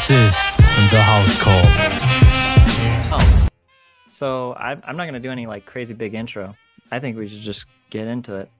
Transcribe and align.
This 0.00 0.34
is 0.34 0.56
the 0.90 1.02
house 1.02 1.38
call. 1.38 1.60
Oh. 3.12 3.48
So 4.08 4.54
I'm, 4.54 4.80
I'm 4.86 4.96
not 4.96 5.04
going 5.04 5.12
to 5.12 5.20
do 5.20 5.30
any 5.30 5.46
like 5.46 5.66
crazy 5.66 5.92
big 5.92 6.14
intro. 6.14 6.56
I 6.90 6.98
think 6.98 7.18
we 7.18 7.28
should 7.28 7.42
just 7.42 7.66
get 7.90 8.06
into 8.06 8.36
it. 8.36 8.50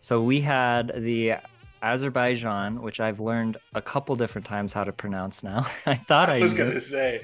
So 0.00 0.22
we 0.22 0.42
had 0.42 0.92
the 0.94 1.36
Azerbaijan, 1.80 2.82
which 2.82 3.00
I've 3.00 3.20
learned 3.20 3.56
a 3.74 3.80
couple 3.80 4.14
different 4.16 4.46
times 4.46 4.74
how 4.74 4.84
to 4.84 4.92
pronounce 4.92 5.42
now. 5.42 5.66
I 5.86 5.94
thought 5.94 6.28
I, 6.28 6.36
I 6.36 6.40
was 6.40 6.52
gonna 6.52 6.78
say. 6.78 7.22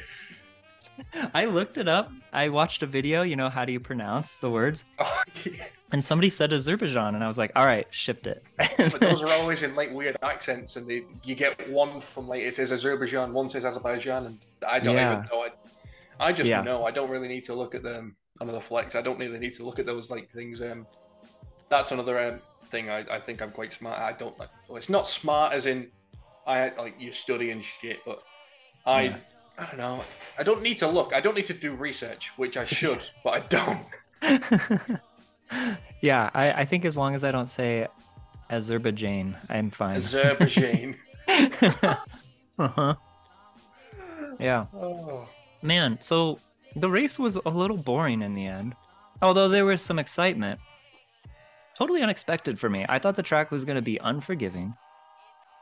I 1.34 1.44
looked 1.44 1.78
it 1.78 1.88
up. 1.88 2.10
I 2.32 2.48
watched 2.48 2.82
a 2.82 2.86
video, 2.86 3.22
you 3.22 3.36
know, 3.36 3.48
how 3.48 3.64
do 3.64 3.72
you 3.72 3.80
pronounce 3.80 4.38
the 4.38 4.50
words? 4.50 4.84
Oh, 4.98 5.22
yeah. 5.44 5.64
And 5.92 6.04
somebody 6.04 6.28
said 6.28 6.52
Azerbaijan, 6.52 7.14
and 7.14 7.24
I 7.24 7.28
was 7.28 7.38
like, 7.38 7.50
all 7.56 7.64
right, 7.64 7.86
shipped 7.90 8.26
it. 8.26 8.44
But 8.76 9.00
those 9.00 9.22
are 9.22 9.30
always 9.40 9.62
in 9.62 9.74
like 9.74 9.90
weird 9.92 10.16
accents, 10.22 10.76
and 10.76 10.86
they, 10.86 11.02
you 11.24 11.34
get 11.34 11.70
one 11.70 12.00
from 12.00 12.28
like 12.28 12.42
it 12.42 12.54
says 12.54 12.72
Azerbaijan, 12.72 13.32
one 13.32 13.48
says 13.48 13.64
Azerbaijan, 13.64 14.26
and 14.26 14.38
I 14.68 14.80
don't 14.80 14.96
Yeah. 14.96 15.12
even 15.12 15.28
know 15.32 15.44
it. 15.44 15.54
I 16.20 16.32
just 16.32 16.48
Yeah. 16.50 16.62
know. 16.62 16.84
I 16.84 16.90
don't 16.90 17.08
really 17.08 17.28
need 17.28 17.44
to 17.44 17.54
look 17.54 17.74
at 17.74 17.82
them 17.82 18.16
another 18.40 18.60
flex. 18.60 18.96
I 18.96 19.02
don't 19.02 19.18
really 19.18 19.38
need 19.38 19.54
to 19.54 19.64
look 19.64 19.78
at 19.78 19.86
those 19.86 20.10
like 20.10 20.30
things. 20.30 20.60
Um, 20.60 20.86
that's 21.70 21.92
another 21.92 22.18
um, 22.18 22.40
thing. 22.70 22.90
I, 22.90 22.98
I 23.10 23.18
think 23.18 23.40
I'm 23.40 23.50
quite 23.52 23.72
smart. 23.72 23.98
I 23.98 24.12
don't 24.12 24.38
like. 24.38 24.50
Well, 24.68 24.76
it's 24.76 24.90
not 24.90 25.06
smart 25.06 25.52
as 25.54 25.64
in 25.66 25.90
I 26.46 26.70
like 26.76 26.96
you 26.98 27.12
study 27.12 27.50
and 27.50 27.62
shit, 27.62 28.00
but 28.04 28.22
I. 28.84 29.16
I 29.58 29.64
don't 29.66 29.78
know. 29.78 30.04
I 30.38 30.42
don't 30.42 30.62
need 30.62 30.78
to 30.78 30.88
look. 30.88 31.12
I 31.12 31.20
don't 31.20 31.34
need 31.34 31.46
to 31.46 31.54
do 31.54 31.72
research, 31.74 32.32
which 32.36 32.56
I 32.56 32.64
should, 32.64 33.02
but 33.24 33.34
I 33.34 33.40
don't. 33.40 35.00
yeah, 36.00 36.30
I, 36.32 36.52
I 36.52 36.64
think 36.64 36.84
as 36.84 36.96
long 36.96 37.14
as 37.14 37.24
I 37.24 37.30
don't 37.30 37.48
say 37.48 37.88
Azerbaijan, 38.50 39.36
I'm 39.48 39.70
fine. 39.70 39.96
Azerbaijan. 39.96 40.96
uh-huh. 41.28 42.94
Yeah. 44.38 44.66
oh. 44.74 45.26
Man, 45.62 46.00
so 46.00 46.38
the 46.76 46.88
race 46.88 47.18
was 47.18 47.36
a 47.36 47.50
little 47.50 47.76
boring 47.76 48.22
in 48.22 48.34
the 48.34 48.46
end, 48.46 48.76
although 49.20 49.48
there 49.48 49.64
was 49.64 49.82
some 49.82 49.98
excitement. 49.98 50.60
Totally 51.76 52.02
unexpected 52.02 52.58
for 52.58 52.68
me. 52.68 52.84
I 52.88 52.98
thought 52.98 53.16
the 53.16 53.22
track 53.22 53.50
was 53.50 53.64
going 53.64 53.76
to 53.76 53.82
be 53.82 53.98
unforgiving. 53.98 54.74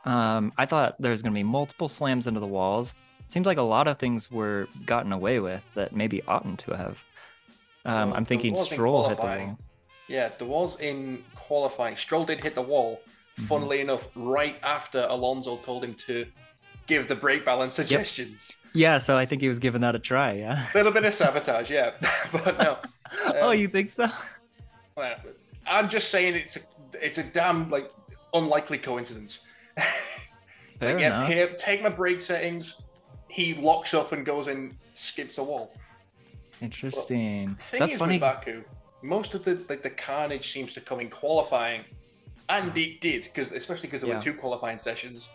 Um, 0.05 0.53
I 0.57 0.65
thought 0.65 0.95
there 0.99 1.11
was 1.11 1.21
going 1.21 1.33
to 1.33 1.37
be 1.37 1.43
multiple 1.43 1.87
slams 1.87 2.27
into 2.27 2.39
the 2.39 2.47
walls. 2.47 2.95
Seems 3.29 3.45
like 3.45 3.57
a 3.57 3.61
lot 3.63 3.87
of 3.87 3.97
things 3.99 4.31
were 4.31 4.67
gotten 4.85 5.11
away 5.11 5.39
with 5.39 5.63
that 5.75 5.95
maybe 5.95 6.21
oughtn't 6.27 6.59
to 6.61 6.75
have. 6.77 6.97
Um, 7.85 8.09
Well, 8.09 8.17
I'm 8.17 8.25
thinking 8.25 8.55
Stroll 8.55 9.09
hit 9.09 9.19
the 9.19 9.25
wall. 9.27 9.59
Yeah, 10.07 10.29
there 10.37 10.47
was 10.47 10.79
in 10.79 11.23
qualifying. 11.35 11.95
Stroll 11.97 12.25
did 12.25 12.41
hit 12.41 12.55
the 12.55 12.61
wall. 12.61 13.01
Mhm. 13.37 13.43
Funnily 13.47 13.81
enough, 13.81 14.07
right 14.15 14.57
after 14.63 15.05
Alonso 15.09 15.57
told 15.57 15.83
him 15.83 15.93
to 15.95 16.25
give 16.87 17.07
the 17.07 17.15
brake 17.15 17.43
balance 17.45 17.73
suggestions. 17.73 18.51
Yeah, 18.73 18.97
so 18.97 19.17
I 19.17 19.25
think 19.25 19.41
he 19.41 19.47
was 19.47 19.59
giving 19.59 19.81
that 19.81 19.95
a 19.95 19.99
try. 19.99 20.33
Yeah. 20.33 20.67
A 20.73 20.77
little 20.77 20.91
bit 20.91 21.03
of 21.05 21.13
sabotage, 21.13 21.69
yeah, 21.69 21.91
but 22.31 22.57
no. 22.57 22.77
oh, 23.25 23.49
Um, 23.51 23.57
you 23.59 23.67
think 23.67 23.89
so? 23.89 24.09
Well, 24.95 25.15
I'm 25.67 25.89
just 25.89 26.09
saying 26.09 26.35
it's 26.35 26.55
a 26.57 26.59
it's 26.93 27.17
a 27.17 27.23
damn 27.23 27.69
like 27.69 27.91
unlikely 28.33 28.77
coincidence. 28.77 29.41
Like, 30.79 30.99
yeah, 30.99 31.25
here, 31.25 31.47
take 31.57 31.81
my 31.81 31.89
brake 31.89 32.21
settings. 32.21 32.79
He 33.37 33.53
locks 33.53 33.93
up 33.93 34.13
and 34.13 34.25
goes 34.25 34.47
and 34.47 34.75
skips 34.95 35.37
a 35.37 35.43
wall. 35.43 35.71
Interesting. 36.59 37.55
That's 37.71 37.95
funny. 37.95 38.17
Baku, 38.17 38.63
most 39.03 39.35
of 39.35 39.43
the 39.45 39.59
like 39.69 39.83
the 39.83 39.91
carnage 39.91 40.51
seems 40.51 40.73
to 40.73 40.81
come 40.81 40.99
in 40.99 41.09
qualifying, 41.11 41.81
and 42.49 42.75
it 42.75 42.99
did 42.99 43.23
because 43.25 43.51
especially 43.51 43.89
because 43.89 44.01
there 44.01 44.09
Yeah. 44.09 44.15
were 44.17 44.21
two 44.23 44.33
qualifying 44.33 44.79
sessions, 44.79 45.29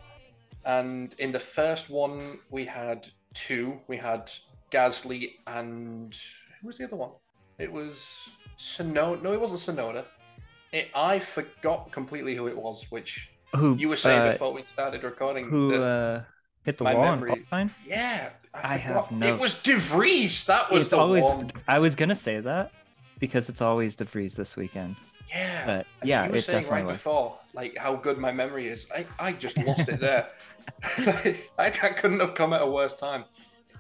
and 0.64 1.14
in 1.20 1.30
the 1.30 1.38
first 1.38 1.91
one 1.91 2.41
we 2.50 2.64
had 2.64 3.08
two. 3.34 3.80
We 3.86 3.96
had 3.98 4.32
Gasly 4.72 5.34
and 5.46 6.18
who 6.60 6.66
was 6.66 6.78
the 6.78 6.84
other 6.86 6.96
one? 6.96 7.10
It 7.60 7.70
was 7.70 8.30
Tsunoda. 8.58 9.22
No, 9.22 9.32
it 9.32 9.41
wasn't 9.41 9.60
Tsunoda. 9.78 10.04
It, 10.72 10.88
I 10.96 11.20
forgot 11.20 11.92
completely 11.92 12.34
who 12.34 12.48
it 12.48 12.56
was. 12.56 12.91
Which 12.91 13.30
Who 13.54 13.76
you 13.76 13.88
were 13.88 13.96
saying 13.96 14.22
uh, 14.22 14.32
before 14.32 14.52
we 14.52 14.64
started 14.64 15.04
recording. 15.04 15.44
who 15.48 15.70
that- 15.70 15.82
uh, 15.84 16.22
hit 16.64 16.78
the 16.78 16.84
my 16.84 16.94
wall 16.94 17.04
memory- 17.04 17.30
on 17.30 17.36
qualifying? 17.36 17.70
yeah, 17.86 18.30
I 18.54 18.78
forgot. 18.78 19.08
have 19.08 19.22
It 19.22 19.38
was 19.38 19.54
notes. 19.54 19.62
De 19.62 19.76
Vries. 19.76 20.44
That 20.46 20.70
was 20.70 20.82
it's 20.82 20.90
the 20.90 20.98
always. 20.98 21.22
one. 21.24 21.50
I 21.68 21.78
was 21.78 21.96
gonna 21.96 22.14
say 22.14 22.40
that 22.40 22.72
because 23.18 23.48
it's 23.48 23.60
always 23.62 23.96
De 23.96 24.04
Vries 24.04 24.34
this 24.34 24.56
weekend. 24.56 24.96
Yeah. 25.28 25.66
But 25.66 25.86
And 26.00 26.08
yeah, 26.10 26.26
you 26.26 26.32
were 26.32 26.40
saying 26.40 26.68
right 26.68 26.84
was. 26.84 26.98
before, 26.98 27.38
like 27.54 27.76
how 27.78 27.94
good 27.96 28.18
my 28.18 28.32
memory 28.32 28.68
is. 28.68 28.86
I, 28.94 29.06
I 29.18 29.32
just 29.32 29.56
lost 29.58 29.88
it 29.88 29.98
there. 30.00 30.28
I, 30.82 31.36
I 31.58 31.70
couldn't 31.70 32.20
have 32.20 32.34
come 32.34 32.52
at 32.52 32.60
a 32.62 32.66
worse 32.66 32.94
time. 32.96 33.24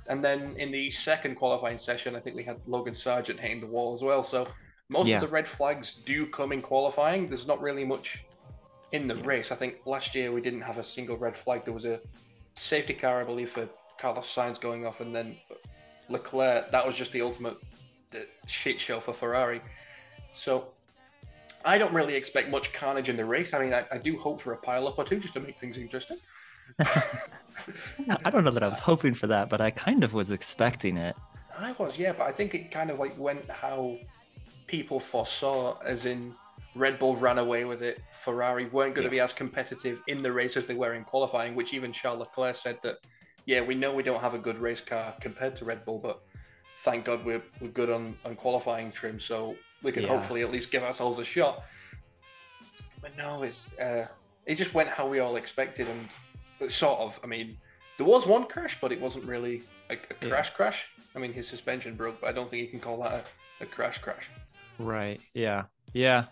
And 0.08 0.24
then 0.24 0.54
in 0.56 0.72
the 0.72 0.90
second 0.90 1.36
qualifying 1.36 1.78
session, 1.78 2.16
I 2.16 2.20
think 2.20 2.34
we 2.36 2.42
had 2.42 2.56
Logan 2.66 2.94
Sargeant 2.94 3.38
hitting 3.38 3.60
the 3.60 3.66
wall 3.66 3.94
as 3.94 4.02
well. 4.02 4.22
So 4.22 4.48
most 4.88 5.08
Yeah. 5.08 5.16
of 5.16 5.20
the 5.22 5.28
red 5.28 5.46
flags 5.46 5.94
do 5.94 6.26
come 6.26 6.52
in 6.52 6.62
qualifying. 6.62 7.28
There's 7.28 7.46
not 7.46 7.60
really 7.60 7.84
much 7.84 8.24
in 8.92 9.06
the 9.06 9.14
Yeah. 9.16 9.22
race. 9.26 9.52
I 9.52 9.54
think 9.54 9.76
last 9.84 10.14
year 10.14 10.32
we 10.32 10.40
didn't 10.40 10.62
have 10.62 10.78
a 10.78 10.84
single 10.84 11.16
red 11.18 11.36
flag. 11.36 11.64
There 11.64 11.74
was 11.74 11.84
a 11.84 12.00
safety 12.54 12.94
car, 12.94 13.20
I 13.20 13.24
believe, 13.24 13.50
for 13.50 13.68
Carlos 13.98 14.32
Sainz 14.32 14.60
going 14.60 14.86
off, 14.86 15.00
and 15.00 15.14
then 15.14 15.36
Leclerc. 16.08 16.70
That 16.70 16.86
was 16.86 16.96
just 16.96 17.12
the 17.12 17.22
ultimate 17.22 17.56
uh, 18.14 18.18
shit 18.46 18.80
show 18.80 19.00
for 19.00 19.12
Ferrari. 19.12 19.60
So 20.32 20.68
I 21.64 21.78
don't 21.78 21.92
really 21.92 22.14
expect 22.14 22.50
much 22.50 22.72
carnage 22.72 23.08
in 23.08 23.16
the 23.16 23.24
race. 23.24 23.54
I 23.54 23.60
mean, 23.60 23.74
I, 23.74 23.84
I 23.92 23.98
do 23.98 24.18
hope 24.18 24.40
for 24.40 24.52
a 24.52 24.56
pile 24.56 24.88
up 24.88 24.98
or 24.98 25.04
two 25.04 25.18
just 25.18 25.34
to 25.34 25.40
make 25.40 25.58
things 25.58 25.78
interesting. 25.78 26.18
I 26.78 28.30
don't 28.30 28.44
know 28.44 28.50
that 28.50 28.62
I 28.62 28.68
was 28.68 28.78
hoping 28.78 29.14
for 29.14 29.26
that, 29.28 29.48
but 29.48 29.60
I 29.60 29.70
kind 29.70 30.04
of 30.04 30.14
was 30.14 30.30
expecting 30.30 30.96
it. 30.96 31.16
I 31.58 31.72
was, 31.72 31.98
yeah, 31.98 32.12
but 32.12 32.26
I 32.26 32.32
think 32.32 32.54
it 32.54 32.70
kind 32.70 32.90
of 32.90 32.98
like 32.98 33.16
went 33.18 33.48
how 33.50 33.98
people 34.66 34.98
foresaw, 34.98 35.78
as 35.80 36.06
in 36.06 36.34
Red 36.74 36.98
Bull 36.98 37.16
ran 37.16 37.38
away 37.38 37.64
with 37.64 37.82
it. 37.82 38.00
Ferrari 38.12 38.66
weren't 38.66 38.94
going 38.94 39.04
to 39.04 39.10
be 39.10 39.20
as 39.20 39.32
competitive 39.32 40.02
in 40.06 40.22
the 40.22 40.32
race 40.32 40.56
as 40.56 40.66
they 40.66 40.74
were 40.74 40.94
in 40.94 41.04
qualifying, 41.04 41.54
which 41.54 41.74
even 41.74 41.92
Charles 41.92 42.20
Leclerc 42.20 42.56
said 42.56 42.78
that, 42.82 42.96
yeah, 43.44 43.60
we 43.60 43.74
know 43.74 43.92
we 43.92 44.02
don't 44.02 44.20
have 44.20 44.34
a 44.34 44.38
good 44.38 44.58
race 44.58 44.80
car 44.80 45.14
compared 45.20 45.54
to 45.56 45.64
Red 45.64 45.84
Bull, 45.84 45.98
but 45.98 46.22
thank 46.78 47.04
God 47.04 47.24
we're, 47.24 47.42
we're 47.60 47.68
good 47.68 47.90
on, 47.90 48.16
on 48.24 48.36
qualifying 48.36 48.90
trim, 48.90 49.20
so 49.20 49.54
we 49.82 49.92
can 49.92 50.04
Yeah. 50.04 50.08
hopefully 50.10 50.42
at 50.42 50.50
least 50.50 50.70
give 50.70 50.82
ourselves 50.82 51.18
a 51.18 51.24
shot. 51.24 51.64
But 53.00 53.16
no, 53.18 53.42
it's 53.42 53.68
uh, 53.78 54.06
it 54.46 54.54
just 54.54 54.74
went 54.74 54.88
how 54.88 55.06
we 55.08 55.18
all 55.18 55.36
expected, 55.36 55.88
and 55.88 56.70
sort 56.70 57.00
of. 57.00 57.18
I 57.24 57.26
mean, 57.26 57.58
there 57.98 58.06
was 58.06 58.26
one 58.26 58.46
crash, 58.46 58.78
but 58.80 58.92
it 58.92 59.00
wasn't 59.00 59.24
really 59.24 59.64
a, 59.90 59.94
a 59.94 59.98
Yeah. 60.22 60.28
crash 60.28 60.50
crash. 60.50 60.86
I 61.14 61.18
mean, 61.18 61.32
his 61.32 61.48
suspension 61.48 61.96
broke, 61.96 62.20
but 62.20 62.28
I 62.30 62.32
don't 62.32 62.48
think 62.48 62.62
you 62.62 62.68
can 62.68 62.78
call 62.80 63.02
that 63.02 63.26
a, 63.60 63.64
a 63.64 63.66
crash 63.66 63.98
crash. 63.98 64.30
Right. 64.78 65.20
Yeah. 65.34 65.64
Yeah. 65.92 66.26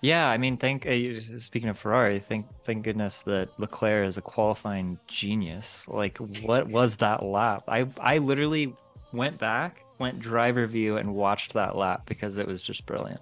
Yeah. 0.00 0.28
I 0.28 0.38
mean, 0.38 0.56
thank. 0.56 0.86
Uh, 0.86 1.20
speaking 1.38 1.68
of 1.68 1.78
Ferrari, 1.78 2.20
thank 2.20 2.46
thank 2.60 2.84
goodness 2.84 3.22
that 3.22 3.48
Leclerc 3.58 4.06
is 4.06 4.16
a 4.16 4.22
qualifying 4.22 4.98
genius. 5.06 5.86
Like, 5.88 6.18
what 6.18 6.68
was 6.68 6.98
that 6.98 7.22
lap? 7.24 7.64
I 7.68 7.86
I 8.00 8.18
literally 8.18 8.74
went 9.12 9.38
back, 9.38 9.84
went 9.98 10.20
driver 10.20 10.66
view, 10.66 10.98
and 10.98 11.14
watched 11.14 11.54
that 11.54 11.76
lap 11.76 12.02
because 12.06 12.38
it 12.38 12.46
was 12.46 12.62
just 12.62 12.86
brilliant. 12.86 13.20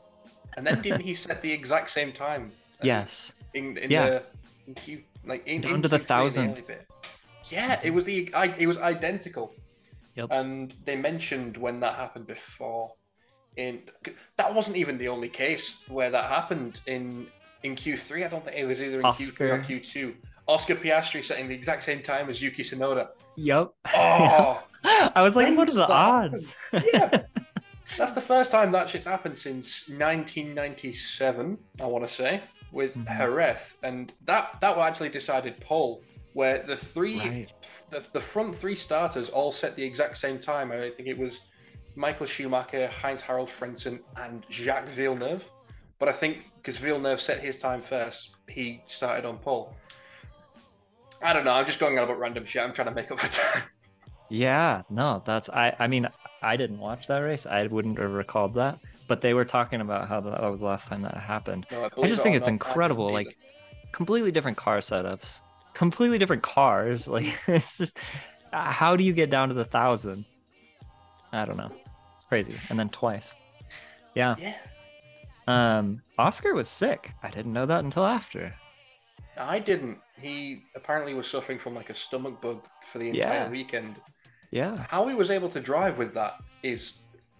And 0.57 0.67
then 0.67 0.81
didn't 0.81 1.03
he 1.03 1.15
set 1.15 1.43
the 1.43 1.53
exact 1.53 1.91
same 1.91 2.13
time? 2.13 2.51
Yes. 2.83 3.35
In, 3.55 3.77
in 3.77 3.91
Yeah. 3.91 4.07
the 4.07 4.23
in 4.67 4.75
Q, 4.75 5.03
like 5.25 5.47
in, 5.47 5.65
in 5.65 5.81
the 5.83 5.99
thousand. 5.99 6.63
Yeah, 7.49 7.81
it 7.83 7.93
was 7.93 8.05
the 8.05 8.33
I, 8.35 8.47
it 8.59 8.67
was 8.67 8.79
identical. 8.79 9.55
Yep. 10.17 10.29
And 10.31 10.75
they 10.85 10.97
mentioned 10.97 11.57
when 11.57 11.81
that 11.81 11.95
happened 11.95 12.27
before. 12.27 12.93
In 13.57 13.81
that 14.37 14.55
wasn't 14.55 14.77
even 14.77 14.99
the 14.99 15.09
only 15.09 15.29
case 15.29 15.77
where 15.89 16.11
that 16.11 16.25
happened 16.31 16.81
in 16.87 17.27
in 17.63 17.75
Q3. 17.75 18.25
I 18.25 18.29
don't 18.29 18.45
think 18.45 18.57
it 18.59 18.67
was 18.67 18.83
either 18.83 19.01
in 19.01 19.07
Q3 19.07 19.41
or 19.41 19.59
Q2. 19.61 20.15
Oscar 20.49 20.75
Piastri 20.77 21.25
setting 21.25 21.49
the 21.49 21.55
exact 21.55 21.83
same 21.83 22.03
time 22.03 22.29
as 22.31 22.41
Yuki 22.41 22.63
Tsunoda. 22.63 23.09
Yep. 23.37 23.73
Oh, 23.97 24.63
I 24.85 25.23
was 25.23 25.35
like, 25.37 25.57
what 25.57 25.69
are 25.71 25.75
the 25.75 25.89
odds? 25.89 26.55
yeah. 26.93 27.23
That's 27.99 28.13
the 28.13 28.21
first 28.21 28.51
time 28.51 28.71
that 28.73 28.91
shit's 28.91 29.07
happened 29.07 29.39
since 29.39 29.89
1997, 29.89 31.57
I 31.81 31.87
want 31.87 32.07
to 32.07 32.13
say, 32.13 32.43
with 32.73 32.97
Mhm. 32.97 33.17
Jerez, 33.19 33.75
and 33.83 34.13
that 34.27 34.61
that 34.61 34.77
actually 34.77 35.09
decided 35.09 35.59
pole, 35.61 36.03
where 36.35 36.59
the 36.59 36.77
three, 36.77 37.19
Right. 37.21 37.49
the, 37.91 38.07
the 38.13 38.21
front 38.21 38.55
three 38.55 38.77
starters 38.77 39.31
all 39.31 39.51
set 39.53 39.77
the 39.77 39.85
exact 39.85 40.19
same 40.19 40.39
time. 40.39 40.71
I 40.73 40.91
think 40.91 41.09
it 41.09 41.17
was 41.19 41.41
Michael 41.97 42.27
Schumacher, 42.27 42.89
Heinz 42.89 43.23
Harald 43.23 43.49
Frentzen, 43.49 44.01
and 44.21 44.45
Jacques 44.51 44.89
Villeneuve. 44.89 45.49
But 45.99 46.09
I 46.09 46.13
think 46.13 46.51
because 46.57 46.77
Villeneuve 46.77 47.21
set 47.21 47.43
his 47.43 47.57
time 47.59 47.81
first, 47.81 48.37
he 48.49 48.83
started 48.87 49.27
on 49.27 49.39
pole. 49.39 49.75
I 51.23 51.33
don't 51.33 51.45
know. 51.45 51.55
I'm 51.55 51.67
just 51.67 51.81
going 51.81 51.99
on 51.99 52.05
about 52.05 52.19
random 52.19 52.45
shit. 52.45 52.63
I'm 52.63 52.75
trying 52.75 52.89
to 52.89 52.95
make 52.95 53.11
up 53.11 53.19
for 53.19 53.29
time. 53.33 53.63
Yeah, 54.29 54.83
no, 54.91 55.23
that's 55.25 55.49
I 55.49 55.75
I 55.79 55.87
mean, 55.87 56.07
I 56.43 56.57
didn't 56.57 56.79
watch 56.79 57.07
that 57.07 57.19
race. 57.19 57.47
I 57.47 57.67
wouldn't 57.67 57.99
have 57.99 58.13
recalled 58.13 58.55
that. 58.55 58.79
But 59.09 59.21
they 59.21 59.35
were 59.35 59.45
talking 59.45 59.81
about 59.81 60.09
how 60.09 60.21
that 60.21 60.43
was 60.51 60.61
the 60.61 60.67
last 60.67 60.89
time 60.89 61.03
that 61.03 61.17
happened. 61.17 61.67
No, 61.71 61.85
I 61.85 61.89
believe 61.89 62.11
just 62.11 62.23
think 62.23 62.37
it's 62.37 62.49
incredible. 62.49 63.13
Like 63.13 63.39
completely 63.93 64.33
different 64.33 64.57
car 64.57 64.79
setups, 64.79 65.41
completely 65.73 66.19
different 66.19 66.43
cars. 66.43 67.09
Like 67.17 67.41
it's 67.47 67.79
just 67.79 67.99
uh, 68.53 68.65
how 68.65 68.97
do 68.97 69.05
you 69.05 69.13
get 69.13 69.31
down 69.31 69.49
to 69.49 69.55
the 69.55 69.65
thousand? 69.65 70.25
I 71.33 71.45
don't 71.45 71.57
know. 71.57 71.73
Crazy. 72.29 72.55
And 72.71 72.79
then 72.79 72.89
twice. 72.89 73.35
Yeah. 74.15 74.35
Yeah. 74.39 74.57
Um, 75.47 76.03
Oscar 76.19 76.55
was 76.55 76.69
sick. 76.69 77.13
I 77.23 77.31
didn't 77.31 77.53
know 77.53 77.67
that 77.67 77.85
until 77.85 78.05
after. 78.05 78.55
I 79.39 79.59
didn't. 79.59 79.99
He 80.19 80.65
apparently 80.75 81.15
was 81.15 81.27
suffering 81.27 81.59
from 81.59 81.75
like 81.75 81.91
a 81.91 81.95
stomach 81.95 82.41
bug 82.41 82.65
for 82.91 82.99
the 82.99 83.11
entire 83.11 83.41
Yeah. 83.45 83.49
weekend. 83.51 83.97
Yeah. 84.51 84.87
How 84.89 85.07
he 85.07 85.15
was 85.15 85.31
able 85.31 85.49
to 85.51 85.61
drive 85.61 85.99
with 85.99 86.15
that 86.15 86.39
is 86.63 86.95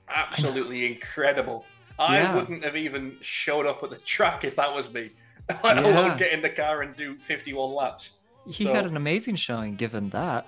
absolutely 0.09 0.87
incredible. 0.87 1.65
I 1.99 2.19
Yeah. 2.19 2.35
wouldn't 2.35 2.63
have 2.65 2.77
even 2.77 3.17
showed 3.23 3.67
up 3.67 3.83
at 3.83 3.91
the 3.91 3.97
track 3.97 4.45
if 4.45 4.55
that 4.57 4.73
was 4.73 4.93
me. 4.93 5.11
Let 5.65 5.77
Yeah. 5.79 5.87
alone 5.91 6.17
get 6.19 6.33
in 6.33 6.43
the 6.43 6.51
car 6.51 6.83
and 6.83 6.95
do 6.97 7.19
51 7.19 7.73
laps. 7.75 8.11
He 8.47 8.65
So- 8.65 8.75
had 8.75 8.85
an 8.87 8.97
amazing 8.97 9.37
showing 9.37 9.75
given 9.77 10.11
that. 10.11 10.47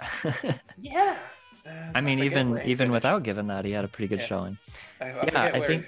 Yeah. 0.76 1.16
Uh, 1.68 1.92
I 1.94 2.00
mean, 2.00 2.18
forget 2.18 2.32
even 2.32 2.60
even 2.64 2.90
without 2.90 3.22
given 3.22 3.46
that, 3.48 3.64
he 3.64 3.72
had 3.72 3.84
a 3.84 3.88
pretty 3.88 4.08
good 4.08 4.20
Yeah. 4.20 4.26
showing. 4.26 4.58
I, 5.00 5.04
I 5.06 5.08
Yeah, 5.08 5.24
forget 5.24 5.54
I 5.54 5.60
think-. 5.60 5.86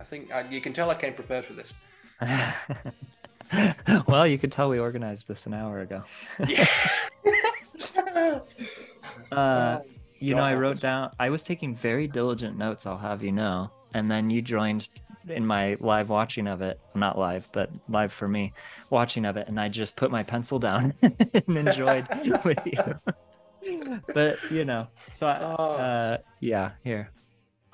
I 0.00 0.04
think 0.04 0.32
I, 0.32 0.48
you 0.48 0.60
can 0.60 0.72
tell 0.72 0.90
I 0.90 0.94
came 0.94 1.14
prepared 1.14 1.44
for 1.44 1.52
this. 1.52 1.72
well, 4.06 4.26
you 4.26 4.38
could 4.38 4.50
tell 4.50 4.68
we 4.68 4.78
organized 4.78 5.28
this 5.28 5.46
an 5.46 5.54
hour 5.54 5.80
ago. 5.80 6.02
Uh, 9.30 9.78
you 10.18 10.34
know, 10.34 10.42
I 10.42 10.54
wrote 10.54 10.80
down. 10.80 11.10
I 11.18 11.30
was 11.30 11.42
taking 11.42 11.74
very 11.74 12.06
diligent 12.06 12.56
notes. 12.58 12.86
I'll 12.86 12.98
have 12.98 13.22
you 13.22 13.32
know. 13.32 13.70
And 13.94 14.10
then 14.10 14.30
you 14.30 14.42
joined 14.42 14.88
in 15.28 15.46
my 15.46 15.76
live 15.80 16.10
watching 16.10 16.46
of 16.46 16.60
it. 16.62 16.78
Not 16.94 17.18
live, 17.18 17.48
but 17.52 17.70
live 17.88 18.12
for 18.12 18.28
me, 18.28 18.52
watching 18.90 19.24
of 19.24 19.36
it. 19.36 19.48
And 19.48 19.58
I 19.58 19.68
just 19.68 19.96
put 19.96 20.10
my 20.10 20.22
pencil 20.22 20.58
down 20.58 20.92
and 21.02 21.58
enjoyed 21.58 22.06
with 22.44 22.66
you. 22.66 22.78
But 24.14 24.38
you 24.50 24.64
know, 24.64 24.86
so 25.14 25.26
I, 25.26 25.38
Oh. 25.40 25.72
uh, 25.72 26.18
yeah, 26.40 26.72
here. 26.84 27.10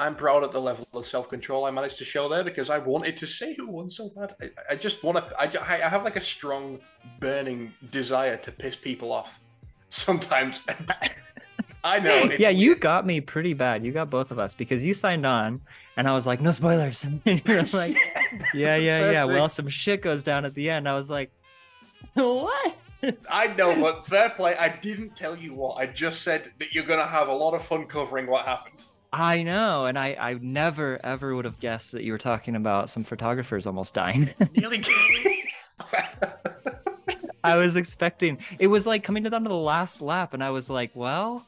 I'm 0.01 0.15
proud 0.15 0.45
at 0.45 0.53
the 0.53 0.61
level 0.61 0.87
of 0.95 1.05
self-control 1.07 1.65
I 1.65 1.73
managed 1.73 1.99
to 1.99 2.05
show 2.05 2.29
there 2.29 2.45
because 2.45 2.71
I 2.71 2.79
wanted 2.79 3.17
to 3.17 3.27
say 3.27 3.55
who 3.55 3.67
won 3.69 3.91
so 3.91 4.11
bad. 4.11 4.37
I, 4.41 4.51
I 4.73 4.77
just 4.77 5.03
want 5.03 5.19
to. 5.19 5.41
I, 5.41 5.51
I 5.75 5.89
have 5.89 6.05
like 6.05 6.15
a 6.17 6.21
strong, 6.21 6.79
burning 7.19 7.73
desire 7.91 8.37
to 8.37 8.53
piss 8.53 8.77
people 8.77 9.11
off. 9.13 9.41
Sometimes. 9.89 10.61
I 11.85 11.99
know. 12.01 12.25
It's 12.25 12.39
yeah, 12.41 12.51
you 12.51 12.75
got 12.75 13.07
me 13.07 13.21
pretty 13.21 13.55
bad. 13.55 13.85
You 13.85 13.93
got 13.93 14.11
both 14.11 14.31
of 14.31 14.39
us 14.39 14.53
because 14.55 14.85
you 14.85 14.93
signed 14.95 15.25
on, 15.25 15.61
and 15.97 16.09
I 16.09 16.13
was 16.13 16.27
like, 16.27 16.41
no 16.41 16.51
spoilers. 16.53 17.09
And 17.25 17.43
you're 17.47 17.63
like, 17.73 17.97
yeah, 18.55 18.77
yeah, 18.77 19.01
First 19.01 19.13
yeah. 19.15 19.25
Well, 19.25 19.49
some 19.49 19.69
shit 19.69 20.03
goes 20.03 20.23
down 20.23 20.45
at 20.45 20.55
the 20.55 20.71
end. 20.71 20.89
I 20.89 20.93
was 20.93 21.09
like, 21.09 21.33
what? 22.15 22.77
I 23.31 23.49
know, 23.49 23.81
but 23.81 24.07
fair 24.07 24.31
play. 24.31 24.57
I 24.57 24.69
didn't 24.69 25.15
tell 25.15 25.37
you 25.37 25.55
what. 25.55 25.77
I 25.77 25.87
just 25.87 26.23
said 26.23 26.53
that 26.59 26.73
you're 26.73 26.85
gonna 26.85 27.07
have 27.07 27.29
a 27.29 27.35
lot 27.35 27.55
of 27.55 27.63
fun 27.63 27.87
covering 27.87 28.27
what 28.27 28.45
happened. 28.45 28.83
I 29.13 29.43
know, 29.43 29.87
and 29.87 29.99
I, 29.99 30.17
I 30.19 30.35
never 30.35 31.01
ever 31.05 31.35
would 31.35 31.45
have 31.45 31.61
guessed 31.61 31.93
that 31.93 32.05
you 32.05 32.13
were 32.13 32.19
talking 32.19 32.57
about 32.57 32.91
some 32.91 33.05
photographers 33.05 33.67
almost 33.67 33.95
dying. 33.95 34.35
Nearly. 34.57 34.83
I 37.45 37.57
was 37.57 37.77
expecting 37.77 38.39
it 38.59 38.67
was 38.67 38.87
like 38.87 39.05
coming 39.05 39.23
down 39.23 39.43
to 39.45 39.49
the 39.49 39.57
last 39.57 40.03
lap, 40.03 40.35
and 40.35 40.43
I 40.43 40.51
was 40.51 40.69
like, 40.69 40.91
well, 40.95 41.47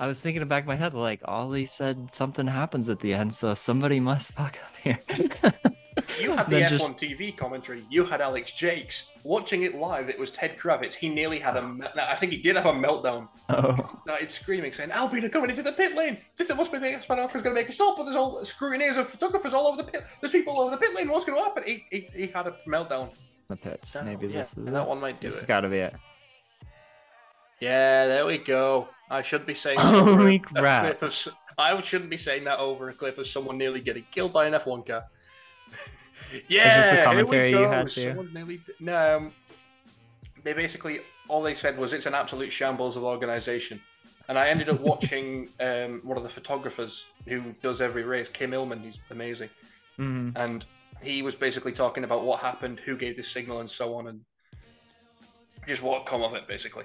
I 0.00 0.06
was 0.06 0.20
thinking 0.20 0.40
in 0.42 0.48
the 0.48 0.50
back 0.50 0.64
of 0.64 0.68
my 0.68 0.76
head, 0.76 0.94
like 0.94 1.20
Ollie 1.26 1.66
said 1.66 2.12
something 2.12 2.46
happens 2.46 2.88
at 2.88 3.00
the 3.00 3.12
end, 3.14 3.34
so 3.34 3.54
somebody 3.54 4.00
must 4.00 4.32
fuck 4.36 4.58
up 4.62 4.76
here. 4.82 5.00
you 6.20 6.32
had 6.36 6.48
the 6.48 6.56
F1 6.60 6.68
just- 6.68 6.96
TV 6.96 7.36
commentary. 7.36 7.84
You 7.90 8.04
had 8.04 8.20
Alex 8.20 8.50
Jacques 8.52 8.94
watching 9.24 9.62
it 9.62 9.74
live. 9.74 10.08
It 10.08 10.18
was 10.18 10.30
Ted 10.32 10.58
Kravitz. 10.58 10.94
He 10.94 11.08
nearly 11.08 11.38
had 11.38 11.56
a. 11.56 11.60
Oh. 11.60 11.68
me- 11.68 11.86
I 11.96 12.14
think 12.16 12.32
he 12.32 12.38
did 12.40 12.56
have 12.56 12.66
a 12.66 12.72
meltdown. 12.72 13.28
oh, 13.48 13.98
Started 14.04 14.30
screaming, 14.30 14.72
saying, 14.72 14.90
"Alpine 14.90 15.24
are 15.24 15.28
coming 15.28 15.50
into 15.50 15.62
the 15.62 15.72
pit 15.72 15.94
lane. 15.94 16.18
This 16.36 16.48
must 16.54 16.72
be 16.72 16.78
the 16.78 16.94
Espanol 16.94 17.26
is 17.26 17.32
going 17.32 17.44
to 17.44 17.50
make 17.54 17.68
a 17.68 17.72
stop." 17.72 17.96
But 17.96 18.04
there's 18.04 18.16
all 18.16 18.40
scrutineers 18.44 18.96
of 18.96 19.08
photographers 19.08 19.52
all 19.54 19.66
over 19.66 19.82
the 19.82 19.90
pit. 19.90 20.02
There's 20.20 20.32
people 20.32 20.54
all 20.54 20.62
over 20.62 20.70
the 20.70 20.76
pit 20.78 20.94
lane. 20.94 21.08
What's 21.08 21.24
going 21.24 21.38
to 21.38 21.44
happen? 21.44 21.62
He, 21.66 21.84
he, 21.90 22.08
he 22.14 22.26
had 22.28 22.46
a 22.46 22.56
meltdown. 22.68 23.10
the 23.48 23.56
pits. 23.56 23.94
Oh, 23.96 24.02
Maybe 24.04 24.28
yeah, 24.28 24.38
this 24.38 24.52
is 24.52 24.56
and 24.58 24.74
that 24.74 24.86
one 24.88 25.00
might 25.00 25.20
do 25.20 25.26
This 25.26 25.34
it. 25.34 25.40
has 25.40 25.44
got 25.46 25.60
to 25.60 25.68
be 25.68 25.78
it. 25.78 25.94
Yeah, 27.60 28.06
there 28.06 28.26
we 28.26 28.38
go. 28.38 28.88
I 29.10 29.22
should 29.22 29.46
be 29.46 29.54
saying 29.54 29.78
Holy 29.78 30.00
over 30.12 30.28
a- 30.28 30.34
a 30.34 30.38
crap. 30.40 31.02
of 31.02 31.28
I 31.58 31.80
shouldn't 31.82 32.10
be 32.10 32.16
saying 32.16 32.44
that 32.44 32.58
over 32.58 32.88
a 32.88 32.94
clip 32.94 33.18
of 33.18 33.26
someone 33.26 33.58
nearly 33.58 33.80
getting 33.80 34.04
killed 34.10 34.32
by 34.32 34.46
an 34.46 34.54
F1 34.54 34.86
car. 34.86 35.04
yeah, 36.48 36.90
the 36.90 36.96
here 36.96 36.98
we 36.98 37.04
commentary 37.04 37.50
you 37.50 37.56
had? 37.68 37.90
Someone's 37.90 38.32
nearly 38.32 38.60
no. 38.80 39.16
Um, 39.16 39.32
they 40.44 40.52
basically 40.52 41.00
all 41.28 41.42
they 41.42 41.54
said 41.54 41.78
was 41.78 41.92
it's 41.92 42.06
an 42.06 42.14
absolute 42.14 42.50
shambles 42.50 42.96
of 42.96 43.04
organization, 43.04 43.80
and 44.28 44.38
I 44.38 44.48
ended 44.48 44.68
up 44.68 44.80
watching 44.92 45.48
um, 45.60 46.00
one 46.04 46.16
of 46.16 46.22
the 46.22 46.28
photographers 46.28 47.06
who 47.26 47.54
does 47.62 47.80
every 47.80 48.02
race, 48.02 48.28
Kym 48.28 48.50
Illman. 48.52 48.82
He's 48.82 48.98
amazing, 49.10 49.50
Mhm. 49.98 50.32
and 50.36 50.64
he 51.02 51.22
was 51.22 51.34
basically 51.34 51.72
talking 51.72 52.04
about 52.04 52.24
what 52.24 52.40
happened, 52.40 52.80
who 52.80 52.96
gave 52.96 53.16
the 53.16 53.22
signal, 53.22 53.60
and 53.60 53.68
so 53.70 53.94
on, 53.94 54.08
and 54.08 54.20
just 55.66 55.82
what 55.82 56.06
come 56.06 56.22
of 56.22 56.34
it, 56.34 56.46
basically. 56.48 56.84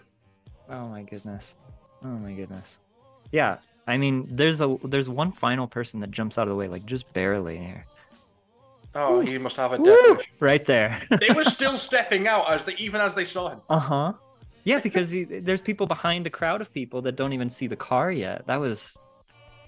Oh 0.69 0.87
my 0.87 1.01
goodness. 1.03 1.55
Oh 2.03 2.09
my 2.09 2.33
goodness. 2.33 2.79
Yeah, 3.31 3.57
I 3.87 3.97
mean, 3.97 4.27
there's 4.29 4.61
a 4.61 4.77
there's 4.83 5.09
one 5.09 5.31
final 5.31 5.67
person 5.67 5.99
that 6.01 6.11
jumps 6.11 6.37
out 6.37 6.43
of 6.43 6.49
the 6.49 6.55
way, 6.55 6.67
like 6.67 6.85
just 6.85 7.11
barely 7.13 7.57
here. 7.57 7.85
Oh, 8.99 9.19
he 9.21 9.37
must 9.37 9.55
have 9.57 9.73
a 9.73 9.77
death 9.77 9.85
Woo! 9.85 10.15
wish. 10.15 10.31
Right 10.39 10.65
there. 10.65 10.99
they 11.21 11.33
were 11.33 11.43
still 11.43 11.77
stepping 11.77 12.27
out 12.27 12.49
as 12.49 12.65
they 12.65 12.73
even 12.75 12.99
as 12.99 13.13
they 13.15 13.25
saw 13.25 13.49
him. 13.49 13.61
Uh 13.69 13.79
huh. 13.79 14.13
Yeah, 14.63 14.79
because 14.81 15.11
he, 15.11 15.23
there's 15.23 15.61
people 15.61 15.87
behind 15.87 16.27
a 16.27 16.29
crowd 16.29 16.59
of 16.61 16.73
people 16.73 17.01
that 17.03 17.15
don't 17.15 17.31
even 17.31 17.49
see 17.49 17.67
the 17.67 17.75
car 17.75 18.11
yet. 18.11 18.45
That 18.47 18.57
was 18.59 18.97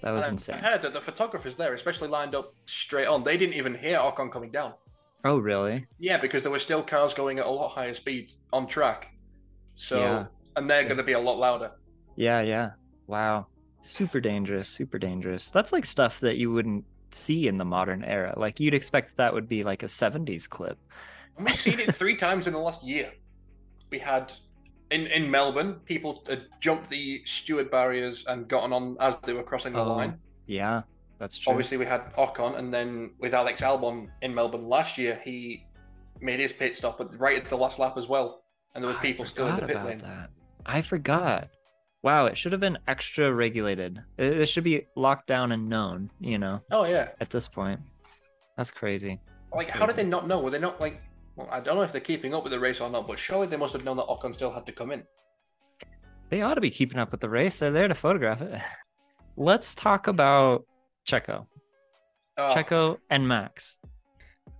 that 0.02 0.10
was 0.10 0.24
And 0.24 0.32
insane. 0.32 0.56
I 0.56 0.58
heard 0.58 0.82
that 0.82 0.92
the 0.92 1.00
photographers 1.00 1.54
there, 1.56 1.72
especially 1.74 2.08
lined 2.08 2.34
up 2.34 2.52
straight 2.66 3.06
on, 3.06 3.22
they 3.22 3.36
didn't 3.36 3.54
even 3.54 3.74
hear 3.74 3.98
Ocon 3.98 4.32
coming 4.32 4.50
down. 4.50 4.74
Oh 5.24 5.38
really? 5.38 5.86
Yeah, 5.98 6.16
because 6.18 6.42
there 6.42 6.52
were 6.52 6.58
still 6.58 6.82
cars 6.82 7.14
going 7.14 7.38
at 7.38 7.46
a 7.46 7.50
lot 7.50 7.68
higher 7.68 7.94
speed 7.94 8.32
on 8.52 8.66
track. 8.66 9.14
So, 9.74 9.98
Yeah. 10.00 10.26
and 10.56 10.68
they're 10.68 10.84
going 10.84 10.96
to 10.96 11.02
be 11.02 11.12
a 11.12 11.20
lot 11.20 11.38
louder. 11.38 11.72
Yeah, 12.16 12.40
yeah. 12.40 12.72
Wow. 13.06 13.46
Super 13.82 14.20
dangerous. 14.20 14.68
Super 14.68 14.98
dangerous. 14.98 15.50
That's 15.50 15.72
like 15.72 15.84
stuff 15.86 16.20
that 16.20 16.36
you 16.36 16.52
wouldn't 16.52 16.84
see 17.14 17.48
in 17.48 17.58
the 17.58 17.64
modern 17.64 18.04
era. 18.04 18.34
Like 18.36 18.60
you'd 18.60 18.74
expect 18.74 19.16
that 19.16 19.32
would 19.32 19.48
be 19.48 19.64
like 19.64 19.82
a 19.82 19.86
70s 19.86 20.48
clip. 20.48 20.78
And 21.36 21.46
we've 21.46 21.56
seen 21.56 21.78
it 21.80 21.94
three 21.94 22.16
times 22.26 22.46
in 22.46 22.52
the 22.52 22.58
last 22.58 22.82
year. 22.82 23.12
We 23.90 23.98
had 23.98 24.32
in 24.90 25.06
in 25.06 25.30
Melbourne, 25.30 25.74
people 25.84 26.22
had 26.28 26.46
jumped 26.60 26.90
the 26.90 27.22
steward 27.24 27.70
barriers 27.70 28.24
and 28.26 28.48
gotten 28.48 28.72
on 28.72 28.96
as 29.00 29.18
they 29.20 29.32
were 29.32 29.42
crossing 29.42 29.72
the 29.72 29.80
Oh, 29.80 29.88
line. 29.88 30.18
Yeah, 30.46 30.82
that's 31.18 31.38
true. 31.38 31.50
Obviously, 31.52 31.76
we 31.76 31.86
had 31.86 32.12
Ocon, 32.14 32.58
and 32.58 32.72
then 32.74 33.10
with 33.18 33.34
Alex 33.34 33.60
Albon 33.62 34.08
in 34.22 34.34
Melbourne 34.34 34.68
last 34.68 34.98
year, 34.98 35.20
he 35.24 35.64
made 36.20 36.40
his 36.40 36.52
pit 36.52 36.76
stop 36.76 37.00
at, 37.00 37.18
right 37.20 37.42
at 37.42 37.48
the 37.48 37.56
last 37.56 37.78
lap 37.78 37.96
as 37.96 38.08
well, 38.08 38.42
and 38.74 38.82
there 38.82 38.92
were 38.92 38.98
people 38.98 39.24
still 39.24 39.46
in 39.46 39.56
the 39.56 39.66
pit 39.66 39.84
lane. 39.84 39.98
That. 39.98 40.30
I 40.66 40.80
forgot. 40.82 41.48
Wow, 42.02 42.26
it 42.26 42.38
should 42.38 42.52
have 42.52 42.60
been 42.60 42.78
extra 42.88 43.32
regulated. 43.32 44.02
It, 44.16 44.40
it 44.40 44.46
should 44.46 44.64
be 44.64 44.86
locked 44.96 45.26
down 45.26 45.52
and 45.52 45.68
known, 45.68 46.10
you 46.18 46.38
know, 46.38 46.60
Oh 46.70 46.84
yeah, 46.84 47.10
at 47.20 47.30
this 47.30 47.46
point. 47.48 47.80
That's 48.56 48.70
crazy. 48.70 49.20
like 49.54 49.68
how 49.70 49.86
did 49.86 49.96
they 49.96 50.04
not 50.04 50.26
know? 50.26 50.40
Were 50.40 50.50
they 50.50 50.58
not 50.58 50.80
like? 50.80 51.00
Well, 51.36 51.48
I 51.50 51.60
don't 51.60 51.76
know 51.76 51.82
if 51.82 51.92
they're 51.92 52.00
keeping 52.00 52.34
up 52.34 52.42
with 52.42 52.52
the 52.52 52.60
race 52.60 52.80
or 52.80 52.90
not, 52.90 53.06
but 53.06 53.18
surely 53.18 53.46
they 53.46 53.56
must 53.56 53.72
have 53.74 53.84
known 53.84 53.96
that 53.98 54.06
Ocon 54.06 54.34
still 54.34 54.50
had 54.50 54.66
to 54.66 54.72
come 54.72 54.90
in. 54.92 55.02
They 56.28 56.42
ought 56.42 56.54
to 56.54 56.60
be 56.60 56.70
keeping 56.70 56.98
up 56.98 57.10
with 57.10 57.20
the 57.20 57.28
race. 57.28 57.58
They're 57.58 57.70
there 57.70 57.88
to 57.88 57.94
photograph 57.94 58.40
it. 58.40 58.60
Let's 59.36 59.74
talk 59.74 60.06
about 60.06 60.64
Checo. 61.06 61.46
Oh, 62.36 62.52
Checo 62.54 62.98
and 63.10 63.26
Max. 63.26 63.78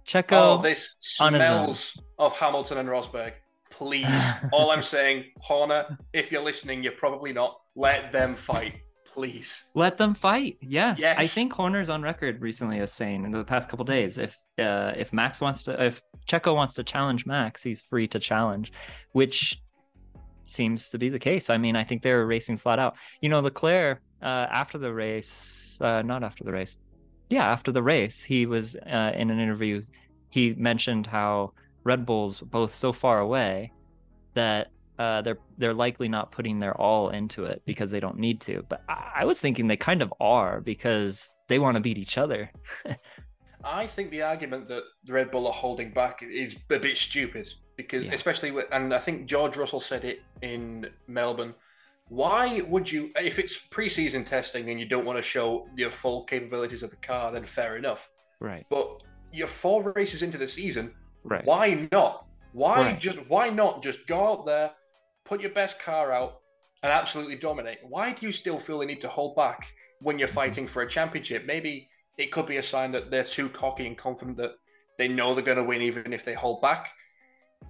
Checo. 0.07 0.59
oh 0.59 0.63
this 0.63 0.97
on 1.21 1.35
his 1.35 1.43
own. 1.43 1.49
smells 1.49 2.03
of 2.19 2.37
Hamilton 2.37 2.79
and 2.79 2.89
Rosberg. 2.89 3.33
Please, 3.81 4.07
all 4.53 4.73
I'm 4.73 4.83
saying, 4.83 5.25
Horner, 5.39 5.97
if 6.13 6.31
you're 6.31 6.43
listening, 6.43 6.83
you're 6.83 6.93
probably 6.93 7.33
not. 7.33 7.63
Let 7.75 8.13
them 8.13 8.35
fight, 8.35 8.77
please. 9.07 9.65
Let 9.75 9.97
them 9.97 10.13
fight. 10.13 10.59
Yes. 10.61 10.99
yes. 11.01 11.17
I 11.19 11.27
think 11.27 11.55
Horner's 11.55 11.89
on 11.89 12.03
record 12.03 12.43
recently 12.43 12.81
as 12.81 12.93
saying 12.93 13.25
in 13.25 13.31
the 13.31 13.43
past 13.43 13.71
couple 13.71 13.87
days 13.87 14.19
if 14.19 14.37
uh, 14.59 14.93
if 14.99 15.15
Max 15.15 15.41
wants 15.41 15.63
to 15.63 15.83
if 15.83 16.03
Checo 16.29 16.55
wants 16.55 16.75
to 16.75 16.85
challenge 16.85 17.25
Max, 17.25 17.63
he's 17.63 17.81
free 17.81 18.07
to 18.09 18.19
challenge, 18.19 18.71
which 19.13 19.59
seems 20.45 20.91
to 20.91 20.99
be 20.99 21.09
the 21.09 21.19
case. 21.19 21.49
I 21.49 21.57
mean, 21.57 21.75
I 21.75 21.83
think 21.83 22.03
they're 22.03 22.27
racing 22.27 22.59
flat 22.59 22.79
out. 22.79 22.99
You 23.23 23.31
know, 23.31 23.41
Leclerc 23.41 24.03
uh, 24.21 24.47
after 24.51 24.77
the 24.77 24.93
race, 24.93 25.79
uh, 25.81 26.03
not 26.03 26.23
after 26.23 26.45
the 26.45 26.53
race. 26.53 26.77
Yeah, 27.31 27.51
after 27.51 27.73
the 27.73 27.83
race, 27.83 28.23
he 28.23 28.45
was 28.45 28.77
uh, 28.77 29.13
in 29.15 29.31
an 29.31 29.41
interview. 29.41 29.81
He 30.29 30.53
mentioned 30.53 31.07
how 31.07 31.55
Red 31.85 32.07
Bull's 32.07 32.41
both 32.41 32.73
so 32.75 32.93
far 32.93 33.21
away 33.21 33.73
that 34.35 34.69
uh, 34.99 35.23
they're 35.23 35.39
they're 35.57 35.75
likely 35.75 36.09
not 36.09 36.31
putting 36.31 36.59
their 36.59 36.79
all 36.79 37.09
into 37.11 37.45
it 37.45 37.63
because 37.65 37.91
they 37.91 38.01
don't 38.01 38.19
need 38.19 38.41
to. 38.43 38.65
But 38.69 38.83
I, 38.89 39.13
I 39.21 39.25
was 39.25 39.41
thinking 39.41 39.67
they 39.67 39.77
kind 39.77 40.03
of 40.03 40.13
are 40.21 40.61
because 40.61 41.33
they 41.49 41.59
want 41.59 41.77
to 41.77 41.81
beat 41.81 41.99
each 41.99 42.19
other. 42.19 42.51
I 43.65 43.87
think 43.87 44.11
the 44.11 44.23
argument 44.23 44.69
that 44.69 44.85
the 45.05 45.13
Red 45.13 45.31
Bull 45.31 45.47
are 45.47 45.53
holding 45.53 45.93
back 45.93 46.23
is 46.23 46.57
a 46.71 46.79
bit 46.79 46.97
stupid 46.97 47.49
because, 47.77 48.07
Yeah. 48.07 48.15
especially 48.15 48.51
with, 48.53 48.67
and 48.73 48.95
I 48.95 48.99
think 48.99 49.27
George 49.27 49.57
Russell 49.57 49.81
said 49.81 50.05
it 50.05 50.23
in 50.41 50.89
Melbourne 51.07 51.55
why 52.11 52.61
would 52.63 52.91
you, 52.91 53.11
if 53.17 53.39
it's 53.39 53.69
preseason 53.69 54.27
testing 54.27 54.69
and 54.69 54.81
you 54.81 54.85
don't 54.85 55.05
want 55.07 55.17
to 55.17 55.23
show 55.23 55.69
your 55.77 55.91
full 55.91 56.25
capabilities 56.25 56.83
of 56.83 56.91
the 56.91 56.97
car, 56.97 57.31
then 57.31 57.45
fair 57.45 57.77
enough. 57.77 58.11
Right. 58.41 58.67
But 58.69 59.05
you're 59.33 59.47
four 59.47 59.93
races 59.95 60.25
into 60.25 60.37
the 60.37 60.47
season. 60.47 60.93
Right. 61.25 61.45
Why 61.45 61.89
not? 61.93 62.27
Why 62.53 62.81
Right. 62.81 62.99
just 62.99 63.19
why 63.29 63.50
not 63.50 63.83
just 63.83 64.07
go 64.07 64.27
out 64.33 64.47
there, 64.47 64.73
put 65.25 65.41
your 65.41 65.50
best 65.50 65.79
car 65.81 66.12
out, 66.12 66.41
and 66.83 66.93
absolutely 66.93 67.37
dominate? 67.37 67.79
Why 67.83 68.12
do 68.12 68.27
you 68.27 68.33
still 68.33 68.59
feel 68.59 68.79
the 68.81 68.87
need 68.87 69.00
to 69.03 69.09
hold 69.09 69.37
back 69.37 69.67
when 70.03 70.19
you're 70.19 70.29
fighting 70.29 70.67
for 70.67 70.83
a 70.83 70.89
championship? 70.89 71.45
Maybe 71.47 71.89
it 72.19 72.33
could 72.33 72.47
be 72.47 72.57
a 72.57 72.62
sign 72.62 72.93
that 72.93 73.11
they're 73.11 73.25
too 73.25 73.49
cocky 73.49 73.87
and 73.87 73.97
confident 73.97 74.37
that 74.39 74.53
they 74.99 75.09
know 75.09 75.35
they're 75.35 75.45
going 75.45 75.57
to 75.57 75.65
win 75.65 75.83
even 75.83 76.12
if 76.12 76.25
they 76.25 76.35
hold 76.35 76.61
back, 76.61 76.91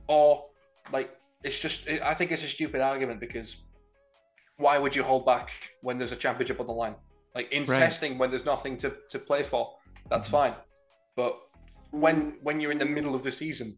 or 0.08 0.46
like 0.92 1.16
it's 1.44 1.60
just 1.60 1.88
I 1.88 2.14
think 2.14 2.32
it's 2.32 2.44
a 2.44 2.48
stupid 2.48 2.80
argument 2.80 3.20
because 3.20 3.64
why 4.56 4.78
would 4.78 4.94
you 4.94 5.02
hold 5.02 5.24
back 5.24 5.50
when 5.82 5.98
there's 5.98 6.12
a 6.12 6.16
championship 6.16 6.60
on 6.60 6.66
the 6.66 6.72
line? 6.72 6.94
Like 7.34 7.52
in 7.52 7.64
Right. 7.64 7.78
testing 7.78 8.18
when 8.18 8.30
there's 8.30 8.44
nothing 8.44 8.76
to, 8.78 8.96
to 9.10 9.18
play 9.18 9.42
for, 9.42 9.76
that's 10.10 10.28
Mhm. 10.28 10.32
fine. 10.32 10.54
But 11.16 11.40
when 11.90 12.36
when 12.42 12.60
you're 12.60 12.72
in 12.72 12.78
the 12.78 12.86
middle 12.86 13.14
of 13.14 13.22
the 13.22 13.32
season, 13.32 13.76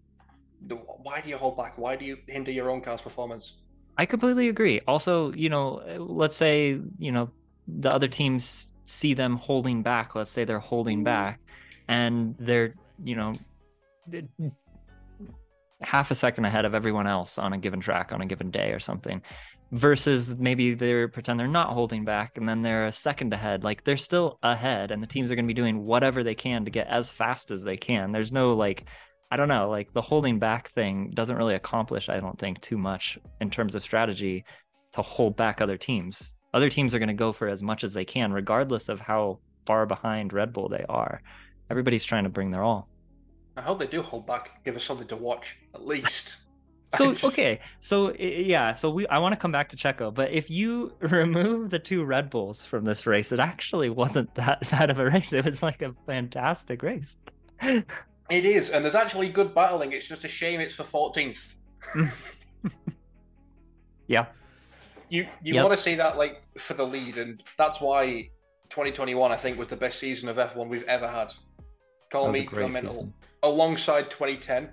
the, 0.67 0.77
why 0.77 1.21
do 1.21 1.29
you 1.29 1.37
hold 1.37 1.57
back? 1.57 1.79
Why 1.79 1.97
do 1.97 2.05
you 2.05 2.19
hinder 2.29 2.51
your 2.51 2.71
own 2.71 2.81
car's 2.81 3.01
performance? 3.01 3.63
I 3.99 4.07
completely 4.07 4.49
agree. 4.49 4.81
Also, 4.87 5.33
you 5.33 5.49
know, 5.49 5.83
let's 5.99 6.37
say, 6.37 6.81
you 6.99 7.13
know, 7.13 7.31
the 7.69 7.91
other 7.91 8.09
teams 8.09 8.73
see 8.85 9.15
them 9.15 9.37
holding 9.37 9.83
back. 9.83 10.15
Let's 10.15 10.31
say 10.31 10.45
they're 10.45 10.59
holding 10.59 10.99
mm-hmm. 10.99 11.05
back 11.05 11.41
and 11.89 12.35
they're, 12.39 12.75
you 13.03 13.17
know, 13.17 13.35
half 15.83 16.11
a 16.11 16.15
second 16.15 16.45
ahead 16.45 16.65
of 16.65 16.75
everyone 16.75 17.07
else 17.07 17.39
on 17.39 17.53
a 17.53 17.59
given 17.59 17.81
track 17.81 18.13
on 18.13 18.21
a 18.21 18.27
given 18.27 18.51
day 18.51 18.73
or 18.73 18.79
something 18.79 19.21
versus 19.73 20.37
maybe 20.37 20.75
they're 20.75 21.09
pretend 21.09 21.41
they're 21.41 21.49
not 21.49 21.73
holding 21.73 22.05
back 22.05 22.37
and 22.37 22.47
then 22.47 22.61
they're 22.61 22.87
a 22.87 22.93
second 22.93 23.33
ahead 23.33 23.65
like 23.65 23.83
they're 23.85 23.97
still 23.97 24.39
ahead 24.43 24.91
and 24.91 25.03
the 25.03 25.07
teams 25.07 25.31
are 25.31 25.35
going 25.35 25.47
to 25.47 25.55
be 25.55 25.61
doing 25.61 25.85
whatever 25.85 26.23
they 26.23 26.35
can 26.35 26.65
to 26.65 26.71
get 26.71 26.87
as 26.89 27.11
fast 27.11 27.51
as 27.51 27.65
they 27.65 27.77
can 27.77 28.13
there's 28.13 28.31
no 28.31 28.53
like 28.53 28.85
i 29.31 29.37
don't 29.37 29.49
know 29.49 29.71
like 29.71 29.91
the 29.95 30.03
holding 30.03 30.39
back 30.39 30.71
thing 30.73 31.11
doesn't 31.15 31.37
really 31.37 31.55
accomplish 31.55 32.11
i 32.11 32.21
don't 32.21 32.39
think 32.39 32.61
too 32.61 32.77
much 32.77 33.19
in 33.41 33.51
terms 33.51 33.75
of 33.75 33.83
strategy 33.83 34.45
to 34.93 35.01
hold 35.01 35.37
back 35.37 35.63
other 35.63 35.79
teams 35.79 36.35
other 36.53 36.69
teams 36.69 36.95
are 36.95 36.99
going 36.99 37.09
to 37.09 37.15
go 37.15 37.33
for 37.33 37.49
as 37.49 37.63
much 37.63 37.83
as 37.83 37.95
they 37.95 38.05
can 38.05 38.31
regardless 38.31 38.91
of 38.91 39.01
how 39.01 39.39
far 39.65 39.87
behind 39.87 40.35
red 40.35 40.53
bull 40.53 40.69
they 40.69 40.85
are 40.91 41.23
everybody's 41.71 42.05
trying 42.05 42.25
to 42.25 42.31
bring 42.31 42.51
their 42.51 42.63
all 42.63 42.89
I 43.55 43.61
hope 43.61 43.81
they 43.81 43.87
do 43.87 44.01
hold 44.01 44.27
back. 44.27 44.65
Give 44.65 44.77
us 44.77 44.85
something 44.85 45.07
to 45.09 45.17
watch 45.17 45.59
at 45.75 45.87
least. 45.87 46.37
So 46.95 47.15
okay, 47.29 47.61
so 47.81 48.13
yeah, 48.15 48.73
so 48.73 48.91
we 48.91 49.07
I 49.09 49.19
want 49.19 49.33
to 49.33 49.37
come 49.37 49.53
back 49.53 49.69
to 49.71 49.77
Checo, 49.77 50.13
but 50.13 50.31
if 50.31 50.51
you 50.51 50.93
remove 51.01 51.71
the 51.71 51.79
two 51.79 52.05
Red 52.05 52.29
Bulls 52.31 52.65
from 52.65 52.85
this 52.85 53.07
race, 53.07 53.33
it 53.33 53.41
actually 53.41 53.91
wasn't 53.91 54.35
that 54.35 54.61
bad 54.71 54.91
of 54.91 54.99
a 54.99 55.07
race. 55.07 55.33
It 55.33 55.45
was 55.45 55.63
like 55.63 55.83
a 55.83 55.95
fantastic 56.07 56.83
race. 56.83 57.17
It 57.63 58.45
is, 58.45 58.71
and 58.71 58.85
there's 58.85 58.95
actually 58.95 59.29
good 59.29 59.55
battling. 59.55 59.93
It's 59.93 60.09
just 60.09 60.25
a 60.25 60.29
shame 60.29 60.61
it's 60.61 60.75
for 60.75 60.85
14th. 60.85 61.55
Yeah. 64.09 64.27
You 65.09 65.27
you 65.43 65.55
Yep. 65.55 65.65
want 65.65 65.77
to 65.77 65.83
see 65.83 65.95
that 65.97 66.17
like 66.17 66.43
for 66.59 66.75
the 66.75 66.87
lead, 66.87 67.19
and 67.19 67.43
that's 67.59 67.81
why 67.81 68.29
2021 68.71 69.31
I 69.31 69.37
think 69.37 69.59
was 69.59 69.69
the 69.69 69.77
best 69.77 69.99
season 69.99 70.29
of 70.29 70.37
F1 70.37 70.69
we've 70.69 70.85
ever 70.85 71.07
had. 71.09 71.33
Call 72.11 72.31
me 72.31 72.47
mental. 72.51 73.13
Alongside 73.43 74.11
2010, 74.11 74.71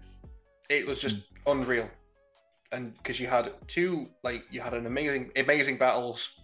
it 0.69 0.85
was 0.85 0.99
just 0.99 1.17
Mm. 1.17 1.51
unreal, 1.51 1.89
and 2.71 2.95
because 2.97 3.19
you 3.19 3.27
had 3.27 3.53
two 3.67 4.09
like 4.23 4.43
you 4.51 4.61
had 4.61 4.73
an 4.73 4.85
amazing 4.85 5.31
amazing 5.35 5.77
battles, 5.77 6.41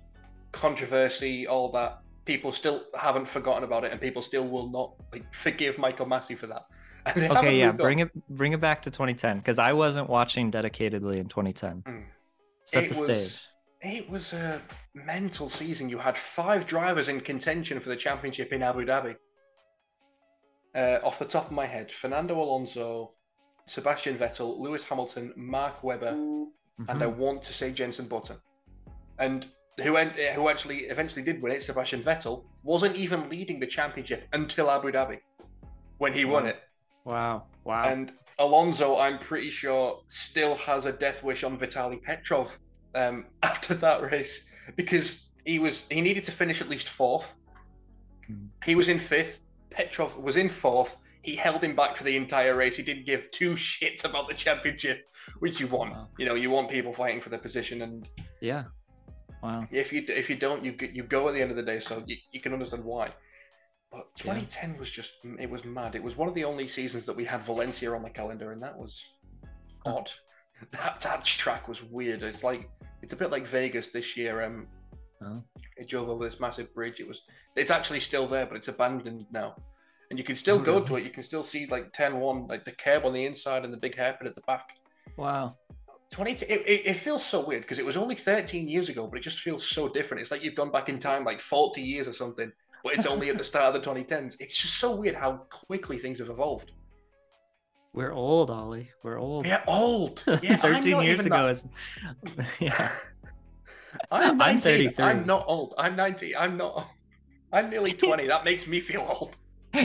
controversy, 0.51 1.47
all 1.47 1.71
that. 1.71 2.01
People 2.25 2.51
still 2.51 2.85
haven't 2.99 3.27
forgotten 3.27 3.63
about 3.63 3.83
it, 3.85 3.91
and 3.91 4.01
people 4.01 4.23
still 4.23 4.47
will 4.47 4.69
not 4.69 4.93
like 5.11 5.31
forgive 5.33 5.77
Michael 5.77 6.07
Masi 6.07 6.37
for 6.37 6.47
that. 6.47 6.63
And 7.07 7.21
they 7.21 7.27
haven't 7.27 7.37
Okay, 7.37 7.59
yeah, 7.59 7.69
on. 7.69 7.77
bring 7.77 7.99
it 7.99 8.09
bring 8.31 8.53
it 8.53 8.59
back 8.59 8.81
to 8.81 8.89
2010 8.89 9.37
because 9.37 9.59
I 9.59 9.73
wasn't 9.73 10.09
watching 10.09 10.51
dedicatedly 10.51 11.17
in 11.17 11.27
2010. 11.27 11.83
Mm. 11.85 12.03
Set 12.63 12.85
it 12.85 12.93
the 12.93 13.01
was, 13.01 13.31
stage. 13.31 13.45
It 13.81 14.09
was 14.09 14.33
a 14.33 14.59
mental 14.95 15.47
season. 15.47 15.87
You 15.87 15.99
had 15.99 16.17
five 16.17 16.65
drivers 16.65 17.07
in 17.07 17.19
contention 17.21 17.79
for 17.79 17.89
the 17.89 17.95
championship 17.95 18.51
in 18.53 18.63
Abu 18.63 18.85
Dhabi. 18.85 19.15
Uh, 20.73 20.97
off 21.03 21.19
the 21.19 21.25
top 21.25 21.45
of 21.45 21.51
my 21.51 21.67
head, 21.67 21.91
Fernando 21.91 22.41
Alonso, 22.41 23.11
Sebastian 23.67 24.17
Vettel, 24.17 24.57
Lewis 24.57 24.83
Hamilton, 24.83 25.33
Mark 25.35 25.83
Webber, 25.83 26.11
and 26.87 27.03
I 27.03 27.07
want 27.07 27.41
to 27.43 27.53
say 27.53 27.71
Jenson 27.71 28.07
Button. 28.07 28.37
And 29.17 29.47
who 29.81 29.97
who 29.97 30.49
actually 30.49 30.79
eventually 30.79 31.23
did 31.23 31.41
win 31.41 31.51
it, 31.51 31.63
Sebastian 31.63 32.01
Vettel, 32.01 32.45
wasn't 32.63 32.95
even 32.95 33.29
leading 33.29 33.59
the 33.59 33.67
championship 33.67 34.27
until 34.33 34.69
Abu 34.69 34.91
Dhabi 34.91 35.19
when 35.97 36.13
he 36.13 36.25
won 36.25 36.45
it. 36.45 36.59
Wow, 37.05 37.43
wow. 37.63 37.83
And 37.83 38.13
Alonso, 38.39 38.97
I'm 38.97 39.19
pretty 39.19 39.49
sure, 39.49 40.01
still 40.07 40.55
has 40.55 40.85
a 40.85 40.91
death 40.91 41.23
wish 41.23 41.43
on 41.43 41.57
Vitaly 41.57 42.01
Petrov 42.01 42.57
um, 42.93 43.25
after 43.43 43.73
that 43.75 44.11
race 44.11 44.45
because 44.75 45.29
he 45.45 45.59
was 45.59 45.85
he 45.89 46.01
needed 46.01 46.23
to 46.25 46.31
finish 46.31 46.61
at 46.61 46.69
least 46.69 46.89
fourth. 46.89 47.35
Hmm. 48.27 48.47
He 48.63 48.75
was 48.75 48.89
in 48.89 48.99
fifth. 48.99 49.41
Petrov 49.69 50.17
was 50.17 50.37
in 50.37 50.49
fourth. 50.49 50.97
He 51.25 51.35
held 51.35 51.63
him 51.63 51.75
back 51.75 51.97
for 51.97 52.03
the 52.03 52.15
entire 52.15 52.55
race. 52.55 52.77
He 52.77 52.83
didn't 52.83 53.05
give 53.05 53.31
two 53.31 53.51
shits 53.69 54.05
about 54.05 54.27
the 54.27 54.33
championship, 54.35 55.07
which 55.39 55.59
you 55.59 55.67
want. 55.67 55.91
Wow. 55.93 56.07
You 56.19 56.25
know, 56.27 56.35
you 56.35 56.49
want 56.51 56.69
people 56.69 56.93
fighting 56.93 57.19
for 57.21 57.29
their 57.29 57.39
position, 57.39 57.81
and 57.81 58.07
yeah. 58.41 58.65
Wow. 59.43 59.67
if 59.71 59.91
you 59.91 60.03
if 60.07 60.29
you 60.29 60.35
don't, 60.35 60.63
you 60.63 60.75
you 60.93 61.03
go 61.03 61.27
at 61.27 61.33
the 61.33 61.41
end 61.41 61.51
of 61.51 61.57
the 61.57 61.63
day. 61.63 61.79
So 61.79 62.03
you, 62.05 62.15
you 62.31 62.39
can 62.41 62.53
understand 62.53 62.83
why. 62.83 63.09
But 63.91 64.07
Yeah. 64.23 64.33
2010 64.33 64.77
was 64.77 64.91
just 64.91 65.13
it 65.39 65.49
was 65.49 65.63
mad. 65.65 65.95
It 65.95 66.03
was 66.03 66.15
one 66.15 66.27
of 66.29 66.35
the 66.35 66.43
only 66.45 66.67
seasons 66.67 67.05
that 67.07 67.15
we 67.15 67.25
had 67.25 67.41
Valencia 67.41 67.91
on 67.93 68.03
the 68.03 68.09
calendar, 68.09 68.51
and 68.51 68.61
that 68.61 68.77
was 68.77 69.03
odd. 69.85 70.11
That 70.71 71.01
that 71.01 71.25
track 71.25 71.67
was 71.67 71.83
weird. 71.83 72.23
It's 72.23 72.43
like 72.43 72.69
it's 73.01 73.11
a 73.13 73.15
bit 73.17 73.29
like 73.29 73.45
Vegas 73.45 73.89
this 73.89 74.15
year. 74.15 74.41
Um, 74.43 74.67
Oh. 75.21 75.41
it 75.77 75.87
drove 75.87 76.09
over 76.09 76.23
this 76.25 76.39
massive 76.41 76.73
bridge. 76.73 76.99
It 76.99 77.07
was 77.07 77.21
it's 77.55 77.71
actually 77.71 78.01
still 78.01 78.27
there, 78.27 78.45
but 78.45 78.55
it's 78.57 78.67
abandoned 78.67 79.25
now. 79.31 79.55
And 80.09 80.19
you 80.19 80.25
can 80.25 80.35
still 80.35 80.57
Oh, 80.57 80.61
go 80.61 80.73
really? 80.75 80.85
to 80.87 80.95
it. 80.97 81.03
You 81.03 81.09
can 81.09 81.23
still 81.23 81.43
see 81.43 81.65
like 81.67 81.91
10-1, 81.93 82.47
like 82.49 82.63
the 82.65 82.71
curb 82.71 83.05
on 83.05 83.13
the 83.13 83.25
inside 83.25 83.63
and 83.63 83.73
the 83.73 83.77
big 83.77 83.95
hairpin 83.95 84.27
at 84.27 84.35
the 84.35 84.41
back. 84.41 84.77
Wow. 85.17 85.57
20 86.11 86.31
it, 86.33 86.41
it, 86.51 86.81
it 86.85 86.93
feels 86.95 87.25
so 87.25 87.43
weird 87.45 87.63
because 87.63 87.79
it 87.79 87.85
was 87.85 87.97
only 87.97 88.13
13 88.15 88.67
years 88.67 88.89
ago 88.89 89.07
but 89.07 89.17
it 89.17 89.23
just 89.23 89.39
feels 89.39 89.67
so 89.67 89.89
different 89.89 90.21
it's 90.21 90.29
like 90.29 90.43
you've 90.43 90.53
gone 90.55 90.69
back 90.71 90.87
in 90.87 90.99
time 90.99 91.23
like 91.25 91.41
40 91.41 91.81
years 91.81 92.07
or 92.07 92.13
something 92.13 92.51
but 92.83 92.93
it's 92.93 93.07
only 93.07 93.29
at 93.31 93.37
the 93.39 93.43
start 93.51 93.75
of 93.75 93.83
the 93.83 93.89
2010s 93.89 94.37
it's 94.39 94.55
just 94.55 94.75
so 94.75 94.95
weird 94.95 95.15
how 95.15 95.33
quickly 95.49 95.97
things 95.97 96.19
have 96.19 96.29
evolved 96.29 96.71
We're 97.93 98.11
old, 98.13 98.51
Ollie. 98.51 98.91
We're 99.03 99.17
old. 99.17 99.45
yeah 99.47 99.63
old 99.67 100.23
yeah 100.43 100.57
13 100.57 101.01
years 101.01 101.25
ago 101.25 101.47
that- 101.47 101.49
is 101.49 101.67
yeah. 102.59 102.91
I'm 104.11 104.39
I'm 104.39 104.61
33. 104.61 105.03
I'm 105.03 105.25
not 105.25 105.43
old 105.47 105.73
I'm 105.77 105.95
90 105.95 106.35
I'm 106.37 106.55
not 106.55 106.87
i'm 107.51 107.69
nearly 107.71 107.91
20 107.93 108.27
that 108.27 108.45
makes 108.45 108.67
me 108.67 108.79
feel 108.79 109.01
old 109.19 109.35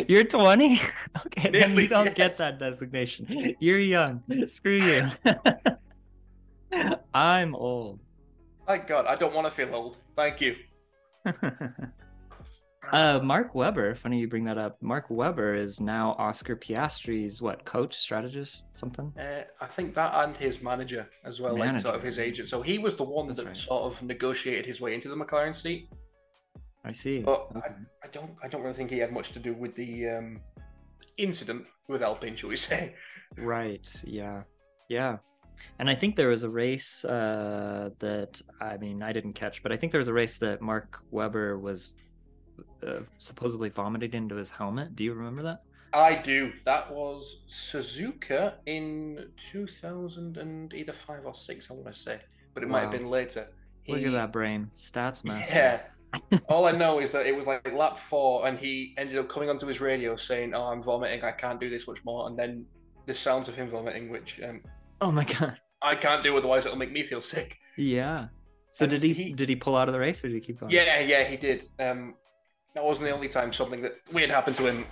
You're 0.09 0.25
20? 0.25 0.81
Okay, 1.27 1.51
then 1.51 1.71
Nearly, 1.71 1.83
you 1.85 1.89
don't 1.89 2.15
get 2.15 2.37
that 2.39 2.59
designation. 2.59 3.55
You're 3.61 3.79
young. 3.81 4.23
Screw 4.47 4.79
you. 4.81 5.11
I'm 7.15 7.55
old. 7.55 7.99
thank 8.67 8.87
god 8.87 9.07
i 9.07 9.17
don't 9.17 9.35
want 9.35 9.47
to 9.47 9.51
feel 9.51 9.75
old 9.75 9.97
thank 10.15 10.41
you 10.41 10.55
uh, 12.93 13.21
Mark 13.23 13.55
Webber, 13.55 13.95
funny 13.95 14.19
you 14.21 14.27
bring 14.29 14.45
that 14.45 14.57
up. 14.57 14.79
Mark 14.81 15.07
Webber 15.11 15.55
is 15.55 15.81
now 15.81 16.15
Oscar 16.19 16.57
Piastri's 16.57 17.43
what 17.43 17.65
coach, 17.67 17.95
strategist, 17.95 18.65
something? 18.73 19.13
Uh, 19.19 19.43
I 19.61 19.67
think 19.67 19.95
that 19.95 20.15
and 20.15 20.35
his 20.37 20.63
manager 20.63 21.07
as 21.25 21.41
well, 21.43 21.59
like 21.59 21.79
sort 21.81 21.95
of 21.95 22.03
his 22.03 22.19
agent. 22.19 22.49
So 22.49 22.63
he 22.63 22.79
was 22.79 22.97
the 22.97 23.05
one 23.05 23.27
That's 23.27 23.39
that 23.41 23.47
right. 23.47 23.57
sort 23.57 23.83
of 23.93 24.03
negotiated 24.03 24.65
his 24.65 24.81
way 24.81 24.95
into 24.95 25.09
the 25.11 25.17
McLaren 25.17 25.55
seat. 25.55 25.91
I 26.85 26.93
see. 26.93 27.21
But 27.21 27.49
Okay. 27.57 27.75
I 28.03 28.09
don't 28.09 28.31
I 28.43 28.49
don't 28.49 28.63
really 28.63 28.75
think 28.75 28.91
he 28.91 28.99
had 28.99 29.13
much 29.13 29.33
to 29.33 29.39
do 29.39 29.55
with 29.55 29.75
the 29.75 30.09
um, 30.09 30.41
incident 31.17 31.67
with 31.89 32.03
Alpine, 32.03 32.37
shall 32.37 32.51
we 32.51 32.57
say? 32.57 32.95
Right. 33.37 33.87
Yeah. 34.05 34.43
Yeah. 34.89 35.19
And 35.79 35.91
I 35.91 35.95
think 35.95 36.17
there 36.17 36.29
was 36.29 36.43
a 36.43 36.49
race 36.49 37.05
uh, 37.05 37.91
that 37.99 38.41
I 38.61 38.77
mean 38.79 39.03
I 39.03 39.13
didn't 39.13 39.35
catch, 39.35 39.63
but 39.63 39.73
I 39.73 39.77
think 39.77 39.93
there 39.93 39.99
was 39.99 40.09
a 40.09 40.15
race 40.15 40.39
that 40.39 40.61
Mark 40.63 41.03
Webber 41.11 41.59
was 41.59 41.93
uh, 42.87 43.01
supposedly 43.19 43.69
vomited 43.69 44.15
into 44.15 44.37
his 44.37 44.51
helmet. 44.51 44.97
Do 44.97 45.05
you 45.05 45.13
remember 45.13 45.43
that? 45.43 45.63
I 45.93 46.15
do. 46.15 46.53
That 46.65 46.91
was 46.91 47.43
Suzuka 47.49 48.55
in 48.67 49.29
2000 49.37 50.37
and 50.37 50.73
either 50.73 50.93
five 50.93 51.27
or 51.27 51.35
six, 51.35 51.69
I 51.71 51.75
want 51.75 51.87
to 51.87 51.93
say, 51.93 52.21
but 52.55 52.63
it 52.63 52.69
might 52.69 52.83
have 52.83 52.93
been 52.93 53.11
later. 53.11 53.49
Look 53.89 54.03
at 54.03 54.13
that 54.13 54.33
brain, 54.33 54.71
stats 54.77 55.25
master. 55.29 55.55
Yeah. 55.55 55.81
All 56.49 56.67
I 56.67 56.73
know 56.73 56.99
is 57.01 57.13
that 57.13 57.27
it 57.27 57.37
was 57.37 57.47
like 57.47 57.73
lap 57.73 57.99
four, 57.99 58.47
and 58.47 58.59
he 58.59 58.95
ended 58.99 59.17
up 59.19 59.29
coming 59.29 59.49
onto 59.49 59.67
his 59.67 59.81
radio 59.81 60.17
saying, 60.17 60.55
"Oh, 60.55 60.65
I'm 60.65 60.83
vomiting. 60.83 61.23
I 61.23 61.31
can't 61.33 61.61
do 61.61 61.71
this 61.71 61.87
much 61.87 62.05
more." 62.05 62.27
And 62.27 62.39
then 62.39 62.65
the 63.07 63.15
sounds 63.15 63.49
of 63.49 63.55
him 63.55 63.71
vomiting, 63.71 64.09
which 64.11 64.41
um, 64.43 64.61
Oh 65.01 65.11
my 65.13 65.25
god. 65.25 65.59
I 65.83 65.95
can't 65.95 66.23
do, 66.23 66.37
otherwise 66.37 66.67
it'll 66.67 66.77
make 66.79 66.93
me 66.93 67.03
feel 67.03 67.21
sick. 67.21 67.57
Yeah. 67.79 68.29
So 68.73 68.85
And 68.85 68.91
did 68.93 69.03
he, 69.03 69.13
he- 69.15 69.33
did 69.33 69.49
he 69.49 69.57
pull 69.57 69.77
out 69.77 69.89
of 69.89 69.95
the 69.95 69.99
race 70.01 70.23
or 70.23 70.29
did 70.29 70.35
he 70.35 70.41
keep 70.41 70.61
going? 70.61 70.71
Yeah, 70.71 71.01
yeah, 71.01 71.25
he 71.25 71.37
did. 71.37 71.65
Um, 71.79 72.15
that 72.75 72.85
wasn't 72.85 73.07
the 73.07 73.13
only 73.15 73.29
time 73.29 73.53
something 73.53 73.81
that 73.83 73.95
weird 74.13 74.31
happened 74.31 74.57
to 74.57 74.67
him. 74.71 74.87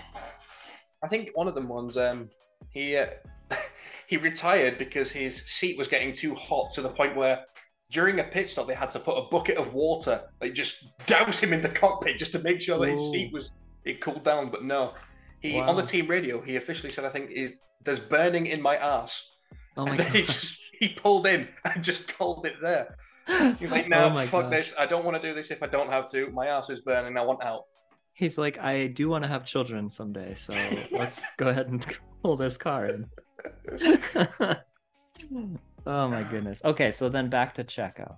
I 1.04 1.08
think 1.08 1.30
one 1.34 1.46
of 1.46 1.54
them 1.54 1.68
ones. 1.68 1.96
Um, 1.96 2.30
he 2.70 2.96
uh, 2.96 3.06
he 4.08 4.16
retired 4.16 4.78
because 4.78 5.12
his 5.12 5.44
seat 5.46 5.76
was 5.78 5.88
getting 5.88 6.12
too 6.12 6.34
hot 6.34 6.72
to 6.74 6.80
the 6.82 6.88
point 6.88 7.14
where 7.16 7.44
during 7.90 8.20
a 8.20 8.24
pit 8.24 8.50
stop 8.50 8.66
they 8.66 8.74
had 8.74 8.90
to 8.92 9.00
put 9.00 9.16
a 9.16 9.22
bucket 9.30 9.56
of 9.56 9.74
water, 9.74 10.22
like 10.40 10.54
just 10.54 10.96
douse 11.06 11.40
him 11.40 11.52
in 11.52 11.62
the 11.62 11.68
cockpit 11.68 12.18
just 12.18 12.32
to 12.32 12.38
make 12.40 12.60
sure 12.60 12.78
that 12.78 12.90
his 12.90 13.10
seat 13.10 13.32
was 13.32 13.52
it 13.84 14.00
cooled 14.00 14.24
down. 14.24 14.50
But 14.50 14.64
no, 14.64 14.94
he 15.40 15.60
on 15.60 15.76
the 15.76 15.82
team 15.82 16.06
radio 16.06 16.40
he 16.40 16.56
officially 16.56 16.92
said, 16.92 17.04
"I 17.04 17.10
think 17.10 17.30
is 17.30 17.54
there's 17.84 18.00
burning 18.00 18.46
in 18.46 18.60
my 18.60 18.76
ass," 18.76 19.36
Oh 19.76 19.84
my 19.84 19.92
and 19.92 20.00
then 20.00 20.12
he 20.12 20.22
just 20.22 20.58
he 20.72 20.88
pulled 20.88 21.26
in 21.26 21.48
and 21.64 21.82
just 21.82 22.08
called 22.16 22.46
it 22.46 22.60
there. 22.60 22.96
He's 23.58 23.70
like, 23.70 23.88
"No, 23.88 24.12
oh 24.14 24.20
fuck 24.26 24.44
God. 24.44 24.52
this. 24.52 24.74
I 24.78 24.86
don't 24.86 25.04
want 25.04 25.20
to 25.20 25.28
do 25.28 25.34
this 25.34 25.50
if 25.50 25.62
I 25.62 25.66
don't 25.66 25.90
have 25.90 26.08
to. 26.10 26.30
My 26.30 26.46
ass 26.48 26.70
is 26.70 26.80
burning. 26.80 27.16
I 27.16 27.22
want 27.22 27.42
out." 27.42 27.64
He's 28.18 28.36
like, 28.36 28.58
I 28.58 28.88
do 28.88 29.08
want 29.08 29.22
to 29.22 29.28
have 29.28 29.46
children 29.46 29.88
someday, 29.88 30.34
so 30.34 30.52
let's 30.90 31.22
go 31.36 31.50
ahead 31.50 31.68
and 31.68 31.86
pull 32.22 32.36
this 32.36 32.56
car 32.56 32.86
in. 32.86 33.06
Oh 35.88 36.08
my 36.08 36.22
goodness. 36.22 36.62
Okay, 36.64 36.92
so 36.92 37.08
then 37.08 37.28
back 37.28 37.54
to 37.54 37.64
Checo. 37.64 38.16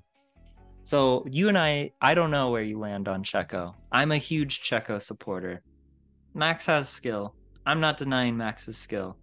So 0.82 1.24
you 1.30 1.48
and 1.48 1.56
I, 1.56 1.92
I 2.00 2.14
don't 2.14 2.30
know 2.30 2.50
where 2.50 2.62
you 2.62 2.78
land 2.78 3.08
on 3.08 3.22
Checo. 3.22 3.74
I'm 3.92 4.12
a 4.12 4.18
huge 4.18 4.60
Checo 4.60 5.00
supporter. 5.00 5.62
Max 6.34 6.66
has 6.66 6.88
skill. 6.88 7.34
I'm 7.64 7.80
not 7.80 7.96
denying 7.96 8.36
Max's 8.36 8.76
skill. 8.76 9.16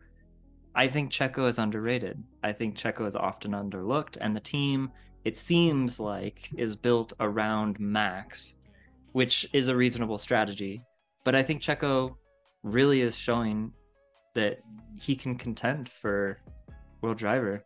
I 0.75 0.87
think 0.87 1.11
Checo 1.11 1.47
is 1.49 1.57
underrated. 1.57 2.23
I 2.43 2.53
think 2.53 2.77
Checo 2.77 3.07
is 3.07 3.15
often 3.15 3.51
underlooked, 3.51 4.17
and 4.21 4.35
the 4.35 4.39
team, 4.39 4.91
it 5.25 5.35
seems 5.35 5.99
like, 5.99 6.49
is 6.55 6.75
built 6.75 7.13
around 7.19 7.79
Max, 7.79 8.55
which 9.13 9.47
is 9.53 9.69
a 9.69 9.75
reasonable 9.75 10.19
strategy. 10.19 10.83
But 11.23 11.35
I 11.35 11.41
think 11.41 11.61
Checo 11.61 12.15
really 12.61 13.01
is 13.01 13.17
showing 13.17 13.73
that 14.35 14.59
he 15.01 15.15
can 15.15 15.35
contend 15.35 15.89
for 15.89 16.37
world 17.01 17.17
driver. 17.17 17.63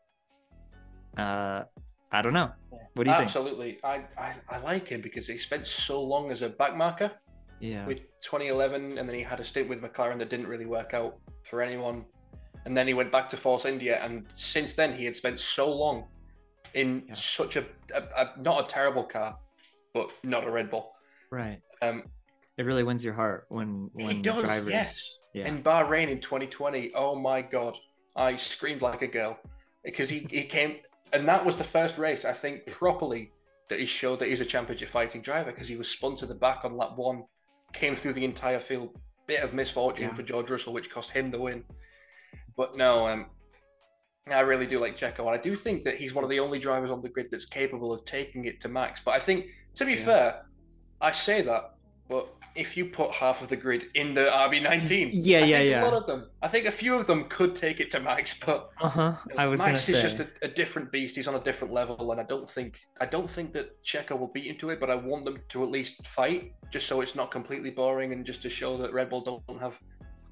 Uh, 1.17 1.63
I 2.11 2.21
don't 2.21 2.33
know. 2.33 2.51
What 2.93 3.05
do 3.05 3.09
you 3.11 3.15
think? 3.17 3.27
Absolutely. 3.27 3.79
I, 3.83 4.03
I, 4.17 4.33
I 4.49 4.57
like 4.59 4.87
him 4.87 5.01
because 5.01 5.27
he 5.27 5.37
spent 5.37 5.65
so 5.65 6.01
long 6.03 6.31
as 6.31 6.41
a 6.41 6.49
backmarker 6.49 7.11
Yeah. 7.59 7.85
with 7.85 7.99
2011, 8.21 8.97
and 8.97 9.07
then 9.09 9.15
he 9.15 9.23
had 9.23 9.39
a 9.39 9.43
stint 9.45 9.69
with 9.69 9.81
McLaren 9.81 10.17
that 10.19 10.29
didn't 10.29 10.47
really 10.47 10.65
work 10.65 10.93
out 10.93 11.17
for 11.43 11.61
anyone. 11.61 12.05
And 12.65 12.75
then 12.75 12.85
he 12.87 12.93
went 12.93 13.11
back 13.11 13.27
to 13.29 13.37
Force 13.37 13.65
India, 13.65 13.99
and 14.03 14.25
since 14.29 14.73
then 14.73 14.93
he 14.93 15.05
had 15.05 15.15
spent 15.15 15.39
so 15.39 15.73
long 15.73 16.07
in 16.73 17.03
Yeah. 17.07 17.13
such 17.15 17.55
a, 17.55 17.65
a, 17.95 18.01
a 18.17 18.33
not 18.41 18.65
a 18.65 18.67
terrible 18.67 19.03
car, 19.03 19.37
but 19.93 20.11
not 20.23 20.45
a 20.45 20.51
Red 20.51 20.69
Bull. 20.69 20.91
Right. 21.31 21.59
Um, 21.81 22.03
It 22.57 22.63
really 22.65 22.83
wins 22.83 23.03
your 23.03 23.13
heart 23.13 23.45
when 23.49 23.89
when 23.93 24.17
he 24.17 24.21
does, 24.21 24.43
drivers. 24.43 24.69
yes. 24.69 25.17
Yeah. 25.33 25.47
In 25.47 25.63
Bahrain 25.63 26.09
in 26.09 26.19
2020, 26.19 26.91
oh 26.93 27.15
my 27.15 27.41
god, 27.41 27.77
I 28.17 28.35
screamed 28.35 28.81
like 28.81 29.01
a 29.01 29.07
girl 29.07 29.39
because 29.83 30.09
he, 30.09 30.27
he 30.29 30.43
came, 30.43 30.75
and 31.13 31.27
that 31.27 31.45
was 31.45 31.57
the 31.57 31.63
first 31.63 31.97
race 31.97 32.25
I 32.25 32.33
think 32.33 32.65
properly 32.67 33.31
that 33.69 33.79
he 33.79 33.85
showed 33.85 34.19
that 34.19 34.27
he's 34.29 34.41
a 34.41 34.45
championship 34.45 34.89
fighting 34.89 35.21
driver 35.21 35.51
because 35.51 35.67
he 35.67 35.77
was 35.77 35.87
spun 35.87 36.15
to 36.17 36.25
the 36.25 36.35
back 36.35 36.65
on 36.65 36.75
lap 36.75 36.97
one, 36.97 37.23
came 37.73 37.95
through 37.95 38.13
the 38.13 38.25
entire 38.25 38.59
field. 38.59 38.97
Bit 39.27 39.43
of 39.43 39.53
misfortune 39.53 40.07
Yeah. 40.09 40.13
for 40.13 40.23
George 40.23 40.49
Russell, 40.49 40.73
which 40.73 40.89
cost 40.89 41.11
him 41.11 41.31
the 41.31 41.39
win. 41.39 41.63
But 42.57 42.75
no, 42.75 43.07
um, 43.07 43.29
I 44.27 44.41
really 44.41 44.67
do 44.67 44.79
like 44.79 44.97
Checo, 44.97 45.19
and 45.19 45.29
I 45.29 45.37
do 45.37 45.55
think 45.55 45.83
that 45.83 45.95
he's 45.95 46.13
one 46.13 46.23
of 46.23 46.29
the 46.29 46.39
only 46.39 46.59
drivers 46.59 46.91
on 46.91 47.01
the 47.01 47.09
grid 47.09 47.27
that's 47.31 47.45
capable 47.45 47.93
of 47.93 48.03
taking 48.03 48.45
it 48.45 48.59
to 48.61 48.67
max. 48.67 48.99
But 49.03 49.11
I 49.15 49.19
think, 49.19 49.45
to 49.75 49.85
be 49.85 49.93
Yeah. 49.93 50.05
fair, 50.05 50.45
I 50.99 51.11
say 51.11 51.41
that, 51.43 51.70
but 52.11 52.27
if 52.55 52.75
you 52.75 52.85
put 52.85 53.11
half 53.11 53.41
of 53.41 53.47
the 53.47 53.55
grid 53.55 53.85
in 53.95 54.13
the 54.13 54.25
RB19, 54.25 55.11
Yeah, 55.13 55.39
I 55.39 55.43
yeah, 55.43 55.57
think 55.57 55.71
yeah. 55.71 55.83
A 55.83 55.85
lot 55.85 55.93
of 55.93 56.05
them, 56.05 56.29
I 56.41 56.49
think 56.49 56.65
a 56.65 56.71
few 56.71 56.95
of 56.95 57.07
them 57.07 57.23
could 57.29 57.55
take 57.55 57.79
it 57.79 57.89
to 57.91 57.99
max, 58.01 58.37
but 58.45 58.69
Uh 58.81 58.89
huh. 58.89 59.15
I 59.37 59.47
was 59.47 59.61
Max 59.61 59.87
is 59.87 59.95
say. 59.95 60.01
just 60.01 60.19
a, 60.19 60.27
a 60.41 60.49
different 60.49 60.91
beast. 60.91 61.15
He's 61.15 61.29
on 61.29 61.35
a 61.35 61.39
different 61.43 61.73
level, 61.73 62.11
and 62.11 62.19
I 62.19 62.25
don't 62.25 62.49
think 62.49 62.81
I 62.99 63.05
don't 63.05 63.29
think 63.29 63.53
that 63.53 63.81
Checo 63.85 64.19
will 64.19 64.27
beat 64.27 64.47
into 64.47 64.69
it. 64.69 64.81
But 64.81 64.89
I 64.91 64.95
want 64.95 65.23
them 65.23 65.37
to 65.47 65.63
at 65.63 65.69
least 65.69 66.05
fight, 66.05 66.51
just 66.71 66.87
so 66.87 66.99
it's 66.99 67.15
not 67.15 67.31
completely 67.31 67.69
boring, 67.71 68.11
and 68.11 68.25
just 68.25 68.41
to 68.41 68.49
show 68.49 68.75
that 68.79 68.91
Red 68.93 69.09
Bull 69.09 69.21
don't 69.47 69.61
have 69.61 69.79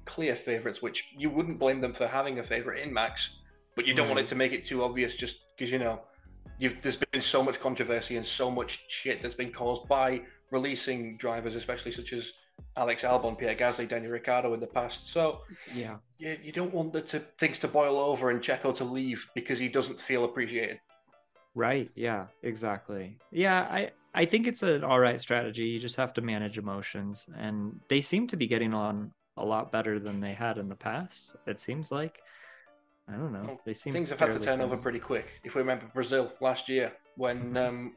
clear 0.04 0.36
favorites. 0.36 0.82
Which 0.82 1.08
you 1.16 1.30
wouldn't 1.30 1.58
blame 1.58 1.80
them 1.80 1.94
for 1.94 2.06
having 2.06 2.38
a 2.38 2.42
favorite 2.42 2.82
in 2.86 2.92
Max, 2.92 3.38
but 3.76 3.86
you 3.86 3.94
don't 3.94 4.08
want 4.08 4.20
it 4.20 4.26
to 4.26 4.34
make 4.34 4.52
it 4.52 4.64
too 4.64 4.84
obvious, 4.84 5.14
just 5.14 5.36
because 5.56 5.72
you 5.72 5.78
know, 5.78 6.02
you've 6.60 6.80
there's 6.82 6.96
been 6.96 7.22
so 7.22 7.42
much 7.42 7.58
controversy 7.58 8.16
and 8.16 8.24
so 8.24 8.50
much 8.50 8.84
shit 8.88 9.22
that's 9.22 9.34
been 9.34 9.50
caused 9.50 9.88
by 9.88 10.22
releasing 10.52 11.16
drivers, 11.16 11.56
especially 11.56 11.90
such 11.90 12.12
as 12.12 12.34
Alex 12.76 13.02
Albon, 13.02 13.38
Pierre 13.38 13.54
Gasly, 13.54 13.88
Daniel 13.88 14.12
Ricciardo 14.12 14.52
in 14.54 14.60
the 14.60 14.66
past. 14.66 15.08
So 15.08 15.40
yeah. 15.74 15.96
you, 16.18 16.36
you 16.42 16.52
don't 16.52 16.72
want 16.72 16.92
the 16.92 17.00
to, 17.02 17.20
things 17.38 17.58
to 17.60 17.68
boil 17.68 17.98
over 17.98 18.30
and 18.30 18.40
Checo 18.40 18.76
to 18.76 18.84
leave 18.84 19.26
because 19.34 19.58
he 19.58 19.68
doesn't 19.68 19.98
feel 19.98 20.24
appreciated. 20.24 20.78
Right. 21.54 21.88
Yeah. 21.96 22.26
Exactly. 22.42 23.18
Yeah. 23.32 23.62
I 23.62 23.90
I 24.14 24.24
think 24.24 24.46
it's 24.46 24.62
an 24.62 24.84
all 24.84 25.00
right 25.00 25.20
strategy. 25.20 25.64
You 25.64 25.78
just 25.78 25.96
have 25.96 26.12
to 26.14 26.20
manage 26.20 26.58
emotions, 26.58 27.26
and 27.36 27.80
they 27.88 28.00
seem 28.00 28.26
to 28.28 28.36
be 28.36 28.48
getting 28.48 28.74
on 28.74 29.12
a 29.36 29.44
lot 29.44 29.70
better 29.70 30.00
than 30.00 30.20
they 30.20 30.32
had 30.32 30.58
in 30.58 30.68
the 30.68 30.74
past. 30.74 31.36
It 31.46 31.60
seems 31.60 31.90
like. 31.90 32.20
I 33.12 33.16
don't 33.16 33.32
know. 33.32 33.58
They 33.64 33.74
seem 33.74 33.92
Things 33.92 34.10
have 34.10 34.20
had 34.20 34.30
to 34.30 34.40
turn 34.40 34.60
over 34.60 34.76
pretty 34.76 34.98
quick. 35.00 35.40
If 35.44 35.54
we 35.54 35.60
remember 35.60 35.86
Brazil 35.92 36.32
last 36.40 36.68
year, 36.68 36.92
when 37.16 37.56
um, 37.56 37.94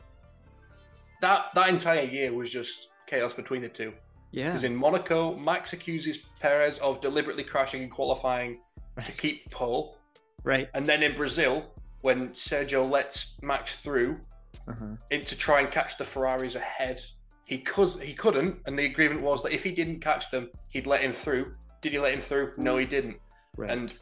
that 1.22 1.48
that 1.56 1.70
entire 1.70 2.04
year 2.04 2.34
was 2.34 2.50
just 2.50 2.90
chaos 3.08 3.34
between 3.34 3.62
the 3.62 3.70
two. 3.70 3.94
Yeah. 4.32 4.48
Because 4.48 4.64
in 4.64 4.76
Monaco, 4.76 5.38
Max 5.38 5.74
accuses 5.74 6.18
Perez 6.40 6.80
of 6.80 7.00
deliberately 7.02 7.44
crashing 7.44 7.84
and 7.84 7.92
qualifying 7.92 8.56
to 8.56 8.60
Right. 8.98 9.18
keep 9.18 9.50
pole, 9.52 9.98
Right. 10.44 10.68
and 10.74 10.86
then 10.86 11.02
in 11.04 11.14
Brazil, 11.14 11.72
when 12.02 12.30
Sergio 12.30 12.90
lets 12.90 13.36
Max 13.42 13.78
through, 13.78 14.18
Uh-huh. 14.68 14.96
in 15.12 15.24
to 15.26 15.36
try 15.38 15.60
and 15.62 15.72
catch 15.72 15.98
the 15.98 16.06
Ferraris 16.06 16.56
ahead. 16.56 17.02
He 17.46 17.58
could 17.60 18.02
he 18.02 18.14
couldn't, 18.14 18.60
and 18.66 18.78
the 18.80 18.86
agreement 18.86 19.22
was 19.22 19.44
that 19.44 19.52
if 19.52 19.64
he 19.64 19.72
didn't 19.72 20.00
catch 20.00 20.32
them, 20.32 20.50
he'd 20.72 20.88
let 20.88 21.02
him 21.02 21.12
through. 21.12 21.54
Did 21.82 21.92
he 21.92 22.00
let 22.00 22.14
him 22.14 22.22
through? 22.22 22.54
No, 22.58 22.78
he 22.78 22.86
didn't. 22.86 23.18
Right. 23.58 23.70
And 23.70 23.98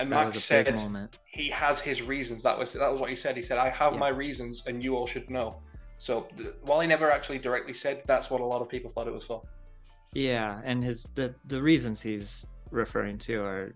and 0.00 0.10
that 0.12 0.24
Max 0.26 0.36
a 0.36 0.40
said 0.40 1.08
he 1.26 1.48
has 1.50 1.80
his 1.80 2.02
reasons. 2.02 2.42
That 2.42 2.58
was 2.58 2.72
that 2.72 2.90
was 2.90 3.00
what 3.00 3.10
he 3.10 3.16
said. 3.16 3.36
He 3.36 3.42
said, 3.42 3.58
"I 3.58 3.68
have 3.70 3.92
Yeah. 3.92 3.98
my 3.98 4.08
reasons, 4.08 4.64
and 4.66 4.82
you 4.82 4.96
all 4.96 5.06
should 5.06 5.30
know." 5.30 5.60
So 5.98 6.22
th- 6.36 6.50
while 6.62 6.80
he 6.80 6.88
never 6.88 7.10
actually 7.10 7.38
directly 7.38 7.72
said, 7.74 8.02
that's 8.06 8.28
what 8.30 8.40
a 8.40 8.44
lot 8.44 8.60
of 8.60 8.68
people 8.68 8.90
thought 8.90 9.06
it 9.06 9.12
was 9.14 9.24
for. 9.24 9.40
Yeah, 10.12 10.60
and 10.64 10.82
his 10.82 11.06
the 11.14 11.34
the 11.46 11.60
reasons 11.62 12.02
he's 12.02 12.46
referring 12.70 13.18
to 13.18 13.42
are 13.44 13.74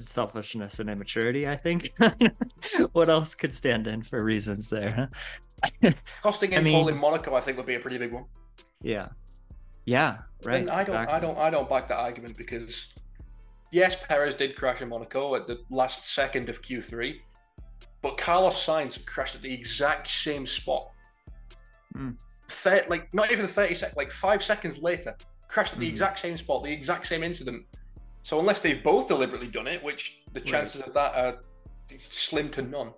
selfishness 0.00 0.80
and 0.80 0.90
immaturity. 0.90 1.48
I 1.48 1.56
think. 1.56 1.92
what 2.92 3.08
else 3.08 3.34
could 3.34 3.54
stand 3.54 3.86
in 3.86 4.02
for 4.02 4.22
reasons 4.24 4.68
there? 4.70 5.08
Costing 6.22 6.52
I 6.54 6.58
him 6.58 6.64
pole 6.64 6.84
mean- 6.86 6.94
in 6.94 7.00
Monaco, 7.00 7.34
I 7.34 7.40
think, 7.40 7.56
would 7.56 7.66
be 7.66 7.74
a 7.76 7.80
pretty 7.80 7.98
big 7.98 8.12
one. 8.12 8.24
yeah, 8.82 9.08
yeah, 9.86 10.18
right. 10.44 10.60
And 10.62 10.70
I 10.70 10.84
don't, 10.84 10.96
I 10.96 11.18
don't, 11.20 11.38
I 11.38 11.50
don't 11.50 11.68
back 11.68 11.88
that 11.88 11.98
argument 11.98 12.36
because 12.36 12.92
yes, 13.74 13.96
Perez 14.06 14.36
did 14.36 14.54
crash 14.56 14.80
in 14.80 14.88
Monaco 14.88 15.34
at 15.34 15.46
the 15.48 15.60
last 15.68 16.08
second 16.14 16.48
of 16.48 16.62
Q3, 16.62 17.20
but 18.02 18.16
Carlos 18.16 18.54
Sainz 18.54 19.04
crashed 19.04 19.34
at 19.34 19.42
the 19.42 19.52
exact 19.52 20.06
same 20.06 20.46
spot. 20.46 20.90
Mm. 21.96 22.16
Thir- 22.48 22.86
like 22.88 23.12
not 23.12 23.32
even 23.32 23.46
thirty 23.46 23.74
seconds, 23.74 23.96
like 23.96 24.12
five 24.12 24.42
seconds 24.42 24.78
later, 24.78 25.16
crashed 25.48 25.72
at 25.72 25.80
the 25.80 25.86
Mhm. 25.88 25.92
exact 25.92 26.18
same 26.20 26.36
spot, 26.36 26.62
the 26.62 26.72
exact 26.72 27.06
same 27.06 27.22
incident. 27.24 27.66
So 28.22 28.38
unless 28.38 28.60
they've 28.60 28.82
both 28.82 29.08
deliberately 29.08 29.48
done 29.48 29.66
it, 29.66 29.82
which 29.82 30.22
the 30.32 30.40
Right. 30.40 30.46
chances 30.48 30.80
of 30.80 30.94
that 30.94 31.14
are 31.14 31.40
slim 32.10 32.50
to 32.52 32.62
none. 32.62 32.92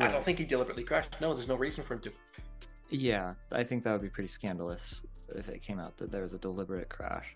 I 0.00 0.08
don't 0.08 0.22
think 0.24 0.38
he 0.38 0.44
deliberately 0.44 0.84
crashed. 0.84 1.18
No, 1.20 1.32
there's 1.32 1.48
no 1.48 1.54
reason 1.56 1.82
for 1.84 1.94
him 1.94 2.00
to. 2.00 2.12
Yeah, 2.90 3.32
I 3.52 3.62
think 3.64 3.82
that 3.84 3.92
would 3.92 4.02
be 4.02 4.08
pretty 4.10 4.28
scandalous 4.28 5.02
if 5.34 5.48
it 5.48 5.60
came 5.62 5.78
out 5.78 5.96
that 5.98 6.10
there 6.10 6.22
was 6.22 6.34
a 6.34 6.38
deliberate 6.38 6.88
crash. 6.88 7.34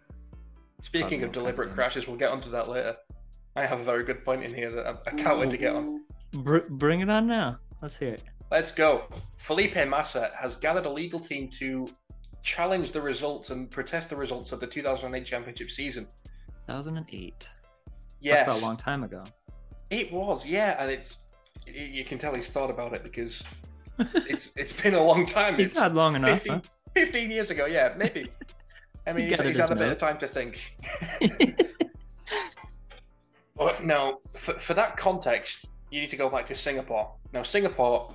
Speaking 0.82 1.22
of 1.22 1.32
deliberate 1.32 1.72
crashes, 1.72 2.06
we'll 2.06 2.16
get 2.18 2.30
onto 2.30 2.50
that 2.50 2.68
later. 2.68 2.96
I 3.56 3.64
have 3.66 3.80
a 3.80 3.84
very 3.84 4.04
good 4.04 4.24
point 4.24 4.44
in 4.44 4.52
here 4.52 4.70
that 4.70 4.86
I, 4.86 4.90
I 5.06 5.10
can't 5.12 5.38
wait 5.38 5.50
to 5.50 5.56
get 5.56 5.74
on. 5.74 6.04
Br- 6.32 6.68
bring 6.70 7.00
it 7.00 7.08
on 7.10 7.26
now. 7.26 7.58
Let's 7.80 7.98
hear 7.98 8.14
it. 8.14 8.22
Let's 8.50 8.72
go. 8.72 9.04
Felipe 9.38 9.74
Massa 9.88 10.30
has 10.38 10.56
gathered 10.56 10.86
a 10.86 10.90
legal 10.90 11.18
team 11.20 11.48
to 11.50 11.88
challenge 12.42 12.92
the 12.92 13.00
results 13.00 13.50
and 13.50 13.70
protest 13.70 14.10
the 14.10 14.16
results 14.16 14.52
of 14.52 14.60
the 14.60 14.66
2008 14.66 15.24
championship 15.24 15.70
season. 15.70 16.06
2008. 16.66 17.46
Yes, 18.20 18.46
That's 18.46 18.60
a 18.62 18.64
long 18.64 18.76
time 18.76 19.02
ago. 19.04 19.24
it 19.90 20.12
was. 20.12 20.44
Yeah, 20.46 20.76
and 20.82 20.90
it's 20.90 21.20
y- 21.66 21.72
you 21.92 22.04
can 22.04 22.18
tell 22.18 22.34
he's 22.34 22.48
thought 22.48 22.70
about 22.70 22.92
it 22.94 23.02
because 23.02 23.42
it's 23.98 24.50
it's 24.56 24.78
been 24.80 24.94
a 24.94 25.02
long 25.02 25.26
time. 25.26 25.56
He's 25.56 25.66
It's 25.70 25.76
not 25.76 25.94
long 25.94 26.14
enough. 26.16 26.46
Huh? 26.46 26.60
15 26.94 27.30
years 27.30 27.50
ago. 27.50 27.66
Yeah, 27.66 27.94
maybe. 27.96 28.26
I 29.06 29.12
mean, 29.12 29.22
He's 29.22 29.26
he's, 29.26 29.36
got 29.36 29.46
it 29.46 29.48
he's 29.50 29.58
had 29.58 29.72
a 29.72 29.76
bit 29.76 29.92
of 29.92 29.98
time 29.98 30.18
to 30.18 30.28
think. 30.28 30.76
But 33.62 33.84
no, 33.84 34.20
for, 34.36 34.54
for 34.54 34.74
that 34.74 34.96
context, 34.96 35.66
you 35.90 36.00
need 36.00 36.10
to 36.10 36.16
go 36.16 36.28
back 36.28 36.46
to 36.46 36.54
Singapore. 36.54 37.12
Now, 37.32 37.42
Singapore 37.42 38.14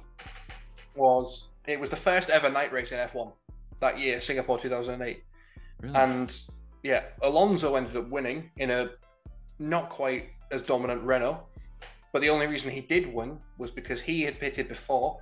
was 0.96 1.50
It 1.68 1.80
was 1.80 1.90
the 1.90 1.96
first 1.96 2.30
ever 2.30 2.50
night 2.50 2.74
race 2.74 2.92
in 2.92 2.98
F1 2.98 3.32
that 3.80 4.00
year, 4.00 4.20
Singapore 4.20 4.58
2008. 4.58 5.24
Really? 5.82 5.96
And 5.96 6.38
yeah, 6.84 7.04
Alonso 7.22 7.76
ended 7.76 7.96
up 7.96 8.10
winning 8.10 8.50
in 8.58 8.72
a 8.72 8.90
not 9.60 9.90
quite 9.90 10.30
as 10.52 10.64
dominant 10.64 11.04
Renault. 11.04 11.44
But 12.12 12.22
the 12.22 12.30
only 12.30 12.48
reason 12.48 12.72
he 12.72 12.82
did 12.82 13.14
win 13.14 13.38
was 13.58 13.70
because 13.70 14.02
he 14.02 14.24
had 14.24 14.40
pitted 14.40 14.68
before. 14.68 15.22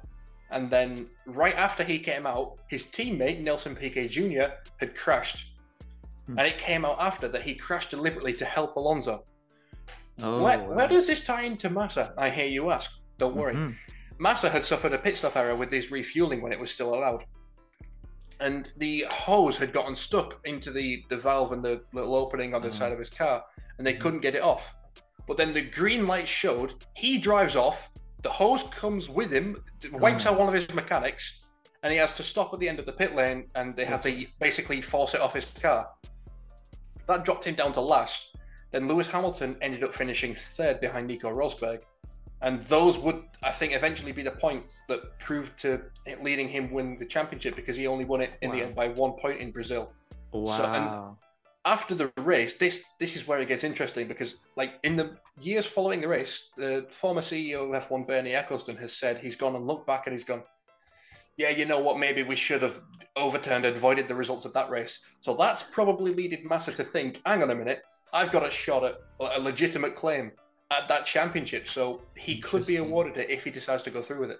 And 0.51 0.69
then 0.69 1.07
right 1.25 1.55
after 1.55 1.83
he 1.83 1.99
came 1.99 2.25
out, 2.25 2.61
his 2.67 2.85
teammate, 2.85 3.41
Nelson 3.41 3.75
Piquet 3.75 4.07
Jr., 4.07 4.53
had 4.77 4.95
crashed. 4.95 5.54
And 6.27 6.39
it 6.41 6.57
came 6.57 6.85
out 6.85 6.97
after 6.99 7.27
that 7.29 7.41
he 7.43 7.55
crashed 7.55 7.91
deliberately 7.91 8.33
to 8.33 8.45
help 8.45 8.75
Alonso. 8.75 9.23
oh, 10.23 10.41
where, 10.43 10.59
wow. 10.59 10.75
where 10.75 10.87
does 10.87 11.07
this 11.07 11.23
tie 11.23 11.43
into 11.43 11.69
Massa? 11.69 12.13
I 12.17 12.29
hear 12.29 12.45
you 12.47 12.71
ask. 12.71 12.99
Don't 13.17 13.35
worry. 13.35 13.53
Mhm. 13.53 13.75
Massa 14.17 14.49
had 14.49 14.63
suffered 14.63 14.93
a 14.93 14.97
pit 14.97 15.17
stop 15.17 15.35
error 15.35 15.55
with 15.55 15.69
his 15.71 15.91
refueling 15.91 16.41
when 16.41 16.51
it 16.53 16.59
was 16.59 16.71
still 16.71 16.93
allowed. 16.95 17.25
And 18.39 18.69
the 18.77 19.05
hose 19.11 19.57
had 19.57 19.71
gotten 19.73 19.95
stuck 19.95 20.39
into 20.45 20.71
the, 20.71 21.03
the 21.09 21.17
valve 21.17 21.51
and 21.53 21.63
the 21.63 21.81
little 21.93 22.15
opening 22.15 22.53
on 22.53 22.61
the 22.61 22.69
Oh. 22.69 22.73
side 22.73 22.91
of 22.91 22.99
his 22.99 23.09
car, 23.09 23.43
and 23.77 23.85
they 23.85 23.93
Mhm. 23.93 23.99
couldn't 24.01 24.19
get 24.21 24.35
it 24.35 24.41
off. 24.41 24.75
But 25.27 25.37
then 25.37 25.53
the 25.53 25.61
green 25.61 26.05
light 26.07 26.27
showed, 26.27 26.73
he 26.95 27.17
drives 27.17 27.55
off, 27.55 27.89
the 28.23 28.29
hose 28.29 28.63
comes 28.71 29.09
with 29.09 29.31
him, 29.31 29.61
wipes 29.91 30.25
Oh. 30.25 30.31
out 30.31 30.39
one 30.39 30.47
of 30.47 30.53
his 30.53 30.69
mechanics, 30.73 31.41
and 31.83 31.91
he 31.93 31.99
has 31.99 32.15
to 32.17 32.23
stop 32.23 32.53
at 32.53 32.59
the 32.59 32.67
end 32.69 32.79
of 32.79 32.85
the 32.85 32.93
pit 32.93 33.15
lane, 33.15 33.47
and 33.55 33.73
they 33.73 33.85
had 33.85 34.01
to 34.03 34.25
basically 34.39 34.81
force 34.81 35.13
it 35.13 35.21
off 35.21 35.33
his 35.33 35.45
car. 35.45 35.89
That 37.07 37.25
dropped 37.25 37.45
him 37.45 37.55
down 37.55 37.73
to 37.73 37.81
last. 37.81 38.35
Then 38.71 38.87
Lewis 38.87 39.07
Hamilton 39.07 39.57
ended 39.61 39.83
up 39.83 39.93
finishing 39.93 40.33
third 40.33 40.79
behind 40.79 41.07
Nico 41.07 41.29
Rosberg. 41.29 41.81
And 42.41 42.61
those 42.63 42.97
would, 42.97 43.23
I 43.43 43.51
think, 43.51 43.73
eventually 43.73 44.11
be 44.11 44.21
the 44.21 44.31
points 44.31 44.81
that 44.87 45.17
proved 45.19 45.59
to 45.61 45.81
leading 46.21 46.49
him 46.49 46.71
win 46.71 46.97
the 46.97 47.05
championship 47.05 47.55
because 47.55 47.75
he 47.75 47.87
only 47.87 48.05
won 48.05 48.21
it 48.21 48.33
in 48.41 48.51
the 48.51 48.61
end 48.61 48.75
by 48.75 48.89
one 48.89 49.13
point 49.13 49.39
in 49.39 49.51
Brazil. 49.51 49.91
Wow. 50.31 51.17
After 51.63 51.95
the 51.95 52.11
race, 52.17 52.59
this 52.59 52.83
this 52.99 53.15
is 53.15 53.27
where 53.27 53.39
it 53.39 53.47
gets 53.47 53.63
interesting 53.63 54.07
because, 54.07 54.35
like 54.55 54.73
in 54.83 54.95
the 54.95 55.17
years 55.39 55.65
following 55.65 55.99
the 55.99 56.07
race, 56.07 56.51
the 56.55 56.85
former 56.91 57.21
CEO 57.21 57.73
of 57.73 57.89
F1 57.89 58.05
Bernie 58.05 58.33
Ecclestone 58.33 58.77
has 58.77 58.93
said 58.93 59.17
he's 59.17 59.35
gone 59.35 59.55
and 59.55 59.65
looked 59.65 59.87
back 59.87 60.05
and 60.05 60.13
he's 60.13 60.23
gone, 60.23 60.43
yeah, 61.37 61.49
you 61.49 61.65
know 61.65 61.79
what? 61.79 61.99
Maybe 61.99 62.23
we 62.23 62.35
should 62.35 62.61
have 62.61 62.81
overturned 63.15 63.65
and 63.65 63.75
avoided 63.75 64.07
the 64.07 64.15
results 64.15 64.45
of 64.45 64.53
that 64.53 64.69
race. 64.69 65.01
So 65.21 65.33
that's 65.33 65.63
probably 65.63 66.13
leaded 66.13 66.45
Massa 66.45 66.71
to 66.73 66.83
think, 66.83 67.21
hang 67.25 67.43
on 67.43 67.51
a 67.51 67.55
minute, 67.55 67.83
I've 68.13 68.31
got 68.31 68.45
a 68.45 68.49
shot 68.49 68.83
at 68.83 68.97
a 69.19 69.39
legitimate 69.39 69.95
claim 69.95 70.31
at 70.71 70.87
that 70.87 71.05
championship. 71.05 71.67
So 71.67 72.01
he 72.15 72.39
could 72.39 72.65
be 72.65 72.77
awarded 72.77 73.17
it 73.17 73.29
if 73.29 73.43
he 73.43 73.51
decides 73.51 73.83
to 73.83 73.91
go 73.91 74.01
through 74.01 74.21
with 74.21 74.31
it. 74.31 74.39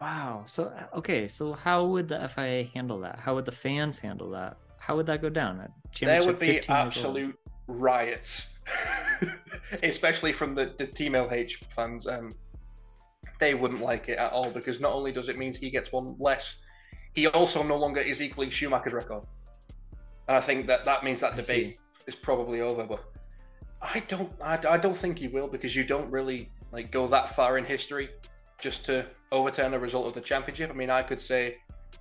Wow. 0.00 0.42
So 0.44 0.72
okay. 0.94 1.26
So 1.28 1.52
how 1.52 1.84
would 1.86 2.08
the 2.08 2.28
FIA 2.28 2.64
handle 2.74 3.00
that? 3.00 3.18
How 3.18 3.34
would 3.34 3.46
the 3.46 3.52
fans 3.52 3.98
handle 3.98 4.30
that? 4.30 4.58
How 4.78 4.96
would 4.96 5.06
that 5.06 5.22
go 5.22 5.30
down? 5.30 5.64
There 6.00 6.26
would 6.26 6.38
be 6.38 6.54
15 6.54 6.54
years 6.54 6.68
old. 6.68 6.76
absolute 6.76 7.38
riots, 7.68 8.58
especially 9.82 10.32
from 10.32 10.54
the, 10.54 10.74
the 10.76 10.86
Team 10.86 11.12
LH 11.12 11.64
fans. 11.72 12.06
Um, 12.06 12.32
they 13.44 13.54
wouldn't 13.54 13.82
like 13.82 14.08
it 14.08 14.18
at 14.18 14.32
all 14.32 14.50
because 14.50 14.80
not 14.80 14.92
only 14.92 15.12
does 15.12 15.28
it 15.28 15.36
mean 15.36 15.52
he 15.52 15.68
gets 15.68 15.92
one 15.92 16.16
less, 16.18 16.56
he 17.14 17.26
also 17.28 17.62
no 17.62 17.76
longer 17.76 18.00
is 18.00 18.22
equaling 18.22 18.50
Schumacher's 18.50 18.94
record. 18.94 19.24
And 20.28 20.36
I 20.38 20.40
think 20.40 20.66
that 20.66 20.86
that 20.86 21.04
means 21.04 21.20
that 21.20 21.36
debate 21.36 21.78
is 22.06 22.16
probably 22.16 22.62
over. 22.62 22.84
But 22.84 23.04
I 23.82 24.02
don't, 24.08 24.32
I, 24.42 24.58
I 24.70 24.78
don't 24.78 24.96
think 24.96 25.18
he 25.18 25.28
will 25.28 25.46
because 25.46 25.76
you 25.76 25.84
don't 25.84 26.10
really 26.10 26.50
like 26.72 26.90
go 26.90 27.06
that 27.08 27.36
far 27.36 27.58
in 27.58 27.66
history 27.66 28.08
just 28.58 28.84
to 28.86 29.04
overturn 29.30 29.72
the 29.72 29.78
result 29.78 30.06
of 30.06 30.14
the 30.14 30.22
championship. 30.22 30.70
I 30.70 30.74
mean, 30.74 30.88
I 30.88 31.02
could 31.02 31.20
say 31.20 31.58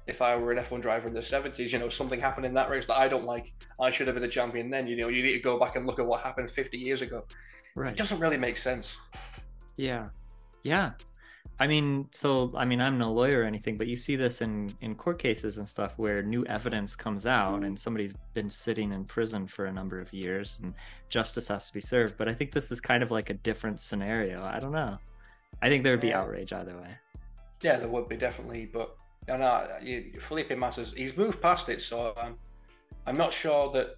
if 0.07 0.21
I 0.21 0.37
were 0.37 0.53
an 0.53 0.63
F1 0.63 0.81
driver 0.81 1.09
in 1.09 1.13
the 1.13 1.19
70s, 1.19 1.73
you 1.73 1.79
know, 1.79 1.89
something 1.89 2.21
happened 2.21 2.45
in 2.45 2.53
that 2.53 2.69
race 2.69 2.87
that 2.87 2.97
I 2.97 3.09
don't 3.09 3.25
like. 3.25 3.53
I 3.81 3.91
should 3.91 4.07
have 4.07 4.15
been 4.15 4.23
the 4.23 4.29
champion 4.29 4.69
then. 4.69 4.87
You 4.87 4.95
know, 4.95 5.09
you 5.09 5.21
need 5.21 5.33
to 5.33 5.39
go 5.39 5.59
back 5.59 5.75
and 5.75 5.85
look 5.85 5.99
at 5.99 6.05
what 6.05 6.21
happened 6.21 6.49
50 6.49 6.77
years 6.77 7.01
ago. 7.01 7.25
It 7.75 7.97
doesn't 7.97 8.19
really 8.19 8.37
make 8.37 8.55
sense. 8.55 8.97
Yeah. 9.75 10.07
Yeah. 10.63 10.91
I 11.59 11.67
mean, 11.67 12.07
so 12.11 12.51
I 12.55 12.65
mean, 12.65 12.81
I'm 12.81 12.97
no 12.97 13.11
lawyer 13.11 13.41
or 13.41 13.43
anything, 13.43 13.77
but 13.77 13.87
you 13.87 13.95
see 13.95 14.15
this 14.15 14.41
in 14.41 14.73
in 14.81 14.95
court 14.95 15.19
cases 15.19 15.59
and 15.59 15.69
stuff 15.69 15.93
where 15.97 16.21
new 16.23 16.43
evidence 16.45 16.95
comes 16.95 17.25
out 17.25 17.63
and 17.63 17.79
somebody's 17.79 18.13
been 18.33 18.49
sitting 18.49 18.91
in 18.91 19.05
prison 19.05 19.47
for 19.47 19.65
a 19.65 19.71
number 19.71 19.97
of 19.97 20.11
years 20.11 20.59
and 20.61 20.73
justice 21.09 21.47
has 21.49 21.67
to 21.67 21.73
be 21.73 21.81
served. 21.81 22.17
But 22.17 22.27
I 22.27 22.33
think 22.33 22.51
this 22.51 22.71
is 22.71 22.81
kind 22.81 23.03
of 23.03 23.11
like 23.11 23.29
a 23.29 23.35
different 23.35 23.81
scenario. 23.81 24.43
I 24.43 24.59
don't 24.59 24.71
know. 24.71 24.97
I 25.61 25.69
think 25.69 25.83
there 25.83 25.93
would 25.93 26.01
be 26.01 26.07
Yeah. 26.09 26.21
outrage 26.21 26.51
either 26.51 26.75
way. 26.75 26.89
Yeah, 27.61 27.77
there 27.77 27.87
would 27.87 28.09
be 28.09 28.17
definitely, 28.17 28.65
but 28.65 28.97
I 29.29 29.37
know 29.37 29.67
you, 29.81 30.11
Felipe 30.19 30.57
Massa's 30.57 30.91
he's 30.93 31.15
moved 31.15 31.39
past 31.41 31.69
it, 31.69 31.81
so 31.81 32.13
um, 32.17 32.35
I'm 33.05 33.15
not 33.15 33.31
sure 33.31 33.71
that 33.73 33.95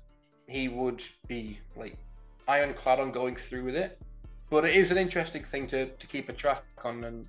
he 0.47 0.67
would 0.67 1.01
be 1.27 1.59
like 1.75 1.97
ironclad 2.47 2.99
on 2.99 3.09
going 3.11 3.35
through 3.35 3.63
with 3.63 3.75
it. 3.75 4.01
But 4.51 4.65
it 4.65 4.75
is 4.75 4.91
an 4.91 4.97
interesting 4.97 5.43
thing 5.43 5.65
to, 5.67 5.87
to 5.87 6.07
keep 6.07 6.29
a 6.29 6.33
track 6.33 6.63
on, 6.83 7.03
and 7.05 7.27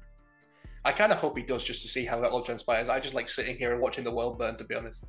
I 0.86 0.92
kind 0.92 1.10
of 1.10 1.18
hope 1.18 1.36
he 1.36 1.42
does 1.42 1.64
just 1.64 1.82
to 1.82 1.88
see 1.88 2.04
how 2.04 2.20
that 2.20 2.30
all 2.30 2.42
transpires. 2.42 2.88
I 2.88 3.00
just 3.00 3.12
like 3.12 3.28
sitting 3.28 3.56
here 3.56 3.72
and 3.72 3.80
watching 3.80 4.04
the 4.04 4.10
world 4.12 4.38
burn, 4.38 4.56
to 4.56 4.62
be 4.62 4.76
honest. 4.76 5.04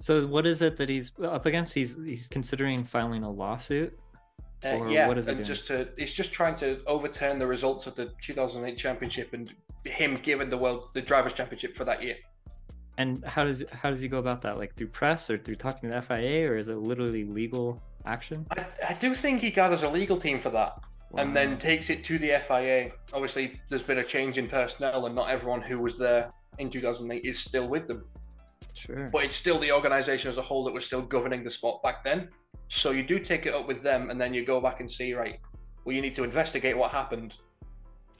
So 0.00 0.26
what 0.26 0.44
is 0.44 0.60
it 0.60 0.76
that 0.76 0.88
he's 0.88 1.12
up 1.22 1.46
against? 1.46 1.72
He's 1.72 1.96
he's 2.04 2.26
considering 2.26 2.82
filing 2.82 3.22
a 3.22 3.30
lawsuit. 3.30 3.94
Uh, 4.64 4.84
yeah, 4.88 5.06
what 5.06 5.16
is 5.16 5.28
it 5.28 5.32
and 5.32 5.38
doing? 5.38 5.46
just 5.46 5.68
to 5.68 5.88
it's 5.96 6.12
just 6.12 6.32
trying 6.32 6.56
to 6.56 6.80
overturn 6.88 7.38
the 7.38 7.46
results 7.46 7.86
of 7.86 7.94
the 7.94 8.12
2008 8.22 8.76
championship 8.76 9.34
and 9.34 9.54
him 9.84 10.16
giving 10.16 10.50
the 10.50 10.58
world 10.58 10.88
the 10.94 11.00
drivers' 11.00 11.32
championship 11.32 11.76
for 11.76 11.84
that 11.84 12.02
year. 12.02 12.16
And 12.98 13.24
how 13.24 13.44
does 13.44 13.64
how 13.70 13.90
does 13.90 14.00
he 14.00 14.08
go 14.08 14.18
about 14.18 14.42
that? 14.42 14.58
Like 14.58 14.74
through 14.74 14.88
press 14.88 15.30
or 15.30 15.38
through 15.38 15.56
talking 15.56 15.90
to 15.90 15.94
the 15.94 16.02
FIA, 16.02 16.50
or 16.50 16.56
is 16.56 16.66
it 16.66 16.78
literally 16.78 17.22
legal 17.22 17.80
action? 18.04 18.44
I, 18.50 18.66
I 18.90 18.94
do 18.94 19.14
think 19.14 19.42
he 19.42 19.52
gathers 19.52 19.84
a 19.84 19.88
legal 19.88 20.16
team 20.16 20.40
for 20.40 20.50
that. 20.50 20.80
And 21.18 21.36
then 21.36 21.58
takes 21.58 21.90
it 21.90 22.04
to 22.04 22.18
the 22.18 22.40
FIA. 22.46 22.92
Obviously, 23.12 23.60
there's 23.68 23.82
been 23.82 23.98
a 23.98 24.04
change 24.04 24.38
in 24.38 24.48
personnel, 24.48 25.06
and 25.06 25.14
not 25.14 25.28
everyone 25.28 25.62
who 25.62 25.78
was 25.78 25.98
there 25.98 26.30
in 26.58 26.70
2008 26.70 27.24
is 27.24 27.38
still 27.38 27.68
with 27.68 27.86
them. 27.88 28.04
sure. 28.74 29.08
But 29.12 29.24
it's 29.24 29.36
still 29.36 29.58
the 29.58 29.72
organization 29.72 30.30
as 30.30 30.38
a 30.38 30.42
whole 30.42 30.64
that 30.64 30.72
was 30.72 30.84
still 30.84 31.02
governing 31.02 31.44
the 31.44 31.50
sport 31.50 31.82
back 31.82 32.04
then. 32.04 32.28
So 32.68 32.90
you 32.90 33.02
do 33.02 33.18
take 33.18 33.46
it 33.46 33.54
up 33.54 33.66
with 33.66 33.82
them, 33.82 34.10
and 34.10 34.20
then 34.20 34.34
you 34.34 34.44
go 34.44 34.60
back 34.60 34.80
and 34.80 34.90
see, 34.90 35.14
right, 35.14 35.38
well, 35.84 35.94
you 35.94 36.02
need 36.02 36.14
to 36.14 36.24
investigate 36.24 36.76
what 36.76 36.90
happened, 36.90 37.36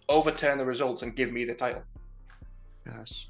overturn 0.08 0.58
the 0.58 0.64
results, 0.64 1.02
and 1.02 1.16
give 1.16 1.32
me 1.32 1.44
the 1.44 1.54
title. 1.54 1.82
Gosh. 2.86 3.28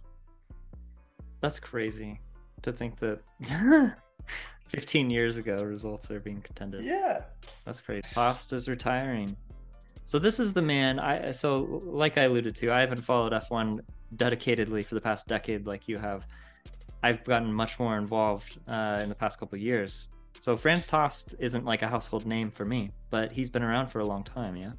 That's 1.40 1.60
crazy 1.60 2.20
to 2.62 2.72
think 2.72 2.96
that 2.96 3.20
15 4.68 5.10
years 5.10 5.36
ago 5.36 5.62
results 5.62 6.10
are 6.10 6.20
being 6.20 6.40
contended. 6.40 6.82
Yeah. 6.82 7.20
That's 7.64 7.80
crazy. 7.80 8.02
Fast 8.02 8.52
is 8.52 8.68
retiring. 8.68 9.36
So 10.06 10.18
this 10.18 10.38
is 10.38 10.52
the 10.52 10.62
man 10.62 10.98
I 10.98 11.30
so 11.30 11.80
like 11.84 12.18
I 12.18 12.22
alluded 12.22 12.54
to, 12.56 12.72
I 12.72 12.80
haven't 12.80 13.00
followed 13.00 13.32
F1 13.32 13.80
dedicatedly 14.16 14.84
for 14.84 14.94
the 14.94 15.00
past 15.00 15.26
decade 15.26 15.66
like 15.66 15.88
you 15.88 15.98
have. 15.98 16.24
I've 17.02 17.24
gotten 17.24 17.52
much 17.52 17.78
more 17.78 17.98
involved 17.98 18.60
uh, 18.68 19.00
in 19.02 19.08
the 19.08 19.14
past 19.14 19.38
couple 19.38 19.56
of 19.56 19.62
years. 19.62 20.08
So 20.38 20.56
Franz 20.56 20.86
Tost 20.86 21.34
isn't 21.38 21.64
like 21.64 21.82
a 21.82 21.88
household 21.88 22.26
name 22.26 22.50
for 22.50 22.64
me, 22.64 22.90
but 23.10 23.30
he's 23.30 23.50
been 23.50 23.62
around 23.62 23.88
for 23.88 24.00
a 24.00 24.04
long 24.04 24.24
time, 24.24 24.56
yeah. 24.56 24.72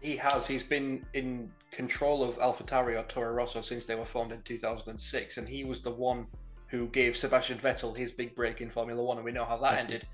He 0.00 0.16
has. 0.16 0.46
He's 0.46 0.62
been 0.62 1.04
in 1.14 1.50
control 1.70 2.22
of 2.22 2.38
AlphaTauri 2.38 2.98
or 2.98 3.04
Toro 3.04 3.32
Rosso 3.32 3.62
since 3.62 3.86
they 3.86 3.94
were 3.94 4.04
formed 4.04 4.32
in 4.32 4.42
2006, 4.42 5.36
and 5.38 5.48
he 5.48 5.64
was 5.64 5.80
the 5.80 5.90
one 5.90 6.26
who 6.66 6.88
gave 6.88 7.16
Sebastian 7.16 7.58
Vettel 7.58 7.96
his 7.96 8.12
big 8.12 8.34
break 8.34 8.60
in 8.60 8.70
Formula 8.70 9.02
One, 9.02 9.16
and 9.16 9.24
we 9.24 9.32
know 9.32 9.44
how 9.44 9.56
that 9.58 9.80
ended. 9.80 10.06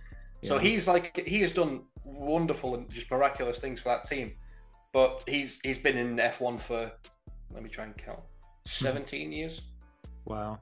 So 0.44 0.58
he's 0.58 0.86
like 0.86 1.26
he 1.26 1.40
has 1.40 1.52
done 1.52 1.82
wonderful 2.04 2.74
and 2.74 2.90
just 2.90 3.10
miraculous 3.10 3.58
things 3.58 3.80
for 3.80 3.88
that 3.88 4.04
team, 4.04 4.32
but 4.92 5.22
he's 5.26 5.60
he's 5.62 5.78
been 5.78 5.96
in 5.96 6.16
F1 6.16 6.58
for 6.60 6.90
let 7.52 7.62
me 7.62 7.68
try 7.68 7.84
and 7.84 7.96
count 7.96 8.20
17 8.66 9.32
years, 9.32 9.62
wow. 10.26 10.58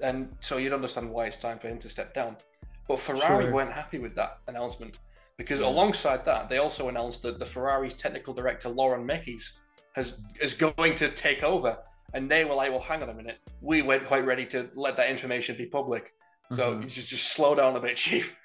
and 0.00 0.34
so 0.40 0.56
you'd 0.58 0.72
understand 0.72 1.10
why 1.10 1.26
it's 1.26 1.36
time 1.36 1.58
for 1.58 1.68
him 1.68 1.78
to 1.78 1.88
step 1.88 2.14
down. 2.14 2.36
But 2.86 3.00
Ferrari 3.00 3.44
Sure. 3.46 3.52
weren't 3.54 3.72
happy 3.72 3.98
with 3.98 4.14
that 4.16 4.38
announcement 4.46 4.98
because 5.36 5.60
Yeah. 5.60 5.66
alongside 5.68 6.24
that, 6.26 6.48
they 6.48 6.58
also 6.58 6.88
announced 6.88 7.22
that 7.22 7.38
the 7.38 7.46
Ferrari's 7.46 7.94
technical 7.94 8.34
director 8.34 8.68
Laurent 8.68 9.04
Mekies 9.06 9.58
has 9.94 10.20
is 10.40 10.54
going 10.54 10.94
to 10.96 11.10
take 11.10 11.42
over, 11.42 11.78
and 12.12 12.30
they 12.30 12.44
were 12.44 12.54
like, 12.54 12.70
"Well, 12.70 12.80
hang 12.80 13.02
on 13.02 13.08
a 13.08 13.14
minute, 13.14 13.38
we 13.60 13.82
weren't 13.82 14.06
quite 14.06 14.24
ready 14.24 14.46
to 14.46 14.70
let 14.74 14.96
that 14.96 15.08
information 15.08 15.56
be 15.56 15.66
public." 15.66 16.14
So 16.52 16.74
Mhm. 16.74 16.82
you 16.84 16.88
just 16.90 17.08
just 17.08 17.32
slow 17.32 17.54
down 17.54 17.74
a 17.76 17.80
bit, 17.80 17.96
chief. 18.04 18.36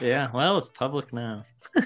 Yeah, 0.00 0.30
well, 0.32 0.58
it's 0.58 0.68
public 0.68 1.12
now. 1.12 1.44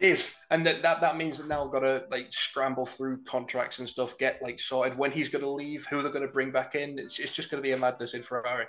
is 0.00 0.34
and 0.50 0.64
that, 0.66 0.82
that 0.82 1.00
that 1.00 1.16
means 1.16 1.38
that 1.38 1.46
now 1.46 1.66
got 1.66 1.80
to 1.80 2.04
like 2.10 2.26
scramble 2.30 2.86
through 2.86 3.22
contracts 3.24 3.78
and 3.80 3.88
stuff 3.88 4.16
get 4.18 4.40
like 4.40 4.58
sorted 4.58 4.96
when 4.96 5.12
he's 5.12 5.28
going 5.28 5.44
to 5.44 5.50
leave 5.50 5.86
who 5.86 6.02
they're 6.02 6.10
going 6.10 6.26
to 6.26 6.32
bring 6.32 6.50
back 6.50 6.74
in 6.74 6.98
it's, 6.98 7.18
it's 7.18 7.32
just 7.32 7.50
going 7.50 7.62
to 7.62 7.66
be 7.66 7.72
a 7.72 7.76
madness 7.78 8.14
in 8.14 8.22
ferrari 8.22 8.66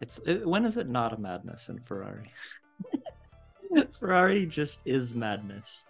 It's 0.00 0.18
it, 0.26 0.46
when 0.46 0.64
is 0.64 0.76
it 0.76 0.88
not 0.88 1.12
a 1.12 1.16
madness 1.18 1.68
in 1.68 1.78
Ferrari? 1.80 2.30
Ferrari 3.98 4.46
just 4.46 4.80
is 4.84 5.14
madness. 5.14 5.86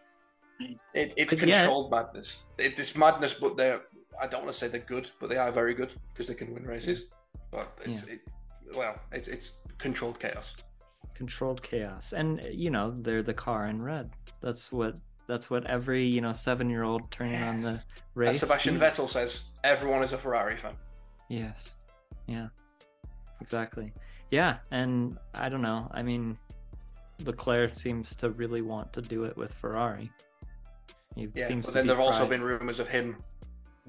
it, 0.95 1.13
it's 1.17 1.35
But 1.35 1.41
controlled 1.41 1.91
madness 1.91 2.45
it, 2.59 2.79
it's 2.79 2.95
madness 2.97 3.35
but 3.35 3.57
they're 3.57 3.83
I 4.21 4.27
don't 4.27 4.43
want 4.43 4.53
to 4.53 4.59
say 4.59 4.69
they're 4.69 4.81
good, 4.81 5.11
but 5.21 5.29
they 5.29 5.37
are 5.37 5.53
very 5.53 5.75
good 5.75 5.93
because 6.13 6.29
they 6.29 6.35
can 6.35 6.53
win 6.55 6.65
races. 6.65 7.09
But 7.51 7.79
it's, 7.85 8.03
it, 8.05 8.21
well, 8.75 8.99
it's 9.13 9.29
it's 9.29 9.55
controlled 9.79 10.19
chaos. 10.19 10.57
Controlled 11.17 11.63
chaos, 11.63 12.13
and 12.13 12.41
eh, 12.41 12.51
you 12.53 12.71
know 12.71 12.91
they're 12.91 13.23
the 13.23 13.33
car 13.33 13.69
in 13.69 13.79
red. 13.79 14.11
That's 14.43 14.71
what 14.71 14.99
that's 15.27 15.49
what 15.49 15.65
every 15.67 16.05
you 16.05 16.21
know 16.21 16.35
seven 16.35 16.69
year 16.69 16.85
old 16.85 17.11
turning 17.11 17.43
on 17.43 17.63
the 17.63 17.83
race. 18.15 18.35
As 18.35 18.41
Sebastian 18.41 18.75
sees. 18.75 18.83
Vettel 18.83 19.09
says, 19.09 19.45
everyone 19.65 20.03
is 20.03 20.13
a 20.13 20.19
Ferrari 20.19 20.59
fan. 20.59 20.75
Yes. 21.31 21.77
Yeah. 22.27 22.49
Exactly. 23.41 23.95
Yeah, 24.31 24.59
and 24.71 25.17
I 25.35 25.49
don't 25.49 25.63
know. 25.63 25.89
I 25.93 26.03
mean, 26.03 26.37
Leclerc 27.25 27.79
seems 27.79 28.15
to 28.17 28.31
really 28.33 28.61
want 28.61 28.93
to 28.93 29.01
do 29.01 29.25
it 29.25 29.37
with 29.39 29.55
Ferrari. 29.55 30.11
He 31.15 31.29
Yeah, 31.35 31.49
seems 31.49 31.65
but 31.65 31.69
to 31.69 31.75
then 31.75 31.85
be 31.85 31.89
there 31.89 31.97
have 31.97 32.05
also 32.05 32.27
been 32.27 32.43
rumors 32.43 32.79
of 32.79 32.89
him 32.89 33.17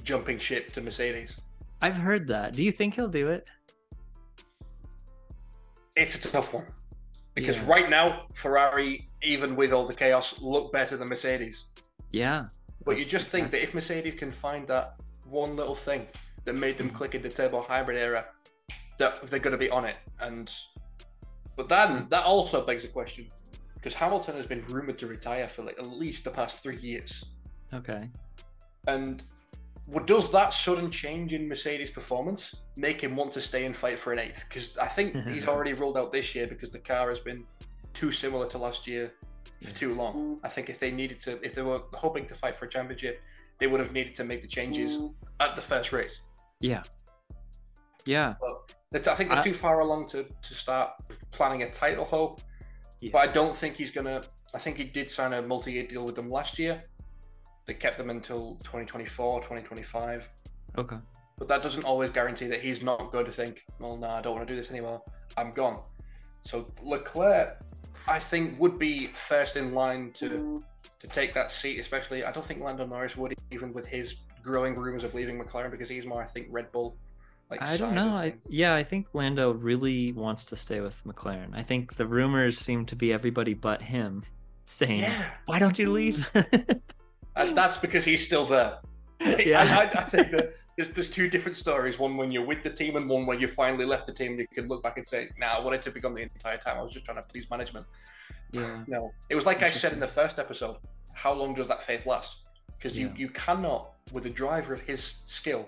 jumping 0.04 0.40
ship 0.40 0.72
to 0.74 0.82
Mercedes. 0.82 1.36
I've 1.82 1.98
heard 1.98 2.28
that. 2.28 2.56
Do 2.56 2.64
you 2.64 2.72
think 2.72 2.96
he'll 2.96 3.10
do 3.10 3.30
it? 3.30 3.50
It's 5.98 6.16
a 6.24 6.32
tough 6.32 6.54
one 6.54 6.68
because 7.38 7.58
Yeah. 7.58 7.68
right 7.76 7.90
now 7.90 8.26
Ferrari, 8.34 9.10
even 9.22 9.56
with 9.56 9.72
all 9.72 9.86
the 9.86 9.94
chaos, 9.94 10.42
look 10.42 10.74
better 10.74 10.98
than 10.98 11.08
Mercedes. 11.08 11.68
Yeah. 12.12 12.46
But 12.84 12.98
you 12.98 13.06
just 13.06 13.28
think 13.28 13.52
that 13.52 13.62
if 13.62 13.74
Mercedes 13.76 14.16
can 14.16 14.32
find 14.32 14.68
that 14.70 14.96
one 15.30 15.56
little 15.56 15.76
thing 15.76 16.08
that 16.46 16.54
made 16.54 16.78
them 16.78 16.90
click 16.90 17.14
in 17.14 17.22
the 17.22 17.30
turbo 17.30 17.62
hybrid 17.62 17.98
era, 17.98 18.26
that 18.98 19.30
they're 19.30 19.40
going 19.40 19.52
to 19.52 19.58
be 19.58 19.70
on 19.70 19.86
it. 19.86 19.98
And 20.20 20.52
but 21.56 21.68
then 21.70 22.08
that 22.10 22.24
also 22.24 22.66
begs 22.66 22.84
a 22.86 22.88
question 22.88 23.28
because 23.76 23.94
Hamilton 23.94 24.36
has 24.36 24.48
been 24.48 24.64
rumored 24.68 24.98
to 25.00 25.08
retire 25.08 25.48
for 25.48 25.62
like 25.64 25.78
at 25.78 25.88
least 25.88 26.24
the 26.24 26.32
past 26.32 26.64
three 26.64 26.78
years. 26.78 27.24
Okay. 27.74 28.10
And 28.88 29.24
does 30.06 30.32
that 30.32 30.54
sudden 30.54 30.92
change 30.92 31.34
in 31.34 31.48
Mercedes' 31.48 31.90
performance 31.90 32.56
make 32.76 33.02
him 33.02 33.16
want 33.16 33.32
to 33.34 33.42
stay 33.42 33.66
and 33.66 33.76
fight 33.76 33.98
for 33.98 34.12
an 34.12 34.20
eighth? 34.20 34.46
Because 34.48 34.78
I 34.78 34.88
think 34.88 35.16
he's 35.28 35.48
already 35.48 35.74
ruled 35.74 35.98
out 35.98 36.12
this 36.12 36.36
year 36.36 36.48
because 36.48 36.72
the 36.72 36.80
car 36.80 37.10
has 37.10 37.20
been 37.20 37.46
too 37.94 38.12
similar 38.12 38.48
to 38.48 38.58
last 38.58 38.88
year 38.88 39.14
for 39.64 39.72
too 39.72 39.96
long. 39.96 40.40
I 40.44 40.50
think 40.50 40.70
if 40.70 40.80
they 40.80 40.92
needed 40.92 41.20
to, 41.22 41.40
if 41.44 41.56
they 41.56 41.62
were 41.62 41.82
hoping 41.94 42.26
to 42.28 42.36
fight 42.36 42.56
for 42.56 42.66
a 42.66 42.70
championship, 42.70 43.22
they 43.60 43.68
would 43.68 43.80
have 43.80 43.94
needed 43.94 44.14
to 44.16 44.24
make 44.24 44.42
the 44.42 44.48
changes 44.48 45.00
at 45.40 45.56
the 45.56 45.62
first 45.62 45.92
race. 45.94 46.20
Yeah. 46.60 46.84
Yeah. 48.06 48.36
But 48.92 49.08
I 49.08 49.16
think 49.16 49.30
they're 49.30 49.40
I- 49.40 49.44
too 49.44 49.54
far 49.54 49.80
along 49.80 50.10
to, 50.10 50.24
to 50.24 50.54
start 50.54 50.92
planning 51.32 51.64
a 51.64 51.70
title 51.70 52.06
hope. 52.06 52.42
Yeah. 53.00 53.12
But 53.14 53.30
I 53.30 53.32
don't 53.32 53.56
think 53.56 53.76
he's 53.78 53.92
gonna. 53.92 54.22
I 54.56 54.60
think 54.60 54.78
he 54.78 54.86
did 54.86 55.10
sign 55.10 55.34
a 55.34 55.42
multi-year 55.42 55.86
deal 55.86 56.04
with 56.04 56.16
them 56.16 56.30
last 56.30 56.58
year. 56.58 56.82
They 57.68 57.74
kept 57.74 57.98
them 57.98 58.10
until 58.10 58.56
2024, 58.64 59.42
2025. 59.42 60.30
Okay. 60.78 60.96
But 61.38 61.48
that 61.50 61.62
doesn't 61.62 61.84
always 61.84 62.10
guarantee 62.10 62.48
that 62.48 62.62
he's 62.62 62.82
not 62.82 63.12
going 63.12 63.26
to 63.26 63.32
think, 63.32 63.64
well, 63.80 63.98
no, 63.98 64.10
I 64.10 64.22
don't 64.22 64.36
want 64.36 64.48
to 64.48 64.52
do 64.52 64.60
this 64.60 64.72
anymore. 64.72 65.02
I'm 65.38 65.52
gone. 65.52 65.82
So 66.42 66.66
Leclerc, 66.82 67.60
I 68.08 68.20
think, 68.20 68.60
would 68.60 68.80
be 68.80 69.08
first 69.08 69.58
in 69.58 69.74
line 69.74 70.12
to 70.14 70.62
to 71.00 71.08
take 71.08 71.34
that 71.34 71.52
seat. 71.52 71.80
Especially, 71.80 72.24
I 72.24 72.32
don't 72.32 72.46
think 72.46 72.62
Lando 72.62 72.86
Norris 72.86 73.18
would, 73.18 73.36
even 73.52 73.74
with 73.74 73.86
his 73.86 74.16
growing 74.42 74.74
rumors 74.76 75.04
of 75.04 75.14
leaving 75.14 75.40
McLaren, 75.40 75.70
because 75.70 75.90
he's 75.90 76.06
more, 76.06 76.24
I 76.24 76.26
think, 76.26 76.48
Red 76.50 76.72
Bull. 76.72 76.98
Like 77.52 77.62
I 77.62 77.78
don't 77.78 77.94
know. 77.94 78.10
I, 78.10 78.36
yeah, 78.50 78.76
I 78.76 78.84
think 78.84 79.08
Lando 79.14 79.54
really 79.54 80.12
wants 80.14 80.46
to 80.46 80.56
stay 80.56 80.80
with 80.80 81.04
McLaren. 81.06 81.50
I 81.54 81.64
think 81.64 81.98
the 81.98 82.06
rumors 82.06 82.58
seem 82.58 82.86
to 82.88 82.96
be 82.96 83.14
everybody 83.14 83.54
but 83.54 83.82
him 83.82 84.24
saying, 84.66 85.02
yeah, 85.02 85.32
"Why 85.46 85.60
don't 85.60 85.78
you 85.78 85.92
leave?" 85.92 86.30
and 87.38 87.58
that's 87.58 87.78
because 87.78 88.06
he's 88.06 88.26
still 88.26 88.46
there. 88.46 88.80
yeah. 89.46 89.90
I, 89.94 90.00
I, 90.00 90.04
think 90.04 90.32
that 90.32 90.54
there's, 90.76 90.90
there's 90.92 91.10
two 91.10 91.30
different 91.30 91.58
stories. 91.58 91.98
One 91.98 92.18
when 92.18 92.32
you're 92.32 92.46
with 92.46 92.64
the 92.64 92.70
team, 92.70 92.96
and 92.96 93.10
one 93.10 93.26
where 93.26 93.40
you 93.40 93.48
finally 93.48 93.86
left 93.86 94.06
the 94.08 94.14
team. 94.14 94.32
And 94.32 94.40
you 94.40 94.48
can 94.48 94.68
look 94.68 94.84
back 94.84 94.98
and 94.98 95.06
say, 95.06 95.30
"Nah, 95.40 95.48
I 95.48 95.60
wanted 95.60 95.82
to 95.84 95.92
be 95.92 96.00
gone 96.00 96.14
the 96.14 96.22
entire 96.22 96.58
time. 96.58 96.78
I 96.78 96.82
was 96.82 96.94
just 96.94 97.06
trying 97.06 97.18
to 97.18 97.24
please 97.24 97.50
management." 97.50 97.88
yeah. 98.52 98.84
No, 98.88 99.12
it 99.30 99.36
was 99.36 99.46
like 99.46 99.64
I 99.64 99.72
said 99.72 99.94
in 99.94 100.00
the 100.00 100.08
first 100.08 100.40
episode. 100.40 100.78
How 101.14 101.34
long 101.34 101.54
does 101.54 101.68
that 101.68 101.84
faith 101.84 102.06
last? 102.06 102.48
Because 102.78 102.98
you 102.98 103.08
Yeah. 103.08 103.14
you 103.18 103.30
cannot, 103.30 103.94
with 104.12 104.26
a 104.26 104.30
driver 104.30 104.74
of 104.74 104.82
his 104.82 105.02
skill, 105.26 105.68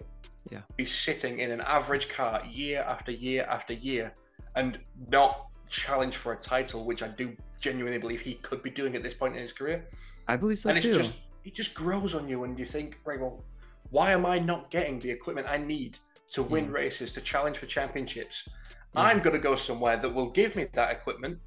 Yeah. 0.51 0.61
be 0.77 0.85
sitting 0.85 1.39
in 1.39 1.51
an 1.51 1.61
average 1.61 2.09
car 2.09 2.43
year 2.45 2.83
after 2.87 3.11
year 3.11 3.45
after 3.49 3.73
year 3.73 4.13
and 4.55 4.79
not 5.09 5.49
challenge 5.69 6.15
for 6.17 6.33
a 6.33 6.37
title, 6.37 6.85
which 6.85 7.01
I 7.01 7.07
do 7.07 7.35
genuinely 7.59 7.97
believe 7.99 8.21
he 8.21 8.35
could 8.35 8.63
be 8.63 8.69
doing 8.69 8.95
at 8.95 9.03
this 9.03 9.13
point 9.13 9.35
in 9.35 9.41
his 9.41 9.53
career. 9.53 9.85
I 10.27 10.37
believe 10.37 10.59
so 10.59 10.69
and 10.69 10.77
it's 10.77 10.87
too. 10.87 10.97
just 10.97 11.17
it 11.49 11.55
just 11.55 11.73
grows 11.73 12.13
on 12.13 12.29
you, 12.29 12.43
and 12.43 12.59
you 12.59 12.65
think, 12.65 12.99
right, 13.05 13.19
well, 13.19 13.43
why 13.89 14.11
am 14.11 14.23
I 14.23 14.37
not 14.37 14.69
getting 14.69 14.99
the 14.99 15.09
equipment 15.09 15.47
I 15.49 15.57
need 15.57 15.97
to 16.33 16.43
win 16.43 16.65
Yeah. 16.65 16.81
races, 16.83 17.11
to 17.13 17.21
challenge 17.21 17.57
for 17.57 17.65
championships? 17.65 18.47
Yeah. 18.47 19.01
I'm 19.01 19.19
going 19.19 19.35
to 19.35 19.41
go 19.41 19.55
somewhere 19.55 19.97
that 19.97 20.09
will 20.13 20.29
give 20.29 20.55
me 20.55 20.67
that 20.73 20.91
equipment, 20.91 21.39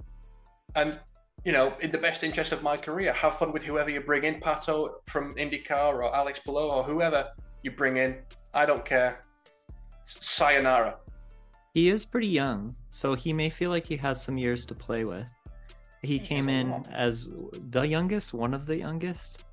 and 0.74 0.98
you 1.44 1.52
know, 1.52 1.74
in 1.80 1.90
the 1.92 1.98
best 1.98 2.24
interest 2.24 2.50
of 2.52 2.62
my 2.62 2.76
career, 2.76 3.12
have 3.12 3.34
fun 3.36 3.52
with 3.52 3.62
whoever 3.64 3.90
you 3.90 4.00
bring 4.00 4.24
in, 4.24 4.40
Pato 4.40 4.76
from 5.06 5.34
IndyCar 5.36 5.94
or 5.94 6.14
Alex 6.14 6.38
Palou 6.40 6.68
or 6.70 6.82
whoever 6.84 7.30
you 7.62 7.70
bring 7.72 7.96
in. 7.96 8.18
I 8.54 8.64
don't 8.64 8.84
care. 8.84 9.20
Sayonara. 10.04 10.98
He 11.74 11.88
is 11.88 12.04
pretty 12.04 12.28
young, 12.28 12.76
so 12.90 13.14
he 13.14 13.32
may 13.32 13.50
feel 13.50 13.70
like 13.70 13.86
he 13.86 13.96
has 13.96 14.22
some 14.22 14.38
years 14.38 14.64
to 14.66 14.74
play 14.74 15.04
with. 15.04 15.26
He 16.02 16.18
has 16.18 16.28
came 16.28 16.48
in 16.48 16.72
as 16.92 17.28
the 17.74 17.82
youngest, 17.82 18.32
one 18.32 18.54
of 18.54 18.66
the 18.66 18.76
youngest. 18.76 19.44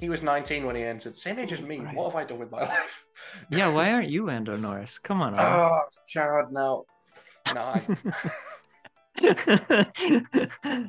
He 0.00 0.08
was 0.08 0.22
19 0.22 0.66
when 0.66 0.76
he 0.76 0.82
entered. 0.82 1.16
Same 1.16 1.38
age 1.38 1.52
as 1.52 1.60
me. 1.62 1.78
Right. 1.78 1.94
What 1.94 2.06
have 2.06 2.16
I 2.16 2.24
done 2.24 2.38
with 2.38 2.50
my 2.50 2.60
life? 2.62 3.04
Yeah, 3.50 3.72
why 3.72 3.92
aren't 3.92 4.08
you 4.10 4.26
Lando 4.26 4.56
Norris? 4.56 4.98
Come 4.98 5.22
on. 5.22 5.38
Oh 5.38 5.80
God, 6.14 6.52
no. 6.52 6.84
No, 7.54 7.80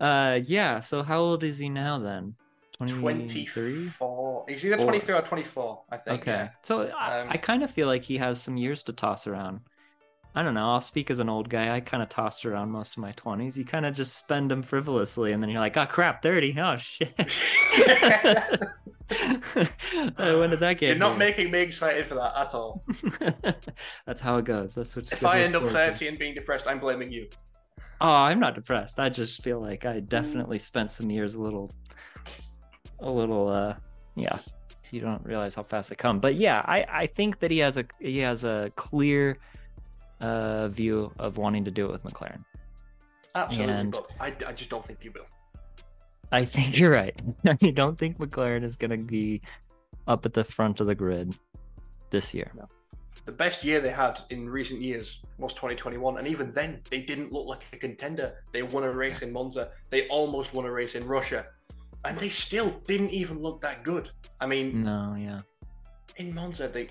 uh, 0.00 0.40
yeah. 0.44 0.80
So 0.80 1.02
how 1.02 1.20
old 1.20 1.44
is 1.44 1.58
he 1.58 1.68
now 1.68 1.98
then? 1.98 2.34
23? 2.78 3.72
24. 3.72 4.44
He's 4.48 4.64
either 4.66 4.76
Or- 4.78 4.84
23 4.84 5.14
or 5.14 5.22
24, 5.22 5.82
I 5.90 5.96
think. 5.98 6.22
Okay. 6.22 6.30
yeah. 6.32 6.48
So 6.62 6.88
I, 6.88 7.20
Um, 7.20 7.28
I 7.30 7.36
kind 7.36 7.62
of 7.62 7.70
feel 7.70 7.86
like 7.86 8.02
he 8.02 8.18
has 8.18 8.42
some 8.42 8.56
years 8.56 8.82
to 8.84 8.92
toss 8.92 9.26
around. 9.28 9.60
I 10.34 10.42
don't 10.42 10.54
know. 10.54 10.70
I'll 10.70 10.80
speak 10.80 11.10
as 11.10 11.18
an 11.18 11.28
old 11.28 11.50
guy. 11.50 11.74
I 11.74 11.80
kind 11.80 12.02
of 12.02 12.08
tossed 12.08 12.46
around 12.46 12.70
most 12.70 12.96
of 12.96 13.02
my 13.02 13.12
20s. 13.12 13.56
You 13.56 13.64
kind 13.64 13.84
of 13.84 13.94
just 13.94 14.16
spend 14.16 14.50
them 14.50 14.62
frivolously, 14.62 15.32
and 15.32 15.42
then 15.42 15.50
you're 15.50 15.60
like, 15.60 15.76
oh, 15.76 15.84
crap, 15.84 16.22
30. 16.22 16.58
Oh, 16.58 16.76
shit. 16.78 17.14
Uh, 20.16 20.36
when 20.38 20.50
did 20.50 20.60
that 20.60 20.78
get 20.78 20.88
You're 20.88 20.96
not 20.96 21.10
here? 21.10 21.18
making 21.18 21.50
me 21.50 21.60
excited 21.60 22.06
for 22.06 22.14
that 22.14 22.32
at 22.36 22.54
all. 22.54 22.82
That's 24.06 24.20
how 24.20 24.38
it 24.38 24.44
goes. 24.46 24.74
That's 24.74 24.96
what. 24.96 25.10
If 25.12 25.24
I 25.24 25.40
end 25.40 25.54
up 25.54 25.62
forward 25.62 25.76
to. 25.76 25.92
30 25.92 26.08
and 26.08 26.18
being 26.18 26.34
depressed, 26.34 26.66
I'm 26.66 26.78
blaming 26.78 27.12
you. 27.12 27.28
Oh, 28.00 28.08
I'm 28.08 28.40
not 28.40 28.54
depressed. 28.54 28.98
I 28.98 29.08
just 29.10 29.42
feel 29.42 29.60
like 29.60 29.84
I 29.84 30.00
definitely 30.00 30.58
spent 30.58 30.90
some 30.90 31.10
years 31.10 31.34
a 31.34 31.40
little, 31.40 31.70
a 33.00 33.10
little, 33.10 33.48
uh, 33.48 33.74
yeah. 34.16 34.38
You 34.90 35.00
don't 35.00 35.24
realize 35.24 35.54
how 35.54 35.62
fast 35.62 35.90
they 35.90 35.94
come, 35.94 36.18
but 36.20 36.34
yeah, 36.34 36.62
I 36.66 36.84
I 36.90 37.06
think 37.06 37.38
that 37.40 37.50
he 37.50 37.58
has 37.58 37.76
a 37.76 37.84
he 38.00 38.18
has 38.18 38.44
a 38.44 38.70
clear, 38.76 39.38
uh, 40.22 40.68
view 40.68 41.12
of 41.18 41.36
wanting 41.36 41.64
to 41.64 41.70
do 41.70 41.84
it 41.86 41.92
with 41.92 42.04
McLaren. 42.04 42.42
Absolutely, 43.34 43.74
And- 43.74 43.92
but 43.92 44.06
I, 44.20 44.32
I 44.46 44.52
just 44.52 44.70
don't 44.70 44.84
think 44.84 45.04
you 45.04 45.12
will. 45.14 45.26
I 46.30 46.44
think 46.44 46.78
you're 46.78 46.90
right. 46.90 47.18
I 47.46 47.70
don't 47.70 47.98
think 47.98 48.18
McLaren 48.18 48.64
is 48.64 48.76
going 48.76 48.98
to 48.98 49.04
be 49.04 49.42
up 50.06 50.24
at 50.24 50.32
the 50.32 50.44
front 50.44 50.80
of 50.80 50.86
the 50.86 50.94
grid 50.94 51.36
this 52.10 52.32
year. 52.34 52.50
The 53.24 53.32
best 53.32 53.62
year 53.62 53.80
they 53.80 53.90
had 53.90 54.20
in 54.30 54.48
recent 54.48 54.80
years 54.82 55.20
was 55.38 55.54
2021, 55.54 56.18
and 56.18 56.26
even 56.26 56.52
then, 56.52 56.80
they 56.90 57.00
didn't 57.02 57.32
look 57.32 57.46
like 57.46 57.64
a 57.72 57.76
contender. 57.76 58.42
They 58.52 58.62
won 58.62 58.82
a 58.82 58.90
race 58.92 59.22
in 59.22 59.32
Monza, 59.32 59.70
they 59.90 60.08
almost 60.08 60.52
won 60.54 60.64
a 60.66 60.72
race 60.72 60.94
in 60.96 61.06
Russia, 61.06 61.44
and 62.04 62.18
they 62.18 62.28
still 62.28 62.70
didn't 62.88 63.10
even 63.10 63.38
look 63.40 63.60
that 63.60 63.84
good. 63.84 64.10
I 64.40 64.46
mean, 64.46 64.82
No, 64.82 65.14
yeah, 65.18 65.40
in 66.16 66.34
Monza, 66.34 66.66
they. 66.66 66.88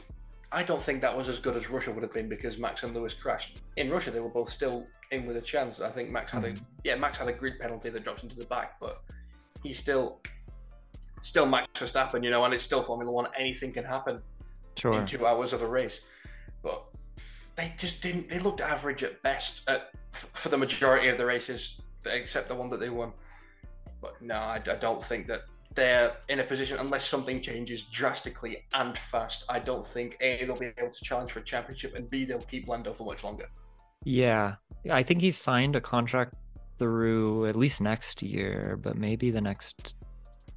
I 0.54 0.64
don't 0.64 0.82
think 0.82 1.02
that 1.02 1.16
was 1.16 1.30
as 1.30 1.40
good 1.40 1.56
as 1.56 1.70
Russia 1.70 1.92
would 1.92 2.04
have 2.04 2.14
been 2.14 2.28
because 2.28 2.58
Max 2.60 2.84
and 2.84 2.94
Lewis 2.94 3.14
crashed. 3.14 3.60
In 3.78 3.90
Russia, 3.90 4.12
they 4.12 4.20
were 4.20 4.30
both 4.30 4.50
still 4.50 4.86
in 5.12 5.26
with 5.26 5.38
a 5.38 5.42
chance. 5.42 5.80
I 5.80 5.90
think 5.90 6.12
Max 6.12 6.32
had 6.32 6.44
a 6.44 6.52
Mhm. 6.52 6.62
yeah, 6.84 6.96
Max 6.96 7.18
had 7.18 7.28
a 7.30 7.34
grid 7.34 7.58
penalty 7.60 7.90
that 7.90 8.04
dropped 8.04 8.24
into 8.24 8.36
the 8.36 8.46
back, 8.46 8.80
but 8.80 9.02
he's 9.64 9.80
still 9.80 10.22
still 11.22 11.46
Max 11.46 11.68
Verstappen, 11.76 12.24
you 12.24 12.32
know, 12.32 12.44
and 12.46 12.54
it's 12.54 12.64
still 12.64 12.82
Formula 12.82 13.12
One. 13.12 13.28
Anything 13.38 13.72
can 13.72 13.86
happen 13.86 14.22
sure. 14.76 15.00
in 15.00 15.06
two 15.06 15.26
hours 15.26 15.54
of 15.54 15.62
a 15.62 15.70
race, 15.70 16.02
but 16.64 16.84
they 17.56 17.74
just 17.78 18.02
didn't. 18.02 18.28
They 18.30 18.40
looked 18.40 18.60
average 18.60 19.04
at 19.04 19.22
best 19.22 19.70
at, 19.70 19.92
for 20.12 20.50
the 20.50 20.58
majority 20.58 21.10
of 21.10 21.18
the 21.18 21.26
races, 21.26 21.80
except 22.08 22.48
the 22.50 22.56
one 22.56 22.70
that 22.72 22.80
they 22.80 22.90
won. 22.90 23.14
But 24.02 24.20
no, 24.22 24.36
I, 24.36 24.56
I 24.56 24.76
don't 24.76 25.04
think 25.04 25.28
that 25.28 25.42
they're 25.74 26.16
in 26.30 26.40
a 26.40 26.44
position 26.44 26.78
unless 26.80 27.08
something 27.08 27.42
changes 27.42 27.84
drastically 27.84 28.64
and 28.74 28.98
fast. 28.98 29.46
I 29.50 29.60
don't 29.60 29.86
think 29.86 30.18
a 30.22 30.44
they'll 30.46 30.58
be 30.58 30.72
able 30.78 30.92
to 30.92 31.04
challenge 31.04 31.32
for 31.32 31.40
a 31.40 31.44
championship, 31.44 31.96
and 31.96 32.10
b 32.10 32.26
they'll 32.26 32.40
keep 32.40 32.68
Lando 32.68 32.94
for 32.94 33.06
much 33.06 33.24
longer. 33.24 33.46
Yeah, 34.04 34.56
I 34.90 35.04
think 35.04 35.22
he's 35.22 35.38
signed 35.38 35.76
a 35.76 35.82
contract 35.82 36.36
through 36.78 37.46
at 37.46 37.56
least 37.56 37.82
next 37.82 38.22
year, 38.24 38.80
but 38.82 38.98
maybe 38.98 39.30
the 39.32 39.42
next 39.42 39.96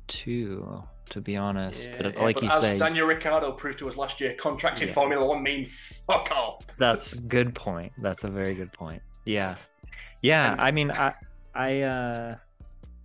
two, 0.09 0.81
to 1.11 1.21
be 1.21 1.37
honest. 1.37 1.87
Yeah, 1.89 1.97
but 1.99 2.15
yeah, 2.15 2.23
like 2.23 2.37
but 2.37 2.43
you 2.45 2.51
as 2.51 2.61
say, 2.61 2.79
Daniel 2.79 3.07
Ricciardo 3.07 3.53
proved 3.53 3.79
to 3.81 3.89
us 3.89 3.97
last 3.97 4.21
year, 4.21 4.35
contracts 4.35 4.81
in 4.81 4.89
Yeah. 4.89 4.95
Formula 4.95 5.25
One 5.25 5.43
mean 5.43 5.67
fuck 5.67 6.31
all. 6.35 6.63
that's 6.79 7.21
good 7.21 7.55
point. 7.55 7.93
That's 7.99 8.25
a 8.25 8.29
very 8.29 8.55
good 8.55 8.73
point. 8.73 9.03
Yeah, 9.27 9.57
yeah. 10.23 10.53
And- 10.53 10.61
I 10.61 10.71
mean, 10.71 10.91
I, 10.91 11.15
I, 11.55 11.81
uh, 11.83 12.37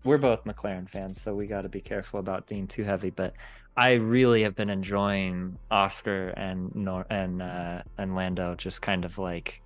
we're 0.06 0.18
both 0.18 0.44
McLaren 0.46 0.90
fans, 0.90 1.22
so 1.22 1.34
we 1.34 1.46
got 1.48 1.62
to 1.64 1.70
be 1.70 1.82
careful 1.82 2.20
about 2.20 2.48
being 2.48 2.68
too 2.68 2.84
heavy. 2.84 3.10
But 3.10 3.34
I 3.78 3.94
really 3.94 4.44
have 4.44 4.56
been 4.56 4.70
enjoying 4.70 5.58
Oscar 5.72 6.30
and 6.30 6.74
Nor- 6.76 7.06
and 7.10 7.42
uh, 7.42 7.82
and 7.98 8.16
Lando 8.16 8.56
just 8.56 8.82
kind 8.82 9.06
of 9.06 9.18
like 9.18 9.62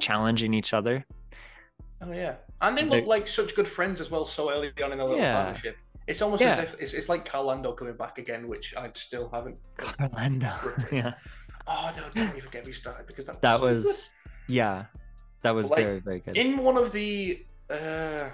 challenging 0.00 0.54
each 0.54 0.72
other. 0.74 1.04
Oh 2.00 2.12
yeah, 2.12 2.34
and 2.60 2.76
they 2.76 2.84
look 2.84 3.06
like 3.06 3.26
such 3.26 3.54
good 3.54 3.68
friends 3.68 4.00
as 4.00 4.10
well. 4.10 4.24
So 4.24 4.50
early 4.50 4.72
on 4.82 4.92
in 4.92 5.00
a 5.00 5.04
little 5.04 5.18
Yeah. 5.20 5.34
partnership, 5.42 5.76
it's 6.06 6.20
almost 6.20 6.42
Yeah. 6.42 6.56
as 6.56 6.64
if 6.74 6.80
it's, 6.80 6.92
it's 6.92 7.08
like 7.08 7.24
Carlando 7.28 7.76
coming 7.76 7.96
back 7.96 8.18
again, 8.18 8.46
which 8.48 8.74
I 8.76 8.90
still 8.94 9.30
haven't. 9.32 9.58
Lando, 10.12 10.52
yeah, 10.92 11.14
Oh 11.66 11.92
no! 11.96 12.02
Don't 12.14 12.36
even 12.36 12.50
get 12.50 12.66
me 12.66 12.72
started 12.72 13.06
because 13.06 13.26
that, 13.26 13.40
was 13.42 13.42
that 13.42 13.60
was 13.62 14.14
yeah, 14.48 14.84
that 15.42 15.54
was 15.54 15.70
Like, 15.70 15.84
very 15.84 16.00
very 16.00 16.20
good. 16.20 16.36
in 16.36 16.58
one 16.58 16.76
of 16.76 16.92
the 16.92 17.44
uh 17.70 18.28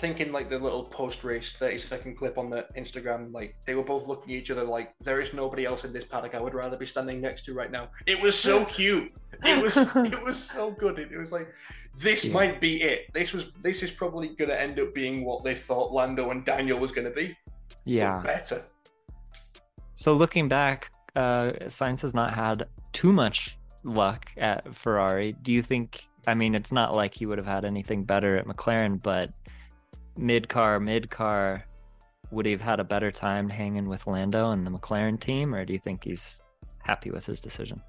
think 0.00 0.20
in 0.20 0.32
like 0.32 0.48
the 0.48 0.58
little 0.58 0.82
post 0.84 1.22
race 1.24 1.52
30 1.52 1.78
second 1.78 2.16
clip 2.16 2.38
on 2.38 2.46
the 2.46 2.66
Instagram, 2.76 3.32
like 3.32 3.54
they 3.66 3.74
were 3.74 3.82
both 3.82 4.06
looking 4.08 4.34
at 4.34 4.40
each 4.40 4.50
other 4.50 4.64
like 4.64 4.94
there 5.08 5.20
is 5.20 5.34
nobody 5.34 5.64
else 5.64 5.84
in 5.84 5.92
this 5.92 6.04
paddock 6.04 6.34
I 6.34 6.40
would 6.40 6.54
rather 6.54 6.76
be 6.76 6.86
standing 6.86 7.20
next 7.20 7.44
to 7.46 7.54
right 7.54 7.70
now. 7.70 7.88
It 8.06 8.20
was 8.20 8.36
so 8.36 8.64
cute. 8.64 9.12
It 9.44 9.62
was 9.62 9.76
it 10.14 10.22
was 10.24 10.38
so 10.56 10.70
good. 10.72 10.98
It, 10.98 11.12
it 11.12 11.18
was 11.18 11.32
like 11.32 11.48
this 11.98 12.24
Yeah. 12.24 12.32
might 12.34 12.60
be 12.60 12.82
it. 12.82 13.12
This 13.12 13.32
was 13.32 13.52
this 13.62 13.82
is 13.82 13.90
probably 13.90 14.28
gonna 14.28 14.54
end 14.54 14.78
up 14.80 14.94
being 14.94 15.24
what 15.24 15.44
they 15.44 15.54
thought 15.54 15.92
Lando 15.92 16.30
and 16.30 16.44
Daniel 16.44 16.78
was 16.78 16.92
gonna 16.92 17.10
be. 17.22 17.36
yeah. 17.84 18.20
better. 18.24 18.62
So 19.94 20.14
looking 20.14 20.48
back, 20.48 20.90
uh, 21.14 21.52
Sainz 21.66 22.00
has 22.02 22.14
not 22.14 22.32
had 22.32 22.66
too 22.92 23.12
much 23.12 23.58
luck 23.84 24.26
at 24.38 24.74
Ferrari. 24.74 25.34
Do 25.42 25.52
you 25.52 25.62
think? 25.62 26.06
I 26.26 26.34
mean, 26.34 26.54
it's 26.54 26.72
not 26.72 26.94
like 26.94 27.14
he 27.14 27.26
would 27.26 27.38
have 27.38 27.46
had 27.46 27.64
anything 27.64 28.04
better 28.04 28.36
at 28.36 28.46
McLaren, 28.46 29.02
but 29.02 29.30
mid 30.20 30.48
car, 30.48 30.78
mid 30.78 31.10
car, 31.10 31.64
would 32.30 32.46
he 32.46 32.52
have 32.52 32.60
had 32.60 32.78
a 32.78 32.84
better 32.84 33.10
time 33.10 33.48
hanging 33.48 33.84
with 33.84 34.06
Lando 34.06 34.50
and 34.50 34.66
the 34.66 34.70
McLaren 34.70 35.18
team, 35.18 35.54
or 35.54 35.64
do 35.64 35.72
you 35.72 35.78
think 35.78 36.04
he's 36.04 36.40
happy 36.78 37.10
with 37.10 37.26
his 37.26 37.40
decision? 37.40 37.80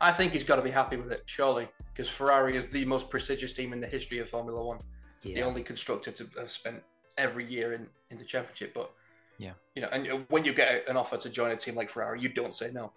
I 0.00 0.12
think 0.12 0.32
he's 0.32 0.44
got 0.44 0.56
to 0.56 0.62
be 0.62 0.70
happy 0.70 0.96
with 0.96 1.10
it, 1.10 1.22
surely, 1.26 1.68
because 1.92 2.08
Ferrari 2.08 2.56
is 2.56 2.68
the 2.68 2.84
most 2.84 3.08
prestigious 3.08 3.54
team 3.54 3.72
in 3.72 3.80
the 3.80 3.86
history 3.86 4.18
of 4.18 4.28
Formula 4.28 4.62
One. 4.64 4.78
the 5.24 5.42
only 5.42 5.62
constructor 5.62 6.12
to 6.12 6.24
have 6.38 6.50
spent 6.50 6.80
every 7.18 7.44
year 7.44 7.72
in, 7.72 7.88
in 8.10 8.18
the 8.18 8.24
championship. 8.24 8.72
But 8.74 8.92
Yeah. 9.38 9.54
you 9.74 9.82
know, 9.82 9.88
and 9.90 10.08
uh, 10.08 10.18
when 10.28 10.44
you 10.44 10.52
get 10.52 10.88
an 10.88 10.96
offer 10.96 11.16
to 11.16 11.28
join 11.28 11.50
a 11.50 11.56
team 11.56 11.74
like 11.74 11.90
Ferrari, 11.90 12.20
you 12.20 12.28
don't 12.28 12.54
say 12.54 12.70
no. 12.70 12.92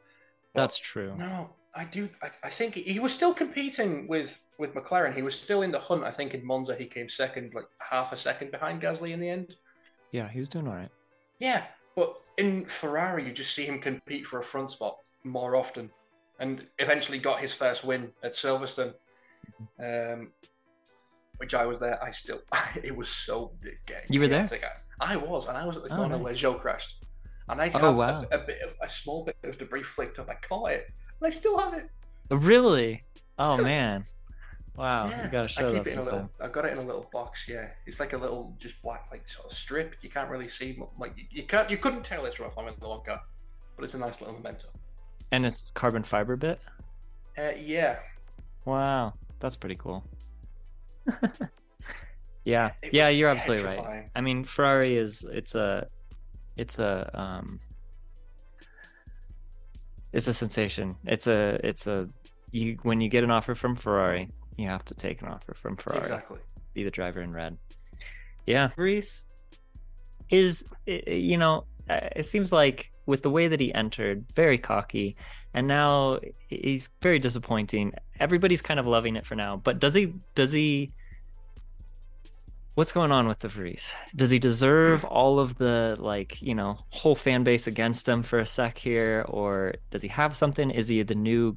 But 0.53 0.61
That's 0.61 0.77
true. 0.77 1.15
no. 1.17 1.49
I 1.79 1.85
do. 1.85 2.09
I, 2.21 2.29
I 2.43 2.49
think 2.49 2.75
he 2.75 2.99
was 2.99 3.13
still 3.13 3.33
competing 3.33 4.05
with 4.09 4.43
with 4.59 4.73
McLaren. 4.75 5.15
He 5.15 5.21
was 5.21 5.39
still 5.39 5.61
in 5.61 5.71
the 5.71 5.79
hunt. 5.79 6.03
I 6.03 6.11
think 6.11 6.33
in 6.33 6.45
Monza 6.45 6.75
he 6.75 6.85
came 6.85 7.07
second, 7.07 7.53
like 7.53 7.67
half 7.79 8.11
a 8.11 8.17
second 8.17 8.51
behind 8.51 8.81
Gasly 8.81 9.11
in 9.11 9.21
the 9.21 9.29
end. 9.29 9.55
Yeah, 10.11 10.27
he 10.27 10.39
was 10.39 10.49
doing 10.49 10.67
all 10.67 10.73
right. 10.73 10.89
Yeah, 11.39 11.63
but 11.95 12.13
in 12.37 12.65
Ferrari, 12.65 13.25
you 13.25 13.31
just 13.31 13.55
see 13.55 13.63
him 13.63 13.79
compete 13.79 14.27
for 14.27 14.39
a 14.39 14.43
front 14.43 14.71
spot 14.71 14.97
more 15.23 15.55
often, 15.55 15.89
and 16.41 16.65
eventually 16.79 17.17
got 17.17 17.39
his 17.39 17.53
first 17.53 17.85
win 17.85 18.11
at 18.23 18.33
Silverstone, 18.33 18.93
um, 19.81 20.31
which 21.37 21.53
I 21.53 21.65
was 21.65 21.79
there. 21.79 22.03
I 22.03 22.11
still, 22.11 22.41
it 22.83 22.93
was 22.93 23.07
so. 23.07 23.53
You 24.09 24.19
were 24.19 24.27
there? 24.27 24.49
I, 24.99 25.13
I 25.13 25.15
was, 25.15 25.47
and 25.47 25.57
I 25.57 25.65
was 25.65 25.77
at 25.77 25.83
the 25.83 25.93
Oh, 25.93 25.95
corner 25.95 26.15
nice. 26.17 26.23
where 26.25 26.33
Joe 26.33 26.55
crashed, 26.55 27.05
and 27.47 27.61
I 27.61 27.71
Oh, 27.75 28.01
have 28.01 28.23
a- 28.31 28.35
a, 28.35 28.39
bit 28.39 28.61
of 28.63 28.71
a 28.81 28.89
small 28.89 29.23
bit 29.23 29.37
of 29.43 29.57
debris 29.57 29.83
flicked 29.83 30.19
up. 30.19 30.29
I 30.29 30.35
caught 30.35 30.71
it, 30.71 30.91
I 31.21 31.29
still 31.29 31.57
have 31.57 31.73
it. 31.73 31.89
Really? 32.31 33.01
Oh 33.37 33.57
man! 33.57 34.05
Wow, 34.75 35.09
yeah, 35.09 35.25
you 35.25 35.31
gotta 35.31 35.59
I 35.59 35.71
keep 35.71 35.83
that 35.83 35.87
it 35.87 35.93
in 35.93 35.99
a 35.99 36.03
little. 36.03 36.29
I've 36.39 36.51
got 36.51 36.65
it 36.65 36.71
in 36.71 36.77
a 36.77 36.83
little 36.83 37.09
box. 37.11 37.47
Yeah, 37.47 37.69
it's 37.85 37.99
like 37.99 38.13
a 38.13 38.17
little 38.17 38.55
just 38.59 38.81
black, 38.81 39.07
like 39.11 39.27
sort 39.27 39.51
of 39.51 39.57
strip. 39.57 39.95
You 40.01 40.09
can't 40.09 40.29
really 40.29 40.47
see. 40.47 40.79
Like 40.97 41.17
you, 41.17 41.25
you 41.31 41.43
can't, 41.43 41.69
you 41.69 41.77
couldn't 41.77 42.03
tell 42.03 42.25
it's 42.25 42.35
from 42.35 42.47
a 42.47 42.51
Formula 42.51 42.77
One 42.79 43.01
car, 43.03 43.21
but 43.75 43.83
it's 43.83 43.93
a 43.93 43.97
nice 43.97 44.21
little 44.21 44.35
memento. 44.35 44.67
And 45.31 45.45
it's 45.45 45.71
carbon 45.71 46.03
fiber 46.03 46.35
bit. 46.35 46.59
Uh, 47.37 47.51
yeah, 47.57 47.99
Wow, 48.65 49.13
that's 49.39 49.55
pretty 49.55 49.75
cool. 49.75 50.03
yeah, 52.45 52.71
It 52.83 52.93
yeah, 52.93 53.09
you're 53.09 53.29
absolutely 53.29 53.65
right. 53.65 54.07
I 54.15 54.21
mean, 54.21 54.43
Ferrari 54.43 54.95
is 54.95 55.25
it's 55.29 55.55
a 55.55 55.87
it's 56.55 56.77
a 56.79 57.09
um 57.13 57.59
it's 60.13 60.27
a 60.27 60.33
sensation. 60.33 60.95
It's 61.05 61.27
a 61.27 61.59
it's 61.63 61.87
a 61.87 62.07
you 62.51 62.77
when 62.83 63.01
you 63.01 63.09
get 63.09 63.23
an 63.23 63.31
offer 63.31 63.55
from 63.55 63.75
Ferrari, 63.75 64.29
you 64.57 64.67
have 64.67 64.85
to 64.85 64.93
take 64.93 65.21
an 65.21 65.27
offer 65.27 65.53
from 65.53 65.77
Ferrari. 65.77 66.01
exactly. 66.01 66.39
Be 66.73 66.83
the 66.83 66.91
driver 66.91 67.21
in 67.21 67.31
red. 67.31 67.57
Yeah, 68.45 68.69
Vries 68.75 69.25
is 70.29 70.65
you 70.85 71.37
know 71.37 71.65
uh, 71.89 72.09
it 72.15 72.25
seems 72.25 72.51
like 72.51 72.91
with 73.05 73.23
the 73.23 73.29
way 73.29 73.47
that 73.47 73.59
he 73.59 73.73
entered, 73.73 74.25
very 74.35 74.57
cocky, 74.57 75.15
and 75.53 75.67
now 75.67 76.19
he's 76.47 76.89
very 77.01 77.19
disappointing. 77.19 77.93
Everybody's 78.19 78.61
kind 78.61 78.79
of 78.79 78.85
loving 78.85 79.15
it 79.15 79.25
for 79.25 79.35
now, 79.35 79.57
but 79.57 79.79
does 79.79 79.95
he? 79.95 80.13
Does 80.35 80.51
he? 80.51 80.91
What's 82.75 82.91
going 82.91 83.11
on 83.11 83.27
with 83.27 83.39
De 83.39 83.47
Vries? 83.47 83.93
Does 84.15 84.29
he 84.29 84.39
deserve 84.39 85.03
all 85.03 85.39
of 85.39 85.57
the 85.57 85.97
like 85.99 86.41
you 86.41 86.55
know 86.55 86.77
whole 86.89 87.15
fan 87.15 87.43
base 87.43 87.67
against 87.67 88.07
him 88.07 88.23
for 88.23 88.39
a 88.39 88.45
sec 88.45 88.77
here, 88.77 89.25
or 89.27 89.73
does 89.91 90.01
he 90.01 90.07
have 90.07 90.35
something? 90.35 90.71
Is 90.71 90.87
he 90.87 91.03
the 91.03 91.15
new 91.15 91.55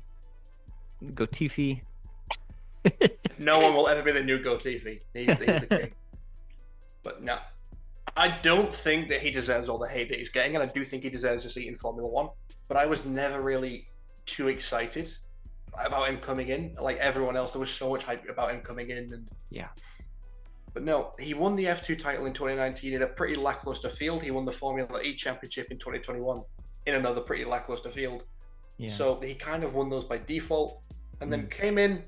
Goatifi? 1.05 1.83
No 3.39 3.59
one 3.59 3.75
will 3.75 3.89
ever 3.89 4.03
be 4.03 4.13
the 4.13 4.23
new 4.23 4.41
Goatifi. 4.41 4.99
He's, 5.15 5.27
he's 5.27 5.39
the 5.39 5.67
king. 5.69 5.93
But 7.03 7.21
no, 7.23 7.39
I 8.17 8.39
don't 8.43 8.73
think 8.73 9.09
that 9.09 9.21
he 9.21 9.33
deserves 9.33 9.69
all 9.69 9.79
the 9.79 9.89
hate 9.89 10.09
that 10.11 10.19
he's 10.19 10.29
getting, 10.29 10.55
and 10.55 10.63
I 10.63 10.67
do 10.73 10.85
think 10.85 11.03
he 11.03 11.11
deserves 11.11 11.45
a 11.45 11.51
seat 11.51 11.67
in 11.67 11.75
Formula 11.75 12.09
One. 12.09 12.29
But 12.69 12.77
I 12.77 12.87
was 12.87 13.05
never 13.05 13.43
really 13.43 13.87
too 14.27 14.47
excited 14.47 15.13
about 15.85 16.09
him 16.09 16.19
coming 16.19 16.49
in. 16.49 16.77
Like 16.81 16.99
everyone 16.99 17.37
else, 17.37 17.51
there 17.53 17.59
was 17.61 17.71
so 17.71 17.91
much 17.91 18.05
hype 18.05 18.29
about 18.29 18.53
him 18.53 18.61
coming 18.61 18.91
in, 18.91 18.99
and 18.99 19.29
Yeah. 19.51 19.69
But 20.75 20.85
no, 20.85 21.13
he 21.19 21.35
won 21.35 21.55
the 21.57 21.67
F2 21.67 21.99
title 21.99 22.27
in 22.27 22.33
2019 22.33 22.95
in 22.95 23.03
a 23.03 23.07
pretty 23.07 23.35
lackluster 23.35 23.91
field. 23.91 24.23
He 24.23 24.31
won 24.31 24.45
the 24.45 24.53
Formula 24.53 25.01
E 25.03 25.15
Championship 25.15 25.71
in 25.71 25.79
2021 25.79 26.43
in 26.87 26.95
another 26.95 27.21
pretty 27.21 27.45
lackluster 27.45 27.91
field. 27.91 28.25
Yeah. 28.79 28.91
So 28.93 29.21
he 29.21 29.35
kind 29.35 29.65
of 29.65 29.75
won 29.75 29.91
those 29.91 30.05
by 30.05 30.19
default, 30.19 30.81
and 31.21 31.31
then 31.33 31.47
Mm. 31.47 31.51
came 31.51 31.79
in. 31.79 32.05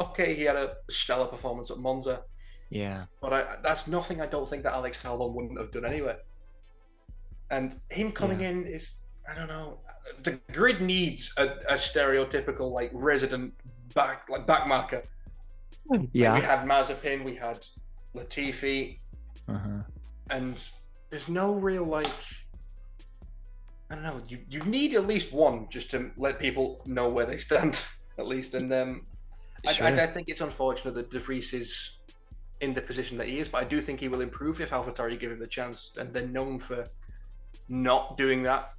Okay, 0.00 0.34
he 0.34 0.44
had 0.44 0.54
a 0.56 0.76
stellar 0.88 1.26
performance 1.26 1.72
at 1.72 1.78
Monza, 1.78 2.22
yeah. 2.70 3.06
but 3.20 3.32
I, 3.32 3.56
that's 3.64 3.88
nothing 3.88 4.20
I 4.20 4.26
don't 4.26 4.48
think 4.48 4.62
that 4.62 4.72
Alex 4.72 5.02
Albon 5.02 5.34
wouldn't 5.34 5.58
have 5.58 5.72
done 5.72 5.84
anyway. 5.84 6.14
And 7.50 7.80
him 7.90 8.12
coming 8.12 8.42
in 8.42 8.64
is, 8.64 8.92
I 9.28 9.34
don't 9.34 9.48
know, 9.48 9.80
the 10.22 10.38
grid 10.52 10.80
needs 10.82 11.32
a, 11.36 11.46
a 11.68 11.74
stereotypical 11.74 12.70
like 12.70 12.90
resident 12.94 13.52
back 13.94 14.28
like 14.28 14.46
back 14.46 14.66
marker. 15.88 16.06
Like, 16.14 16.42
we 16.42 16.46
had 16.46 16.60
Mazepin, 16.66 17.24
we 17.24 17.34
had 17.34 17.64
Latifi, 18.14 18.98
Uh-huh. 19.48 19.82
and 20.30 20.62
there's 21.10 21.28
no 21.28 21.52
real 21.54 21.84
like 21.84 22.06
I 23.90 23.94
don't 23.94 24.04
know. 24.04 24.20
You 24.28 24.38
you 24.50 24.60
need 24.64 24.94
at 24.94 25.06
least 25.06 25.32
one 25.32 25.66
just 25.70 25.90
to 25.92 26.10
let 26.18 26.38
people 26.38 26.82
know 26.84 27.08
where 27.08 27.24
they 27.24 27.38
stand, 27.38 27.86
at 28.18 28.26
least. 28.26 28.54
And 28.54 28.70
um, 28.72 29.02
I, 29.66 29.72
Sure. 29.72 29.86
I, 29.86 29.90
I 30.02 30.06
think 30.06 30.28
it's 30.28 30.42
unfortunate 30.42 30.94
that 30.94 31.10
De 31.10 31.18
Vries 31.18 31.54
is 31.54 31.98
in 32.60 32.74
the 32.74 32.82
position 32.82 33.16
that 33.16 33.28
he 33.28 33.38
is, 33.38 33.48
but 33.48 33.62
I 33.62 33.66
do 33.66 33.80
think 33.80 33.98
he 34.00 34.08
will 34.08 34.20
improve 34.20 34.60
if 34.60 34.70
AlphaTauri 34.70 35.18
give 35.18 35.32
him 35.32 35.38
the 35.38 35.46
chance. 35.46 35.92
And 35.96 36.12
they're 36.12 36.26
known 36.26 36.58
for 36.58 36.84
not 37.70 38.18
doing 38.18 38.42
that 38.42 38.72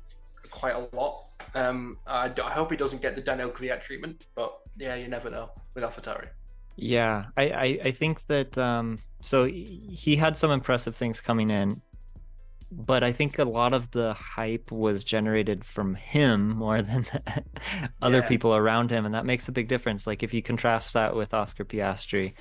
quite 0.51 0.75
a 0.75 0.87
lot. 0.95 1.23
Um, 1.55 1.97
I, 2.05 2.31
I 2.43 2.51
hope 2.51 2.69
he 2.69 2.77
doesn't 2.77 3.01
get 3.01 3.15
the 3.15 3.21
Daniel 3.21 3.49
Kvyat 3.49 3.81
treatment, 3.81 4.25
but 4.35 4.53
yeah, 4.77 4.93
you 4.95 5.07
never 5.07 5.31
know 5.31 5.49
with 5.73 5.83
AlphaTauri. 5.83 6.27
Yeah, 6.81 7.25
I, 7.35 7.49
I, 7.49 7.79
I 7.85 7.91
think 7.91 8.25
that 8.27 8.57
um, 8.57 8.99
so 9.21 9.45
he 9.45 10.15
had 10.15 10.37
some 10.37 10.51
impressive 10.51 10.95
things 10.95 11.19
coming 11.19 11.49
in, 11.49 11.81
but 12.71 13.03
I 13.03 13.11
think 13.13 13.39
a 13.39 13.45
lot 13.45 13.73
of 13.73 13.91
the 13.91 14.13
hype 14.13 14.71
was 14.71 15.03
generated 15.03 15.65
from 15.65 15.95
him 15.95 16.49
more 16.57 16.81
than 16.81 17.05
other 18.01 18.21
Yeah. 18.21 18.23
people 18.23 18.55
around 18.55 18.91
him, 18.91 19.05
and 19.05 19.15
that 19.15 19.25
makes 19.25 19.49
a 19.49 19.53
big 19.53 19.69
difference. 19.69 20.07
Like 20.07 20.23
if 20.23 20.33
you 20.33 20.43
contrast 20.43 20.93
that 20.93 21.15
with 21.15 21.33
Oscar 21.33 21.65
Piastri, 21.65 22.35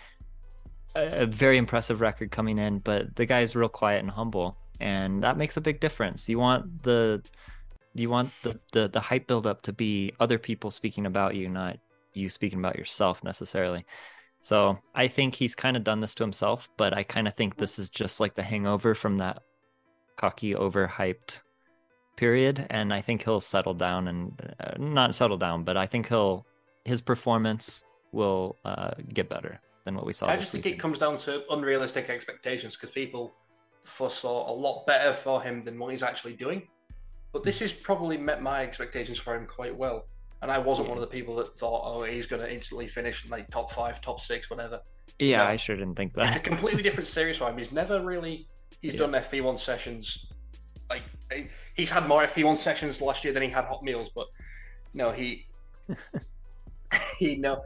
a, 0.94 1.22
a 1.22 1.26
very 1.26 1.58
impressive 1.58 2.00
record 2.00 2.30
coming 2.30 2.58
in, 2.58 2.78
but 2.80 3.14
the 3.14 3.26
guy's 3.26 3.56
real 3.56 3.68
quiet 3.68 4.00
and 4.00 4.10
humble, 4.10 4.58
and 4.80 5.22
that 5.22 5.36
makes 5.36 5.56
a 5.56 5.60
big 5.60 5.80
difference. 5.80 6.28
You 6.28 6.38
want 6.38 6.82
the 6.82 7.22
you 7.94 8.10
want 8.10 8.34
the 8.42 8.60
the, 8.72 8.88
the 8.88 9.00
hype 9.00 9.26
buildup 9.26 9.62
to 9.62 9.72
be 9.72 10.12
other 10.20 10.38
people 10.38 10.70
speaking 10.70 11.06
about 11.06 11.36
you, 11.36 11.48
not 11.48 11.78
you 12.14 12.28
speaking 12.28 12.58
about 12.58 12.76
yourself 12.78 13.24
necessarily 13.24 13.86
So 14.40 14.78
I 14.94 15.08
think 15.08 15.34
he's 15.34 15.54
kind 15.54 15.76
of 15.76 15.84
done 15.84 16.00
this 16.00 16.14
to 16.16 16.22
himself, 16.22 16.68
but 16.76 16.96
I 16.96 17.02
kind 17.02 17.26
of 17.26 17.34
think 17.34 17.56
this 17.56 17.78
is 17.78 17.90
just 17.90 18.20
like 18.20 18.34
the 18.34 18.42
hangover 18.42 18.94
from 18.94 19.18
that 19.18 19.42
cocky, 20.16 20.54
overhyped 20.54 21.42
period. 22.16 22.66
And 22.70 22.92
I 22.92 23.00
think 23.00 23.24
he'll 23.24 23.40
settle 23.40 23.74
down 23.74 24.08
and 24.08 24.54
uh, 24.60 24.72
not 24.78 25.14
settle 25.14 25.38
down, 25.38 25.64
but 25.64 25.76
I 25.76 25.86
think 25.86 26.08
he'll 26.08 26.46
his 26.84 27.00
performance 27.00 27.82
will 28.12 28.56
uh, 28.64 28.92
get 29.12 29.28
better 29.28 29.60
than 29.84 29.94
what 29.94 30.06
we 30.06 30.12
saw. 30.12 30.26
I 30.26 30.36
just 30.36 30.52
think 30.52 30.64
weekend. 30.64 30.78
it 30.78 30.82
comes 30.82 30.98
down 30.98 31.16
to 31.18 31.44
unrealistic 31.52 32.08
expectations 32.08 32.76
because 32.76 32.90
people 32.90 33.34
foresaw 33.84 34.50
a 34.50 34.54
lot 34.54 34.86
better 34.86 35.12
for 35.12 35.42
him 35.42 35.62
than 35.62 35.78
what 35.78 35.92
he's 35.92 36.02
actually 36.02 36.34
doing. 36.34 36.62
But 37.32 37.42
this 37.42 37.60
has 37.60 37.72
probably 37.72 38.16
met 38.16 38.42
my 38.42 38.62
expectations 38.62 39.18
for 39.18 39.36
him 39.36 39.46
quite 39.46 39.76
well. 39.76 40.06
And 40.40 40.50
I 40.52 40.58
wasn't 40.58 40.88
one 40.88 40.96
of 40.96 41.00
the 41.00 41.08
people 41.08 41.34
that 41.36 41.58
thought, 41.58 41.82
oh, 41.84 42.02
he's 42.04 42.26
going 42.26 42.40
to 42.42 42.52
instantly 42.52 42.86
finish 42.86 43.24
in 43.24 43.30
like 43.30 43.50
top 43.50 43.72
five, 43.72 44.00
top 44.00 44.20
six, 44.20 44.48
whatever. 44.50 44.80
Yeah, 45.18 45.38
No. 45.38 45.44
I 45.44 45.56
sure 45.56 45.74
didn't 45.74 45.96
think 45.96 46.14
that. 46.14 46.28
It's 46.28 46.36
a 46.36 46.40
completely 46.40 46.82
different 46.82 47.08
series 47.08 47.36
for 47.38 47.48
him. 47.50 47.58
He's 47.58 47.72
never 47.72 48.00
really 48.00 48.46
he's 48.80 48.92
Yeah. 48.94 49.00
done 49.00 49.12
FP1 49.12 49.58
sessions. 49.58 50.26
Like 50.88 51.02
he's 51.74 51.90
had 51.90 52.06
more 52.06 52.22
FP1 52.22 52.56
sessions 52.56 53.00
last 53.00 53.24
year 53.24 53.32
than 53.32 53.42
he 53.42 53.48
had 53.48 53.64
hot 53.64 53.82
meals, 53.82 54.10
but 54.14 54.26
no, 54.94 55.10
he 55.10 55.46
he 57.18 57.36
no 57.36 57.62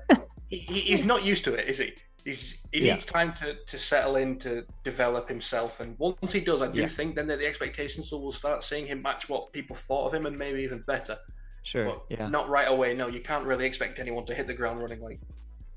he, 0.49 0.59
he- 0.59 0.81
he's 0.81 1.05
not 1.05 1.25
used 1.25 1.45
to 1.45 1.55
it, 1.55 1.69
is 1.69 1.79
he? 1.79 1.93
He's, 2.25 2.57
he 2.73 2.87
Yeah. 2.87 2.93
needs 2.93 3.05
time 3.05 3.33
to, 3.35 3.55
to 3.55 3.79
settle 3.79 4.17
in 4.17 4.39
to 4.41 4.65
develop 4.85 5.29
himself, 5.29 5.81
and 5.81 5.99
once 5.99 6.33
he 6.33 6.41
does, 6.41 6.63
I 6.63 6.69
do 6.69 6.81
Yeah. 6.81 6.87
think 6.89 7.17
then 7.17 7.27
that 7.27 7.39
the 7.41 7.47
expectations 7.47 8.11
will 8.13 8.33
start 8.33 8.63
seeing 8.65 8.87
him 8.87 9.03
match 9.03 9.29
what 9.29 9.53
people 9.53 9.75
thought 9.77 10.07
of 10.07 10.15
him, 10.15 10.25
and 10.27 10.39
maybe 10.39 10.63
even 10.63 10.81
better. 10.87 11.19
Sure. 11.63 11.87
But 11.87 12.05
Yeah. 12.09 12.27
not 12.29 12.49
right 12.49 12.69
away. 12.69 12.95
No, 12.95 13.07
you 13.07 13.21
can't 13.21 13.45
really 13.45 13.67
expect 13.67 13.99
anyone 13.99 14.25
to 14.27 14.35
hit 14.35 14.47
the 14.47 14.55
ground 14.55 14.81
running 14.81 15.01
like 15.01 15.21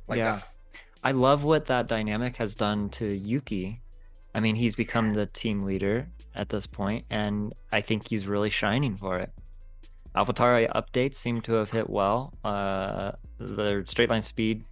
like 0.08 0.18
Yeah. 0.18 0.38
that. 0.38 0.50
I 1.04 1.12
love 1.12 1.44
what 1.44 1.66
that 1.68 1.88
dynamic 1.88 2.38
has 2.38 2.56
done 2.56 2.90
to 2.92 3.06
Yuki. 3.06 3.82
I 4.34 4.40
mean, 4.40 4.56
he's 4.56 4.76
become 4.76 5.12
the 5.12 5.26
team 5.28 5.64
leader 5.64 6.08
at 6.34 6.50
this 6.50 6.68
point, 6.68 7.06
and 7.10 7.54
I 7.72 7.82
think 7.82 8.10
he's 8.10 8.28
really 8.28 8.50
shining 8.50 8.98
for 8.98 9.18
it. 9.20 9.32
AlphaTauri 10.16 10.70
updates 10.74 11.16
seem 11.16 11.42
to 11.42 11.54
have 11.54 11.72
hit 11.72 11.90
well. 11.90 12.34
Uh, 12.44 13.12
their 13.38 13.86
straight 13.86 14.10
line 14.10 14.22
speed 14.22 14.64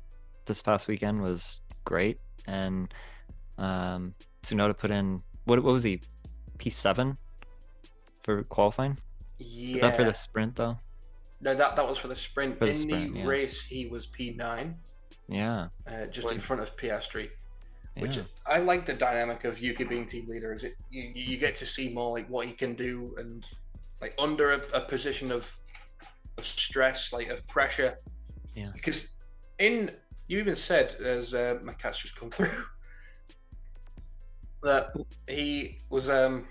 this 0.45 0.61
past 0.61 0.88
weekend 0.88 1.22
was 1.22 1.61
great, 1.86 2.18
and 2.47 2.93
um, 3.57 4.14
Tsunoda 4.41 4.78
put 4.78 4.89
in 4.91 5.22
what, 5.45 5.61
what 5.64 5.74
was 5.74 5.84
he? 5.84 6.01
P7 6.57 7.18
for 8.24 8.43
qualifying? 8.43 8.97
Yeah. 9.39 9.82
Not 9.82 9.95
for 9.95 10.03
the 10.03 10.14
sprint 10.14 10.55
though. 10.55 10.78
No, 11.43 11.53
that 11.53 11.75
that 11.75 11.87
was 11.87 11.97
for 11.97 12.07
the 12.07 12.15
sprint. 12.15 12.57
For 12.57 12.65
the 12.65 12.71
In 12.71 12.77
sprint, 12.77 13.13
the 13.13 13.19
yeah. 13.19 13.25
race, 13.25 13.61
he 13.61 13.85
was 13.87 14.07
P9, 14.07 14.75
Yeah. 15.27 15.67
uh, 15.87 16.05
just 16.05 16.31
in 16.31 16.39
front 16.39 16.61
of 16.61 16.75
Piastri. 16.77 17.29
Which 17.97 18.17
yeah. 18.17 18.23
I 18.47 18.57
like 18.59 18.85
the 18.85 18.93
dynamic 18.93 19.43
of 19.43 19.59
Yuki 19.59 19.83
being 19.83 20.07
team 20.07 20.25
leader. 20.27 20.53
Is 20.53 20.63
it 20.63 20.73
you, 20.89 21.11
you 21.13 21.37
get 21.37 21.55
to 21.57 21.65
see 21.65 21.89
more 21.89 22.11
like 22.11 22.27
what 22.27 22.47
he 22.47 22.53
can 22.53 22.73
do 22.73 23.13
and 23.19 23.45
like 24.01 24.15
under 24.17 24.53
a, 24.53 24.61
a 24.73 24.81
position 24.81 25.31
of 25.31 25.53
of 26.37 26.45
stress, 26.45 27.11
like 27.13 27.27
of 27.27 27.45
pressure. 27.47 27.95
Yeah. 28.55 28.71
Because 28.73 29.15
in 29.59 29.91
you 30.27 30.39
even 30.39 30.55
said 30.55 30.95
as 30.95 31.33
uh, 31.33 31.59
my 31.63 31.73
cat's 31.73 31.99
just 31.99 32.15
come 32.15 32.31
through 32.31 32.63
that 34.63 34.93
he 35.27 35.79
was 35.89 36.09
um 36.09 36.45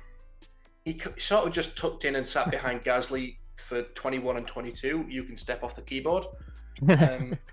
he 0.84 1.00
sort 1.18 1.46
of 1.46 1.52
just 1.52 1.76
tucked 1.76 2.04
in 2.04 2.16
and 2.16 2.28
sat 2.28 2.50
behind 2.50 2.84
Gasly 2.84 3.36
for 3.62 3.82
21 3.82 4.36
and 4.36 4.46
22. 4.46 5.06
You 5.08 5.24
can 5.24 5.36
step 5.36 5.62
off 5.62 5.74
the 5.74 5.82
keyboard. 5.82 6.24
Um, 6.88 7.38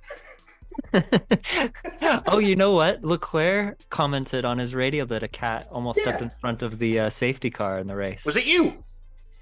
oh, 2.28 2.40
you 2.40 2.56
know 2.56 2.72
what? 2.74 3.04
Leclerc 3.04 3.78
commented 3.90 4.46
on 4.46 4.58
his 4.58 4.74
radio 4.74 5.06
that 5.06 5.24
a 5.24 5.28
cat 5.28 5.68
almost 5.72 6.00
stepped 6.00 6.22
in 6.22 6.30
front 6.30 6.62
of 6.62 6.80
the 6.80 7.00
uh, 7.00 7.10
safety 7.10 7.50
car 7.50 7.80
in 7.80 7.88
the 7.88 7.96
race. 7.96 8.26
was 8.26 8.38
it 8.38 8.46
you? 8.46 8.78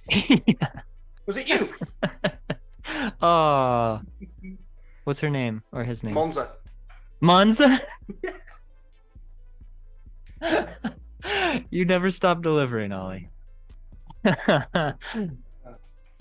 Was 1.25 1.35
it 1.35 1.49
you? 1.49 1.67
oh, 3.21 3.99
what's 5.03 5.19
her 5.19 5.29
name 5.29 5.61
or 5.73 5.83
his 5.83 6.05
name? 6.05 6.13
Monza. 6.13 6.51
Monza. 7.19 7.81
you 11.69 11.83
never 11.83 12.11
stop 12.11 12.41
delivering, 12.41 12.93
Ollie. 12.93 13.29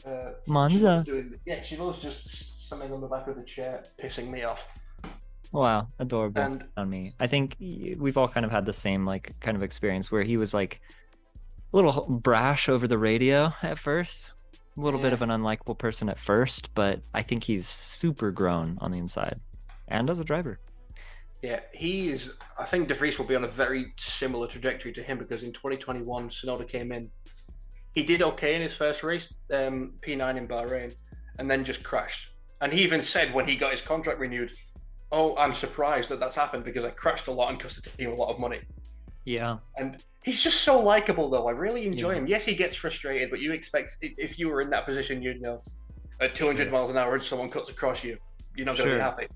Uh, 0.06 0.32
Monza. 0.46 1.02
she 1.04 1.10
doing- 1.10 1.34
yeah, 1.44 1.62
she 1.62 1.76
was 1.76 2.00
just 2.00 2.68
something 2.68 2.92
on 2.92 3.00
the 3.00 3.08
back 3.08 3.26
of 3.26 3.36
the 3.36 3.42
chair, 3.44 3.84
pissing 4.02 4.28
me 4.30 4.42
off. 4.44 4.66
wow, 5.52 5.86
adorable. 5.98 6.40
And 6.42 6.64
on 6.76 6.88
me. 6.90 7.12
I 7.18 7.26
think 7.26 7.56
we've 7.58 8.16
all 8.16 8.28
kind 8.28 8.44
of 8.46 8.52
had 8.52 8.64
the 8.66 8.72
same 8.72 9.04
like 9.04 9.38
kind 9.40 9.56
of 9.56 9.62
experience 9.62 10.10
where 10.12 10.22
he 10.22 10.36
was 10.36 10.52
like 10.54 10.80
a 11.72 11.76
little 11.76 12.06
brash 12.08 12.68
over 12.68 12.86
the 12.86 12.98
radio 12.98 13.52
at 13.62 13.78
first, 13.78 14.32
a 14.76 14.80
little 14.80 15.00
bit 15.00 15.12
of 15.12 15.22
an 15.22 15.30
unlikable 15.30 15.76
person 15.78 16.08
at 16.08 16.18
first, 16.18 16.74
but 16.74 17.00
I 17.14 17.22
think 17.22 17.44
he's 17.44 17.66
super 17.66 18.30
grown 18.30 18.78
on 18.80 18.92
the 18.92 18.98
inside 18.98 19.40
and 19.88 20.08
as 20.10 20.18
a 20.20 20.24
driver. 20.24 20.58
yeah, 21.42 21.60
he 21.72 22.08
is. 22.08 22.32
I 22.58 22.64
think 22.64 22.88
De 22.88 22.94
Vries 22.94 23.18
will 23.18 23.26
be 23.26 23.36
on 23.36 23.44
a 23.44 23.48
very 23.48 23.92
similar 23.98 24.46
trajectory 24.48 24.92
to 24.92 25.02
him 25.02 25.18
because 25.18 25.42
in 25.42 25.52
2021, 25.52 26.28
Tsunoda 26.28 26.66
came 26.68 26.92
in. 26.92 27.10
He 27.96 28.02
did 28.02 28.20
okay 28.20 28.54
in 28.54 28.60
his 28.60 28.74
first 28.74 29.02
race, 29.02 29.32
um, 29.50 29.94
P9 30.02 30.36
in 30.36 30.46
Bahrain, 30.46 30.94
and 31.38 31.50
then 31.50 31.64
just 31.64 31.82
crashed. 31.82 32.28
And 32.60 32.70
he 32.70 32.82
even 32.82 33.00
said 33.00 33.32
when 33.32 33.48
he 33.48 33.56
got 33.56 33.72
his 33.72 33.80
contract 33.80 34.20
renewed, 34.20 34.52
"Oh, 35.10 35.34
I'm 35.38 35.54
surprised 35.54 36.10
that 36.10 36.20
that's 36.20 36.36
happened 36.36 36.62
because 36.64 36.84
I 36.84 36.90
crashed 36.90 37.26
a 37.26 37.30
lot 37.32 37.48
and 37.50 37.58
cost 37.58 37.82
the 37.82 37.88
team 37.90 38.10
a 38.10 38.14
lot 38.14 38.28
of 38.28 38.38
money." 38.38 38.60
Yeah. 39.24 39.56
And 39.78 40.02
he's 40.24 40.42
just 40.42 40.60
so 40.60 40.78
likable, 40.78 41.30
though. 41.30 41.48
I 41.48 41.52
really 41.52 41.86
enjoy 41.86 42.10
Yeah. 42.10 42.18
him. 42.18 42.26
Yes, 42.26 42.44
he 42.44 42.54
gets 42.54 42.74
frustrated, 42.76 43.30
but 43.30 43.40
you 43.40 43.52
expect 43.54 43.96
if 44.02 44.38
you 44.38 44.48
were 44.50 44.60
in 44.60 44.68
that 44.70 44.84
position, 44.84 45.22
you'd 45.22 45.40
know 45.40 45.62
at 46.20 46.34
200 46.34 46.64
Sure. 46.64 46.72
miles 46.72 46.90
an 46.90 46.98
hour 46.98 47.14
and 47.14 47.22
someone 47.22 47.48
cuts 47.48 47.70
across 47.70 48.04
you, 48.04 48.18
you're 48.56 48.66
not 48.66 48.76
going 48.76 48.90
to 48.90 48.94
Sure. 48.94 48.98
be 48.98 49.02
happy. 49.02 49.26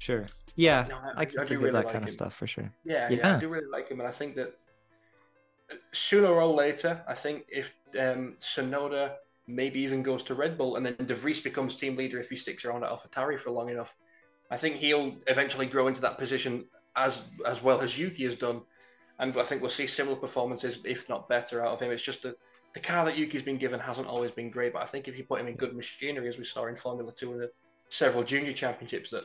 Sure. 0.00 0.26
Yeah. 0.56 0.86
No, 0.88 0.96
I, 0.96 1.10
I 1.18 1.20
I 1.22 1.24
do 1.26 1.58
really 1.60 1.70
that 1.70 1.72
like 1.72 1.86
kind 1.86 1.98
him. 1.98 2.02
of 2.04 2.10
stuff 2.10 2.34
for 2.34 2.48
sure. 2.48 2.72
Yeah, 2.84 3.08
yeah, 3.10 3.16
Yeah. 3.18 3.36
I 3.36 3.38
do 3.38 3.48
really 3.48 3.68
like 3.70 3.88
him, 3.88 4.00
and 4.00 4.08
I 4.08 4.12
think 4.12 4.34
that 4.34 4.54
sooner 5.92 6.28
or 6.28 6.46
later, 6.46 7.02
I 7.06 7.14
think 7.14 7.44
if 7.48 7.74
um, 7.98 8.36
Tsunoda 8.40 9.14
maybe 9.46 9.80
even 9.80 10.02
goes 10.02 10.24
to 10.24 10.34
Red 10.34 10.56
Bull, 10.56 10.76
and 10.76 10.86
then 10.86 11.06
De 11.06 11.14
Vries 11.14 11.40
becomes 11.40 11.76
team 11.76 11.96
leader 11.96 12.18
if 12.18 12.30
he 12.30 12.36
sticks 12.36 12.64
around 12.64 12.84
at 12.84 12.90
AlphaTauri 12.90 13.38
for 13.38 13.50
long 13.50 13.68
enough, 13.68 13.94
I 14.50 14.56
think 14.56 14.76
he'll 14.76 15.16
eventually 15.26 15.66
grow 15.66 15.86
into 15.86 16.00
that 16.02 16.18
position 16.18 16.66
as 16.96 17.24
as 17.46 17.62
well 17.62 17.80
as 17.80 17.98
Yuki 17.98 18.24
has 18.24 18.36
done, 18.36 18.62
and 19.18 19.36
I 19.36 19.42
think 19.42 19.60
we'll 19.60 19.70
see 19.70 19.86
similar 19.86 20.16
performances, 20.16 20.78
if 20.84 21.08
not 21.08 21.28
better, 21.28 21.64
out 21.64 21.72
of 21.72 21.80
him. 21.80 21.90
It's 21.90 22.02
just 22.02 22.22
that 22.22 22.36
the 22.74 22.80
car 22.80 23.04
that 23.04 23.16
Yuki's 23.16 23.42
been 23.42 23.58
given 23.58 23.80
hasn't 23.80 24.08
always 24.08 24.30
been 24.30 24.50
great, 24.50 24.72
but 24.72 24.82
I 24.82 24.86
think 24.86 25.08
if 25.08 25.16
you 25.18 25.24
put 25.24 25.40
him 25.40 25.48
in 25.48 25.56
good 25.56 25.74
machinery, 25.74 26.28
as 26.28 26.38
we 26.38 26.44
saw 26.44 26.66
in 26.66 26.76
Formula 26.76 27.12
Two 27.12 27.32
and 27.32 27.40
the 27.40 27.50
several 27.88 28.22
junior 28.22 28.52
championships, 28.52 29.10
that 29.10 29.24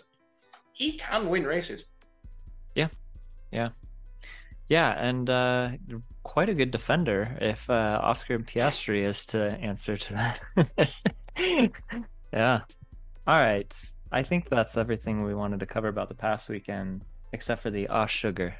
he 0.73 0.97
can 0.97 1.29
win 1.29 1.43
races. 1.43 1.85
Yeah. 2.75 2.89
Yeah, 3.51 3.69
and 4.69 5.29
uh, 5.29 5.69
quite 6.23 6.49
a 6.49 6.53
good 6.53 6.71
defender 6.71 7.35
if 7.41 7.69
uh, 7.69 7.99
Oscar 8.03 8.37
Piastri 8.37 9.05
is 9.05 9.25
to 9.27 9.51
answer 9.59 9.97
to 9.97 10.13
that. 10.13 10.41
yeah. 12.33 12.61
All 13.27 13.41
right. 13.41 13.89
I 14.11 14.23
think 14.23 14.49
that's 14.49 14.77
everything 14.77 15.23
we 15.23 15.33
wanted 15.33 15.59
to 15.59 15.65
cover 15.65 15.87
about 15.87 16.09
the 16.09 16.15
past 16.15 16.49
weekend, 16.49 17.03
except 17.33 17.61
for 17.61 17.71
the 17.71 17.87
ah 17.87 18.05
sugar. 18.05 18.55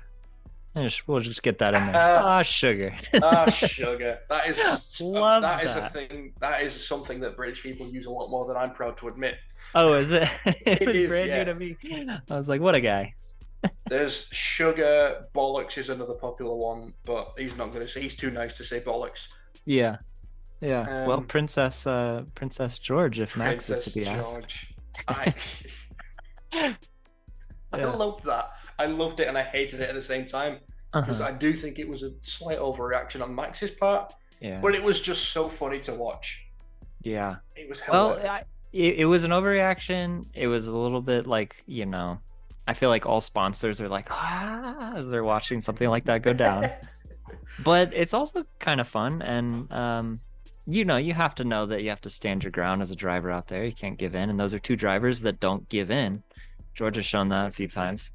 Just- 0.75 1.07
we'll 1.07 1.19
just 1.19 1.43
get 1.43 1.57
that 1.59 1.73
in 1.75 1.85
there. 1.87 1.95
Ah 1.95 2.43
sugar. 2.43 2.93
Ah, 3.21 3.49
sugar. 3.49 4.19
That 4.29 4.47
is 4.47 5.01
Love 5.01 5.41
that 5.41 5.63
is 5.63 5.75
a 5.75 5.89
thing. 5.89 6.33
That 6.39 6.61
is 6.61 6.73
something 6.87 7.19
that 7.21 7.35
British 7.35 7.63
people 7.63 7.87
use 7.87 8.05
a 8.05 8.11
lot 8.11 8.29
more 8.29 8.45
than 8.45 8.55
I'm 8.55 8.71
proud 8.71 8.97
to 8.99 9.07
admit. 9.07 9.37
oh, 9.75 9.93
is 9.93 10.11
it? 10.11 10.29
it 10.45 10.85
was 10.85 10.95
is, 10.95 11.09
brand 11.09 11.29
yeah. 11.29 11.43
new 11.43 11.45
to 11.45 11.55
me. 11.55 12.21
I 12.29 12.37
was 12.37 12.47
like, 12.47 12.61
what 12.61 12.75
a 12.75 12.81
guy. 12.81 13.13
There's 13.89 14.27
sugar. 14.31 15.25
Bollocks 15.35 15.77
is 15.77 15.89
another 15.89 16.13
popular 16.13 16.55
one, 16.55 16.93
but 17.05 17.33
he's 17.37 17.55
not 17.57 17.71
going 17.73 17.85
to 17.85 17.91
say. 17.91 18.01
He's 18.01 18.15
too 18.15 18.31
nice 18.31 18.55
to 18.57 18.63
say 18.63 18.79
bollocks. 18.79 19.27
Yeah. 19.65 19.97
Yeah. 20.61 21.05
well, 21.07 21.17
Um, 21.19 21.25
Princess 21.25 21.87
uh 21.87 22.23
Princess 22.35 22.79
George, 22.79 23.19
if 23.19 23.35
Max 23.37 23.69
is 23.69 23.83
to 23.83 23.91
be 23.91 24.05
asked. 24.05 24.31
George. 24.33 24.75
I, 25.07 25.33
I 27.73 27.77
Yeah. 27.77 27.91
loved 27.95 28.25
that. 28.25 28.49
I 28.77 28.85
loved 28.85 29.19
it 29.19 29.27
and 29.27 29.37
I 29.37 29.43
hated 29.43 29.79
it 29.81 29.89
at 29.89 29.95
the 29.95 30.01
same 30.01 30.25
time 30.25 30.59
because 30.93 31.21
Uh-huh. 31.21 31.29
I 31.33 31.37
do 31.37 31.53
think 31.53 31.79
it 31.79 31.87
was 31.87 32.03
a 32.03 32.11
slight 32.21 32.59
overreaction 32.59 33.21
on 33.21 33.33
Max's 33.35 33.71
part, 33.71 34.13
Yeah. 34.41 34.59
but 34.59 34.73
it 34.75 34.83
was 34.83 35.01
just 35.01 35.31
so 35.31 35.47
funny 35.49 35.79
to 35.81 35.93
watch. 35.93 36.45
Yeah. 37.03 37.35
It 37.55 37.69
was 37.69 37.81
Well. 37.87 38.13
I, 38.25 38.43
it, 38.73 38.95
it 38.99 39.05
was 39.05 39.23
an 39.23 39.31
overreaction. 39.31 40.25
It 40.33 40.47
was 40.47 40.67
a 40.67 40.77
little 40.77 41.01
bit 41.01 41.25
like, 41.27 41.63
you 41.67 41.85
know, 41.85 42.19
I 42.69 42.73
feel 42.73 42.89
like 42.89 43.07
all 43.07 43.19
sponsors 43.19 43.81
are 43.81 43.89
like, 43.89 44.11
ah, 44.11 44.93
as 44.95 45.09
they're 45.09 45.23
watching 45.23 45.59
something 45.59 45.89
like 45.89 46.05
that 46.05 46.21
go 46.21 46.33
down. 46.33 46.67
but 47.63 47.91
it's 47.95 48.13
also 48.13 48.45
kind 48.59 48.79
of 48.79 48.87
fun. 48.87 49.23
And, 49.23 49.71
um, 49.71 50.19
you 50.67 50.85
know, 50.85 50.97
you 50.97 51.15
have 51.15 51.33
to 51.35 51.43
know 51.43 51.65
that 51.65 51.81
you 51.81 51.89
have 51.89 52.01
to 52.01 52.11
stand 52.11 52.43
your 52.43 52.51
ground 52.51 52.83
as 52.83 52.91
a 52.91 52.95
driver 52.95 53.31
out 53.31 53.47
there. 53.47 53.65
You 53.65 53.71
can't 53.71 53.97
give 53.97 54.13
in. 54.13 54.29
And 54.29 54.39
those 54.39 54.53
are 54.53 54.59
two 54.59 54.75
drivers 54.75 55.21
that 55.21 55.39
don't 55.39 55.67
give 55.67 55.89
in. 55.89 56.21
George 56.75 56.97
has 56.97 57.07
shown 57.07 57.29
that 57.29 57.47
a 57.47 57.49
few 57.49 57.67
times. 57.67 58.11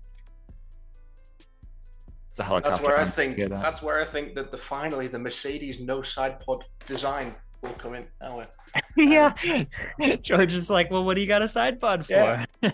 It's 2.31 2.39
a 2.39 2.45
helicopter. 2.45 2.77
That's 2.77 2.85
where 2.85 3.01
I 3.01 3.07
think. 3.07 3.37
that. 3.39 3.51
That's 3.51 3.83
where 3.83 4.01
I 4.01 4.05
think 4.05 4.37
that 4.37 4.53
the 4.53 4.59
finally 4.59 5.09
the 5.09 5.19
Mercedes 5.19 5.81
no 5.81 6.01
side 6.01 6.39
pod 6.39 6.65
design 6.87 7.35
will 7.61 7.71
come 7.71 7.95
in. 7.95 8.07
Oh, 8.21 8.37
well. 8.37 8.47
yeah. 8.97 10.15
George 10.23 10.55
is 10.55 10.71
like, 10.71 10.93
well, 10.93 11.05
what 11.05 11.15
do 11.15 11.23
you 11.23 11.27
got 11.27 11.43
a 11.43 11.49
side 11.49 11.81
pod 11.81 12.07
for? 12.07 12.13
Yeah. 12.63 12.71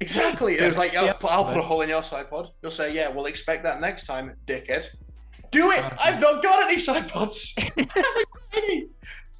Exactly. 0.00 0.58
It 0.58 0.66
was 0.66 0.76
like, 0.76 0.94
I'll, 0.94 1.14
put, 1.14 1.30
I'll 1.30 1.44
put 1.44 1.56
a 1.56 1.62
hole 1.62 1.80
in 1.80 1.88
your 1.88 2.02
side 2.02 2.28
pod. 2.28 2.48
You'll 2.62 2.70
say, 2.70 2.94
yeah, 2.94 3.08
we'll 3.08 3.26
expect 3.26 3.62
that 3.62 3.80
next 3.80 4.06
time, 4.06 4.34
dickhead. 4.46 4.86
Do 5.50 5.70
it. 5.70 5.78
Uh-huh. 5.78 5.96
I've 6.04 6.20
not 6.20 6.42
got 6.42 6.64
any 6.68 6.78
side 6.78 7.08
pods. 7.08 7.56
Any. 8.52 8.88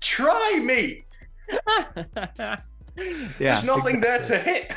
Try 0.01 0.61
me. 0.65 1.05
yeah. 2.39 2.57
There's 3.39 3.65
nothing 3.65 4.01
there 4.01 4.23
to 4.23 4.39
hit. 4.39 4.73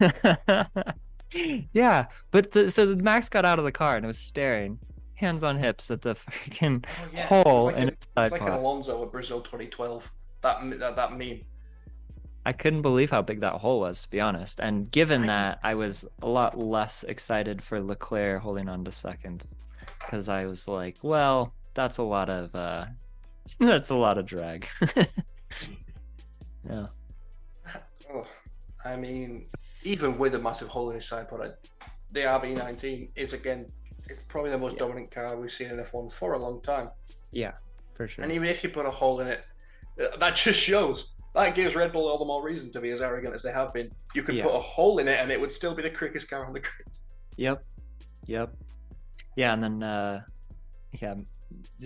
yeah, 1.72 2.06
but 2.30 2.52
so 2.72 2.96
Max 2.96 3.28
got 3.28 3.44
out 3.44 3.58
of 3.58 3.64
the 3.64 3.72
car 3.72 3.96
and 3.96 4.06
was 4.06 4.18
staring, 4.18 4.78
hands 5.14 5.42
on 5.42 5.56
hips, 5.56 5.90
at 5.90 6.02
the 6.02 6.14
freaking 6.14 6.84
Oh, 6.88 7.08
yeah. 7.12 7.26
hole 7.26 7.64
like 7.66 7.76
in 7.76 7.82
a- 7.84 7.92
its 7.92 8.08
side 8.16 8.24
It's 8.26 8.32
like 8.32 8.42
an. 8.42 8.48
Alonso 8.52 9.02
at 9.04 9.12
Brazil 9.12 9.40
2012. 9.40 10.10
That 10.42 10.78
that, 10.80 10.96
that 10.96 11.12
meme. 11.12 11.40
I 12.46 12.52
couldn't 12.52 12.82
believe 12.82 13.10
how 13.10 13.22
big 13.22 13.40
that 13.40 13.54
hole 13.54 13.80
was, 13.80 14.02
to 14.02 14.10
be 14.10 14.20
honest. 14.20 14.60
And 14.60 14.90
given 14.90 15.26
that, 15.26 15.58
I 15.62 15.74
was 15.74 16.06
a 16.22 16.28
lot 16.28 16.58
less 16.58 17.04
excited 17.04 17.62
for 17.62 17.80
Leclerc 17.80 18.40
holding 18.42 18.68
on 18.68 18.84
to 18.86 18.92
second, 18.92 19.44
because 20.00 20.28
I 20.28 20.46
was 20.46 20.66
like, 20.66 20.96
well, 21.02 21.52
that's 21.74 21.98
a 21.98 22.02
lot 22.02 22.30
of 22.30 22.54
uh, 22.54 22.86
that's 23.58 23.90
a 23.90 23.94
lot 23.94 24.16
of 24.18 24.26
drag. 24.26 24.66
yeah. 26.68 26.86
Oh, 28.12 28.26
I 28.84 28.96
mean, 28.96 29.46
even 29.84 30.18
with 30.18 30.34
a 30.34 30.38
massive 30.38 30.68
hole 30.68 30.90
in 30.90 30.96
his 30.96 31.06
side 31.06 31.28
pod, 31.28 31.42
I- 31.42 31.86
the 32.12 32.20
RB19 32.20 33.10
is 33.14 33.34
again, 33.34 33.66
it's 34.08 34.22
probably 34.24 34.50
the 34.50 34.58
most 34.58 34.72
Yeah. 34.74 34.78
dominant 34.80 35.10
car 35.12 35.36
we've 35.36 35.52
seen 35.52 35.70
in 35.70 35.76
F1 35.78 36.12
for 36.12 36.32
a 36.32 36.38
long 36.38 36.60
time. 36.62 36.90
Yeah, 37.30 37.52
for 37.94 38.08
sure. 38.08 38.24
And 38.24 38.32
even 38.32 38.48
if 38.48 38.64
you 38.64 38.70
put 38.70 38.84
a 38.86 38.90
hole 38.90 39.20
in 39.20 39.28
it, 39.28 39.44
uh, 40.02 40.16
that 40.16 40.34
just 40.34 40.58
shows 40.58 41.12
that 41.34 41.54
gives 41.54 41.74
Red 41.74 41.92
Bull 41.92 42.08
all 42.08 42.18
the 42.18 42.24
more 42.24 42.42
reason 42.42 42.70
to 42.72 42.80
be 42.80 42.90
as 42.90 43.00
arrogant 43.00 43.34
as 43.34 43.42
they 43.42 43.52
have 43.52 43.72
been. 43.72 43.90
You 44.14 44.22
could 44.22 44.34
Yeah. 44.34 44.44
put 44.44 44.54
a 44.54 44.60
hole 44.60 44.98
in 44.98 45.08
it, 45.08 45.18
and 45.20 45.30
it 45.30 45.40
would 45.40 45.52
still 45.52 45.74
be 45.74 45.82
the 45.82 45.90
quickest 45.90 46.28
car 46.28 46.44
on 46.44 46.52
the 46.52 46.60
grid. 46.60 46.88
Yep. 47.36 47.62
Yep. 48.26 48.54
Yeah, 49.36 49.52
and 49.52 49.62
then 49.62 49.82
uh 49.82 50.22
yeah, 51.00 51.14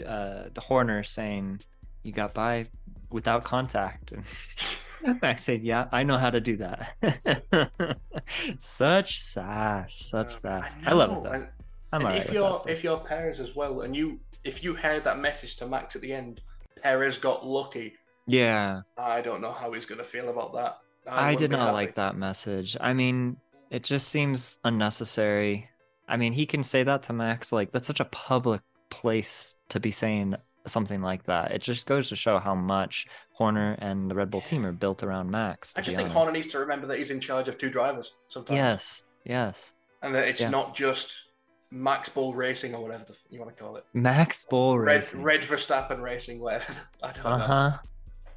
uh 0.07 0.49
the 0.53 0.61
Horner 0.61 1.03
saying 1.05 1.61
you 2.03 2.13
got 2.13 2.35
by 2.35 2.67
without 3.11 3.45
contact 3.45 4.13
and 4.13 4.25
Max 5.23 5.45
said, 5.45 5.63
"Yeah, 5.63 5.89
I 5.93 6.03
know 6.03 6.17
how 6.17 6.31
to 6.31 6.41
do 6.41 6.57
that." 6.57 7.99
such 8.59 9.21
sass, 9.21 9.95
such 9.95 10.33
sass. 10.33 10.79
I, 10.87 10.93
love 10.95 11.19
it 11.19 11.23
though. 11.23 11.31
And, 11.31 11.49
I'm 11.93 12.07
and 12.07 12.17
if 12.17 12.33
you're 12.33 12.51
that 12.51 12.71
if 12.71 12.83
you're 12.83 12.99
Perez 12.99 13.41
as 13.41 13.55
well, 13.55 13.83
and 13.83 13.95
you 13.95 14.19
if 14.45 14.65
you 14.65 14.75
heard 14.75 15.05
that 15.05 15.19
message 15.19 15.57
to 15.57 15.67
Max 15.67 15.95
at 15.95 16.03
the 16.03 16.13
end, 16.13 16.41
Perez 16.83 17.19
got 17.19 17.47
lucky. 17.47 17.95
Yeah, 18.27 18.83
I 18.99 19.21
don't 19.21 19.41
know 19.41 19.53
how 19.53 19.73
he's 19.73 19.87
going 19.87 19.99
to 19.99 20.05
feel 20.05 20.29
about 20.31 20.55
that. 20.55 20.79
I, 21.11 21.33
wouldn't 21.33 21.39
did 21.41 21.51
not 21.51 21.61
happy. 21.67 21.73
like 21.75 21.95
that 21.97 22.17
message. 22.17 22.77
I 22.81 22.95
mean, 22.95 23.37
it 23.71 23.83
just 23.83 24.09
seems 24.09 24.59
unnecessary. 24.65 25.69
I 26.09 26.17
mean, 26.17 26.33
he 26.33 26.47
can 26.47 26.63
say 26.63 26.83
that 26.83 27.03
to 27.05 27.13
Max. 27.13 27.53
Like, 27.53 27.73
that's 27.73 27.87
such 27.87 28.01
a 28.01 28.05
public 28.07 28.63
place 28.91 29.55
to 29.69 29.81
be 29.81 29.91
saying 29.91 30.35
something 30.67 31.03
like 31.03 31.25
that. 31.25 31.51
It 31.53 31.61
just 31.61 31.87
goes 31.87 32.09
to 32.09 32.17
show 32.17 32.39
how 32.39 32.55
much 32.55 33.07
Horner 33.33 33.77
and 33.81 34.11
the 34.11 34.15
Red 34.15 34.31
Bull 34.31 34.41
team 34.41 34.65
are 34.65 34.73
built 34.73 35.03
around 35.03 35.31
Max. 35.31 35.75
I 35.77 35.83
just 35.83 35.95
think 35.97 36.07
honest. 36.07 36.17
Horner 36.17 36.33
needs 36.33 36.49
to 36.49 36.59
remember 36.61 36.87
that 36.87 36.97
he's 36.99 37.11
in 37.11 37.21
charge 37.21 37.49
of 37.49 37.59
two 37.59 37.69
drivers 37.69 38.15
sometimes. 38.29 38.57
Yes, 38.57 39.03
yes. 39.25 39.75
And 40.03 40.15
that 40.15 40.27
it's 40.29 40.41
Yeah. 40.41 40.49
not 40.51 40.75
just 40.75 41.29
Max 41.71 42.09
Bull 42.09 42.33
Racing 42.35 42.75
or 42.75 42.83
whatever 42.83 43.05
the, 43.05 43.13
f- 43.13 43.25
you 43.29 43.39
want 43.41 43.55
to 43.55 43.63
call 43.63 43.77
it. 43.77 43.85
Max 43.93 44.45
Bull 44.49 44.79
Red 44.79 44.97
Racing. 44.97 45.23
Red 45.23 45.43
Verstappen 45.43 46.01
Racing, 46.03 46.41
whatever. 46.41 46.73
I 47.03 47.13
don't 47.13 47.27
Uh 47.27 47.37
know. 47.71 47.75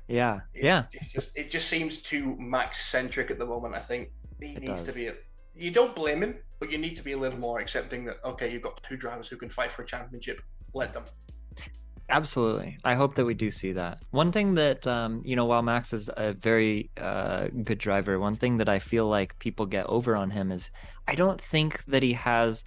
Yeah, 0.08 0.40
It's, 0.54 0.64
yeah. 0.64 0.84
It's 0.94 1.12
just 1.12 1.38
it 1.38 1.52
just 1.52 1.68
seems 1.68 2.02
too 2.02 2.36
Max 2.40 2.86
centric 2.86 3.30
at 3.32 3.40
the 3.40 3.46
moment. 3.46 3.76
I 3.76 3.80
think 3.80 4.12
he 4.42 4.54
It 4.54 4.62
needs 4.62 4.84
does. 4.84 4.94
to 4.96 5.00
be. 5.02 5.08
A, 5.08 5.14
you 5.56 5.72
don't 5.72 5.96
blame 5.96 6.22
him, 6.24 6.36
but 6.60 6.72
you 6.72 6.78
need 6.78 6.96
to 6.96 7.04
be 7.04 7.12
a 7.14 7.18
little 7.18 7.40
more 7.40 7.60
accepting 7.60 8.06
that 8.06 8.18
okay, 8.24 8.52
you've 8.52 8.62
got 8.62 8.82
two 8.84 8.96
drivers 8.98 9.28
who 9.28 9.38
can 9.38 9.50
fight 9.50 9.72
for 9.72 9.82
a 9.84 9.86
championship. 9.86 10.42
Let 10.74 10.94
them. 10.94 11.04
Absolutely. 12.10 12.78
I 12.86 12.94
hope 12.96 13.16
that 13.16 13.26
we 13.26 13.34
do 13.34 13.52
see 13.52 13.74
that. 13.74 13.98
One 14.12 14.32
thing 14.32 14.54
that, 14.54 14.88
um, 14.88 15.22
you 15.26 15.36
know, 15.36 15.44
while 15.44 15.62
Max 15.62 15.92
is 15.92 16.10
a 16.16 16.32
very 16.32 16.90
uh, 16.96 17.48
good 17.64 17.80
driver, 17.80 18.18
one 18.18 18.38
thing 18.38 18.58
that 18.58 18.70
I 18.70 18.80
feel 18.80 19.08
like 19.10 19.38
people 19.40 19.66
get 19.66 19.86
over 19.88 20.16
on 20.16 20.30
him 20.30 20.50
is 20.52 20.72
I 21.06 21.16
don't 21.16 21.42
think 21.42 21.84
that 21.86 22.04
he 22.04 22.14
has 22.14 22.64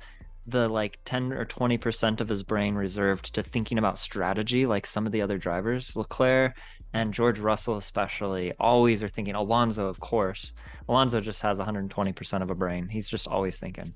the 0.51 0.69
like 0.69 0.99
10 1.05 1.33
or 1.33 1.45
20% 1.45 2.21
of 2.21 2.29
his 2.29 2.43
brain 2.43 2.75
reserved 2.75 3.35
to 3.35 3.43
thinking 3.43 3.79
about 3.79 3.99
strategy 3.99 4.67
like 4.67 4.87
some 4.87 5.07
of 5.07 5.13
the 5.13 5.23
other 5.23 5.39
drivers. 5.39 5.97
Leclerc 5.97 6.59
and 6.93 7.15
George 7.15 7.39
Russell, 7.39 7.77
especially, 7.77 8.53
always 8.59 9.03
are 9.03 9.09
thinking. 9.09 9.35
Alonso, 9.35 9.87
of 9.87 10.01
course. 10.01 10.53
Alonso 10.89 11.21
just 11.21 11.43
has 11.43 11.59
120% 11.59 12.43
of 12.43 12.51
a 12.51 12.55
brain. 12.55 12.89
He's 12.89 13.09
just 13.09 13.29
always 13.29 13.61
thinking. 13.61 13.95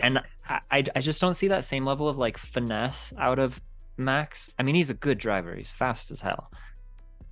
And 0.00 0.18
I, 0.48 0.60
I, 0.70 0.84
I 0.96 1.00
just 1.00 1.20
don't 1.20 1.34
see 1.34 1.48
that 1.48 1.64
same 1.64 1.84
level 1.84 2.08
of 2.08 2.18
like 2.18 2.38
finesse 2.38 3.12
out 3.18 3.38
of 3.38 3.60
Max. 3.96 4.50
I 4.58 4.62
mean, 4.62 4.74
he's 4.74 4.90
a 4.90 4.94
good 4.94 5.18
driver. 5.18 5.54
He's 5.54 5.70
fast 5.70 6.10
as 6.10 6.20
hell. 6.20 6.50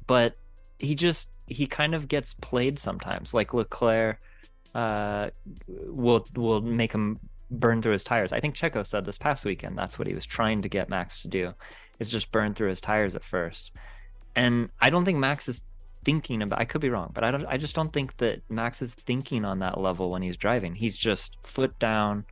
But 0.06 0.36
he 0.78 0.94
just 0.94 1.30
he 1.46 1.66
kind 1.66 1.94
of 1.94 2.08
gets 2.08 2.34
played 2.34 2.78
sometimes. 2.78 3.32
Like 3.32 3.54
Leclerc 3.54 4.20
uh 4.74 5.30
will 5.86 6.26
will 6.34 6.60
make 6.60 6.92
him 6.92 7.18
burn 7.50 7.82
through 7.82 7.92
his 7.92 8.04
tires. 8.04 8.32
I 8.32 8.40
think 8.40 8.54
Checo 8.54 8.84
said 8.84 9.04
this 9.04 9.18
past 9.18 9.44
weekend 9.44 9.76
that's 9.76 9.98
what 9.98 10.08
he 10.08 10.14
was 10.14 10.26
trying 10.26 10.62
to 10.62 10.68
get 10.68 10.88
Max 10.88 11.20
to 11.22 11.28
do 11.28 11.54
is 11.98 12.10
just 12.10 12.32
burn 12.32 12.54
through 12.54 12.68
his 12.68 12.80
tires 12.80 13.14
at 13.14 13.24
first. 13.24 13.74
And 14.34 14.70
I 14.80 14.90
don't 14.90 15.04
think 15.04 15.18
Max 15.18 15.48
is 15.48 15.62
thinking 16.04 16.42
about 16.42 16.60
I 16.60 16.64
could 16.64 16.80
be 16.80 16.90
wrong, 16.90 17.10
but 17.14 17.24
I 17.24 17.30
don't 17.30 17.46
I 17.46 17.56
just 17.56 17.74
don't 17.74 17.92
think 17.92 18.16
that 18.18 18.40
Max 18.48 18.82
is 18.82 18.94
thinking 18.94 19.44
on 19.44 19.58
that 19.60 19.80
level 19.80 20.10
when 20.10 20.22
he's 20.22 20.36
driving. 20.36 20.74
He's 20.74 20.96
just 20.96 21.36
foot 21.44 21.78
down, 21.78 22.24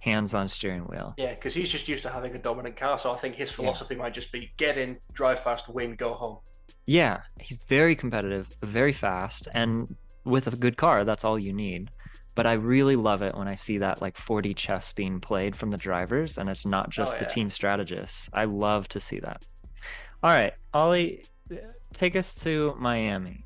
hands 0.00 0.34
on 0.34 0.48
steering 0.48 0.82
wheel. 0.82 1.14
Yeah, 1.16 1.34
because 1.34 1.54
he's 1.54 1.68
just 1.68 1.88
used 1.88 2.02
to 2.02 2.10
having 2.10 2.34
a 2.34 2.38
dominant 2.38 2.76
car. 2.76 2.98
So 2.98 3.12
I 3.12 3.16
think 3.16 3.34
his 3.34 3.50
philosophy 3.50 3.94
might 3.94 4.14
just 4.14 4.30
be 4.32 4.50
get 4.56 4.76
in, 4.76 4.98
drive 5.14 5.40
fast, 5.40 5.68
win, 5.68 5.94
go 5.94 6.14
home. 6.14 6.38
Yeah, 6.86 7.22
he's 7.40 7.64
very 7.64 7.96
competitive, 7.96 8.48
very 8.62 8.92
fast, 8.92 9.48
and 9.52 9.96
with 10.24 10.46
a 10.46 10.56
good 10.56 10.76
car, 10.76 11.04
that's 11.04 11.24
all 11.24 11.38
you 11.38 11.52
need. 11.52 11.90
But 12.36 12.46
I 12.46 12.52
really 12.52 12.94
love 12.94 13.22
it 13.22 13.34
when 13.34 13.48
I 13.48 13.56
see 13.56 13.78
that 13.78 14.00
like 14.00 14.14
4D 14.14 14.54
chess 14.54 14.92
being 14.92 15.20
played 15.20 15.56
from 15.56 15.70
the 15.70 15.78
drivers 15.78 16.36
and 16.38 16.48
it's 16.48 16.66
not 16.66 16.86
oh, 16.88 16.90
just 16.90 17.18
the 17.18 17.24
yeah. 17.24 17.30
team 17.30 17.50
strategists. 17.50 18.30
I 18.32 18.44
love 18.44 18.86
to 18.90 19.00
see 19.00 19.18
that. 19.20 19.42
All 20.22 20.30
right, 20.30 20.52
Ollie, 20.74 21.24
take 21.94 22.14
us 22.14 22.34
to 22.44 22.76
Miami. 22.78 23.42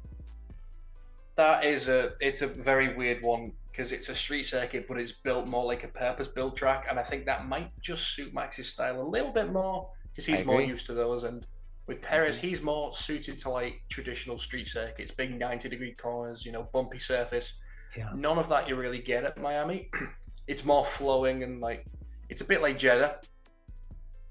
That 1.37 1.65
is 1.65 1.89
a 1.89 2.11
it's 2.21 2.43
a 2.43 2.49
very 2.49 2.95
weird 2.95 3.23
one 3.23 3.53
because 3.71 3.93
it's 3.93 4.09
a 4.09 4.15
street 4.15 4.45
circuit, 4.45 4.87
but 4.89 4.99
it's 4.99 5.13
built 5.13 5.47
more 5.47 5.65
like 5.65 5.85
a 5.85 5.89
purpose-built 5.89 6.57
track, 6.57 6.87
and 6.91 6.99
I 6.99 7.03
think 7.03 7.25
that 7.27 7.47
might 7.47 7.73
just 7.81 8.15
suit 8.15 8.35
Max's 8.35 8.69
style 8.69 9.01
a 9.01 9.09
little 9.09 9.31
bit 9.31 9.53
more 9.53 9.89
because 10.11 10.27
he's 10.27 10.45
more 10.45 10.61
used 10.61 10.87
to 10.87 10.95
those. 10.95 11.23
And 11.25 11.47
with 11.87 12.03
Perez, 12.03 12.39
he's 12.39 12.61
more 12.61 12.93
suited 12.93 13.39
to 13.41 13.51
like 13.51 13.81
traditional 13.89 14.39
street 14.39 14.67
circuits, 14.69 15.13
big 15.13 15.39
ninety-degree 15.39 15.95
corners, 15.95 16.45
you 16.45 16.51
know, 16.51 16.69
bumpy 16.73 16.99
surface. 16.99 17.55
Yeah. 17.97 18.11
None 18.15 18.39
of 18.39 18.49
that 18.49 18.69
you 18.69 18.77
really 18.77 18.99
get 18.99 19.25
at 19.25 19.37
Miami. 19.39 19.91
it's 20.47 20.65
more 20.65 20.85
flowing 20.85 21.43
and 21.43 21.61
like 21.61 21.87
it's 22.29 22.41
a 22.41 22.45
bit 22.45 22.63
like 22.63 22.79
Jeddah. 22.79 23.19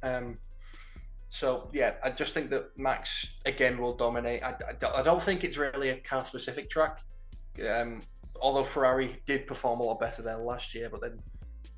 Um, 0.03 0.35
so 1.29 1.69
yeah, 1.73 1.95
I 2.03 2.09
just 2.09 2.33
think 2.33 2.49
that 2.51 2.77
Max 2.77 3.37
again 3.45 3.77
will 3.77 3.95
dominate. 3.95 4.43
I, 4.43 4.49
I 4.69 4.73
don't- 4.79 4.95
I 4.95 5.03
don't 5.03 5.21
think 5.21 5.43
it's 5.43 5.57
really 5.57 5.89
a 5.89 5.99
car 5.99 6.23
specific 6.25 6.69
track. 6.69 6.99
Um, 7.69 8.01
although 8.41 8.63
Ferrari 8.63 9.17
did 9.25 9.45
perform 9.45 9.79
a 9.81 9.83
lot 9.83 9.99
better 9.99 10.21
there 10.21 10.37
last 10.37 10.73
year, 10.73 10.89
but 10.89 11.01
then 11.01 11.19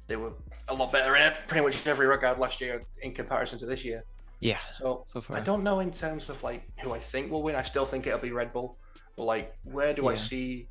they 0.07 0.15
were 0.15 0.33
a 0.67 0.73
lot 0.73 0.91
better 0.91 1.15
in 1.15 1.33
pretty 1.47 1.65
much 1.65 1.85
every 1.87 2.05
regard 2.07 2.37
last 2.37 2.61
year 2.61 2.81
in 3.01 3.13
comparison 3.13 3.57
to 3.59 3.65
this 3.65 3.83
year. 3.83 4.03
Yeah, 4.39 4.57
So 4.77 5.03
so 5.05 5.21
far. 5.21 5.37
I 5.37 5.39
don't 5.39 5.63
know 5.63 5.79
in 5.81 5.91
terms 5.91 6.29
of 6.29 6.41
like 6.43 6.63
who 6.79 6.93
I 6.93 6.99
think 6.99 7.31
will 7.31 7.43
win. 7.43 7.55
I 7.55 7.61
still 7.63 7.85
think 7.85 8.07
it'll 8.07 8.19
be 8.19 8.31
Red 8.31 8.51
Bull. 8.53 8.77
But 9.17 9.25
like, 9.25 9.53
where 9.65 9.93
do 9.93 10.07
I 10.07 10.15
see 10.15 10.67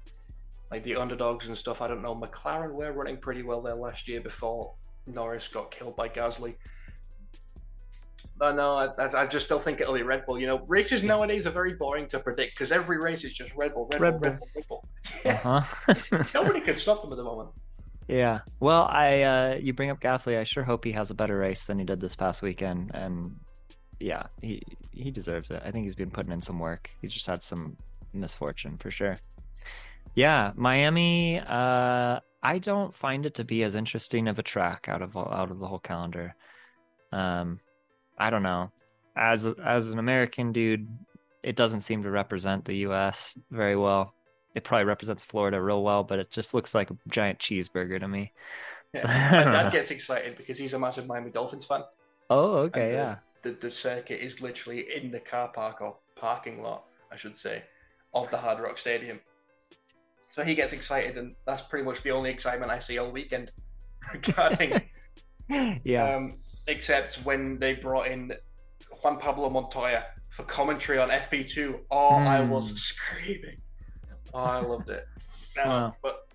like 0.70 0.82
the 0.84 0.96
underdogs 0.96 1.46
and 1.48 1.56
stuff? 1.56 1.80
I 1.82 1.88
don't 1.88 2.02
know. 2.02 2.14
McLaren 2.14 2.72
were 2.72 2.92
running 2.92 3.16
pretty 3.18 3.42
well 3.42 3.60
there 3.60 3.74
last 3.74 4.06
year 4.08 4.20
before 4.20 4.74
Norris 5.06 5.48
got 5.48 5.70
killed 5.70 5.96
by 5.96 6.08
Gasly. 6.08 6.54
But 8.36 8.56
no, 8.56 8.76
I, 8.76 8.88
I- 9.20 9.26
just 9.26 9.44
still 9.46 9.58
think 9.58 9.80
it'll 9.80 9.94
be 9.94 10.02
Red 10.02 10.24
Bull. 10.24 10.38
You 10.40 10.46
know, 10.46 10.64
races 10.66 11.02
nowadays 11.02 11.46
are 11.46 11.50
very 11.50 11.74
boring 11.74 12.06
to 12.08 12.18
predict 12.18 12.54
because 12.54 12.72
every 12.72 12.98
race 12.98 13.22
is 13.22 13.32
just 13.34 13.54
Red 13.54 13.74
Bull, 13.74 13.88
Red, 13.92 14.00
Red 14.00 14.20
Bull, 14.20 14.30
Red 14.30 14.38
Bull, 14.68 14.84
Red 15.24 15.42
Bull. 15.42 15.52
Uh-huh. 15.54 16.24
Nobody 16.34 16.60
can 16.60 16.76
stop 16.76 17.02
them 17.02 17.12
at 17.12 17.16
the 17.16 17.24
moment. 17.24 17.50
Yeah. 18.08 18.40
Well, 18.58 18.88
I 18.90 19.22
uh 19.22 19.58
you 19.60 19.72
bring 19.74 19.90
up 19.90 20.00
Gasly. 20.00 20.38
I 20.38 20.44
sure 20.44 20.64
hope 20.64 20.84
he 20.84 20.92
has 20.92 21.10
a 21.10 21.14
better 21.14 21.36
race 21.36 21.66
than 21.66 21.78
he 21.78 21.84
did 21.84 22.00
this 22.00 22.16
past 22.16 22.40
weekend. 22.42 22.90
And 22.94 23.36
yeah, 24.00 24.22
he 24.40 24.62
he 24.92 25.10
deserves 25.10 25.50
it. 25.50 25.62
I 25.64 25.70
think 25.70 25.84
he's 25.84 25.94
been 25.94 26.10
putting 26.10 26.32
in 26.32 26.40
some 26.40 26.58
work. 26.58 26.90
He 27.02 27.08
just 27.08 27.26
had 27.26 27.42
some 27.42 27.76
misfortune 28.14 28.78
for 28.78 28.90
sure. 28.90 29.18
Yeah, 30.14 30.52
Miami. 30.56 31.38
Uh, 31.40 32.20
I 32.42 32.58
don't 32.58 32.94
find 32.94 33.26
it 33.26 33.34
to 33.34 33.44
be 33.44 33.62
as 33.62 33.74
interesting 33.74 34.28
of 34.28 34.38
a 34.38 34.42
track 34.42 34.88
out 34.88 35.02
of 35.02 35.16
out 35.16 35.50
of 35.50 35.58
the 35.58 35.66
whole 35.66 35.78
calendar. 35.78 36.34
Um, 37.12 37.60
I 38.18 38.30
don't 38.30 38.42
know. 38.42 38.70
As 39.16 39.46
as 39.64 39.90
an 39.90 39.98
American 39.98 40.52
dude, 40.52 40.88
it 41.42 41.56
doesn't 41.56 41.80
seem 41.80 42.02
to 42.02 42.10
represent 42.10 42.64
the 42.64 42.76
U.S. 42.78 43.38
very 43.50 43.76
well. 43.76 44.14
It 44.54 44.64
probably 44.64 44.84
represents 44.84 45.24
Florida 45.24 45.60
real 45.62 45.82
well, 45.82 46.02
but 46.02 46.18
it 46.18 46.30
just 46.30 46.54
looks 46.54 46.74
like 46.74 46.90
a 46.90 46.96
giant 47.08 47.38
cheeseburger 47.38 48.00
to 48.00 48.08
me. 48.08 48.32
Yeah. 48.94 49.00
So- 49.00 49.08
My 49.48 49.52
dad 49.52 49.72
gets 49.72 49.90
excited 49.90 50.36
because 50.36 50.58
he's 50.58 50.74
a 50.74 50.78
massive 50.78 51.06
Miami 51.06 51.30
Dolphins 51.30 51.64
fan. 51.64 51.82
Oh, 52.30 52.62
and 52.62 52.66
okay, 52.66 52.90
the, 52.90 52.94
yeah. 52.96 53.16
The, 53.42 53.50
the 53.52 53.70
circuit 53.70 54.22
is 54.22 54.40
literally 54.40 54.86
in 54.94 55.10
the 55.10 55.20
car 55.20 55.48
park 55.48 55.80
or 55.80 55.96
parking 56.16 56.62
lot, 56.62 56.84
I 57.12 57.16
should 57.16 57.36
say, 57.36 57.62
of 58.12 58.28
the 58.30 58.36
Hard 58.38 58.58
Rock 58.60 58.76
Stadium. 58.78 59.20
So 60.30 60.44
he 60.44 60.54
gets 60.54 60.72
excited, 60.72 61.18
and 61.18 61.34
that's 61.46 61.62
pretty 61.62 61.84
much 61.84 62.02
the 62.02 62.12
only 62.12 62.30
excitement 62.30 62.70
I 62.70 62.78
see 62.78 62.98
all 62.98 63.10
weekend 63.10 63.50
regarding. 64.12 64.80
Yeah. 65.82 66.14
um, 66.14 66.34
except 66.68 67.16
when 67.24 67.58
they 67.58 67.74
brought 67.74 68.06
in 68.06 68.32
Juan 69.02 69.18
Pablo 69.18 69.50
Montoya 69.50 70.04
for 70.30 70.44
commentary 70.44 70.96
on 71.00 71.08
FP2. 71.08 71.80
Oh, 71.90 72.10
I 72.14 72.40
was 72.42 72.70
Mm. 72.72 72.78
screaming. 72.78 73.56
Oh, 74.32 74.44
I 74.44 74.60
loved 74.60 74.90
it. 74.90 75.04
Um, 75.60 75.68
Wow. 75.68 75.96
But 76.04 76.28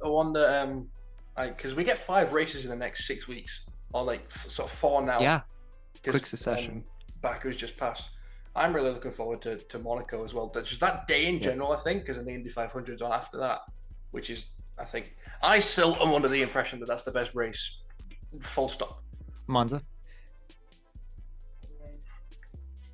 the 0.00 0.10
one 0.10 0.32
that, 0.32 0.60
um, 0.60 0.88
because 1.36 1.76
we 1.76 1.84
get 1.84 1.98
five 1.98 2.32
races 2.32 2.64
in 2.64 2.70
the 2.70 2.76
next 2.76 3.06
six 3.06 3.28
weeks, 3.28 3.64
or 3.92 4.02
like 4.02 4.28
sort 4.32 4.68
of 4.68 4.76
four 4.76 5.02
now. 5.02 5.20
yeah. 5.20 5.42
quick 6.02 6.26
succession. 6.26 6.78
Um, 6.78 6.84
Baku's 7.22 7.54
just 7.56 7.76
passed. 7.76 8.08
I'm 8.56 8.72
really 8.72 8.90
looking 8.90 9.12
forward 9.12 9.40
to, 9.42 9.56
to 9.56 9.78
Monaco 9.78 10.24
as 10.24 10.34
well. 10.34 10.48
That's 10.52 10.68
just 10.68 10.80
that 10.80 11.06
day 11.06 11.26
in 11.26 11.36
Yeah. 11.36 11.40
general, 11.50 11.72
I 11.72 11.76
think, 11.76 12.02
because 12.02 12.16
in 12.16 12.24
the 12.24 12.32
Indy 12.34 12.50
500's 12.50 13.00
on 13.02 13.12
after 13.12 13.38
that, 13.38 13.60
which 14.10 14.28
is, 14.30 14.46
I 14.78 14.84
think, 14.84 15.14
I 15.42 15.60
still 15.60 15.96
am 16.00 16.12
under 16.14 16.28
the 16.28 16.42
impression 16.42 16.80
that 16.80 16.86
that's 16.86 17.04
the 17.04 17.12
best 17.12 17.34
race. 17.34 17.82
Full 18.40 18.68
stop. 18.68 19.02
Monza. 19.46 19.80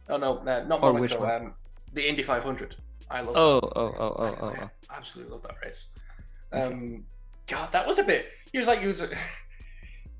Oh 0.08 0.16
no, 0.16 0.42
no 0.42 0.64
not 0.64 0.82
Or 0.82 0.92
which 0.92 1.10
Monaco. 1.12 1.24
one? 1.38 1.46
Um, 1.46 1.54
the 1.92 2.08
Indy 2.08 2.22
500. 2.22 2.76
I 3.10 3.20
love. 3.22 3.34
Oh, 3.36 3.60
that. 3.60 3.66
oh, 3.76 3.94
oh, 3.98 4.14
oh, 4.18 4.24
I- 4.24 4.36
oh, 4.40 4.46
I 4.50 4.62
oh. 4.64 4.70
absolutely 4.90 5.32
love 5.32 5.42
that 5.42 5.54
race. 5.64 5.86
Um, 6.52 7.04
God, 7.46 7.70
that 7.72 7.86
was 7.86 7.98
a 7.98 8.04
bit. 8.04 8.28
He 8.52 8.58
was 8.58 8.66
like, 8.66 8.80
he 8.80 8.86
was. 8.88 9.00
He 9.00 9.06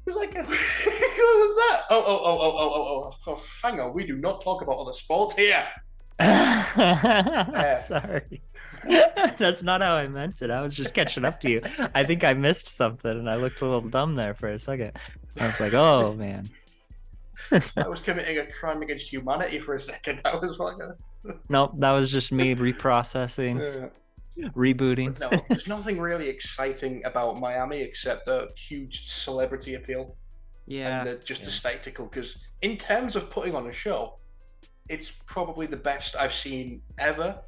was 0.07 0.17
like, 0.17 0.35
what 0.35 0.47
was 0.49 1.57
that? 1.57 1.81
Oh, 1.91 2.05
oh, 2.07 2.21
oh, 2.25 2.39
oh, 2.41 2.53
oh, 2.59 2.73
oh, 2.75 3.11
oh, 3.27 3.33
oh, 3.33 3.45
hang 3.63 3.81
on. 3.81 3.93
We 3.93 4.07
do 4.07 4.17
not 4.17 4.43
talk 4.43 4.63
about 4.63 4.79
other 4.79 4.93
sports 4.93 5.35
here. 5.35 5.67
Sorry. 7.81 8.41
That's 9.39 9.63
not 9.63 9.83
how 9.83 9.97
I 9.97 10.07
meant 10.07 10.41
it. 10.43 10.51
I 10.51 10.63
was 10.63 10.75
just 10.75 10.95
catching 10.95 11.25
up 11.25 11.41
to 11.41 11.51
you. 11.51 11.63
I 11.95 12.05
think 12.05 12.25
I 12.25 12.33
missed 12.33 12.69
something 12.69 13.11
and 13.11 13.29
I 13.29 13.37
looked 13.37 13.61
a 13.61 13.65
little 13.65 13.89
dumb 13.89 14.15
there 14.15 14.35
for 14.35 14.49
a 14.49 14.59
second. 14.59 14.93
I 15.39 15.47
was 15.47 15.61
like, 15.61 15.75
oh 15.75 16.15
man. 16.15 16.49
I 17.51 17.89
was 17.89 18.01
committing 18.01 18.39
a 18.39 18.47
crime 18.47 18.83
against 18.83 19.13
humanity 19.13 19.59
for 19.59 19.75
a 19.75 19.81
second. 19.81 20.21
I 20.25 20.37
was 20.37 20.59
like, 20.59 20.77
uh, 20.83 21.33
Nope, 21.49 21.73
that 21.79 21.93
was 21.93 22.11
just 22.11 22.33
me 22.33 22.55
reprocessing, 22.55 23.61
uh, 23.61 23.89
rebooting. 24.55 25.19
no, 25.21 25.31
there's 25.49 25.69
nothing 25.69 25.99
really 25.99 26.29
exciting 26.29 27.05
about 27.05 27.39
Miami 27.41 27.81
except 27.81 28.27
the 28.27 28.49
huge 28.57 29.09
celebrity 29.09 29.75
appeal 29.75 30.17
Yeah. 30.67 31.01
and 31.01 31.09
the, 31.09 31.25
just 31.25 31.45
the 31.45 31.51
spectacle. 31.51 32.07
Because 32.07 32.39
in 32.63 32.77
terms 32.77 33.17
of 33.17 33.31
putting 33.31 33.55
on 33.55 33.67
a 33.69 33.73
show, 33.73 34.17
it's 34.89 35.11
probably 35.27 35.67
the 35.67 35.77
best 35.77 36.15
I've 36.17 36.33
seen 36.33 36.81
ever, 36.99 37.41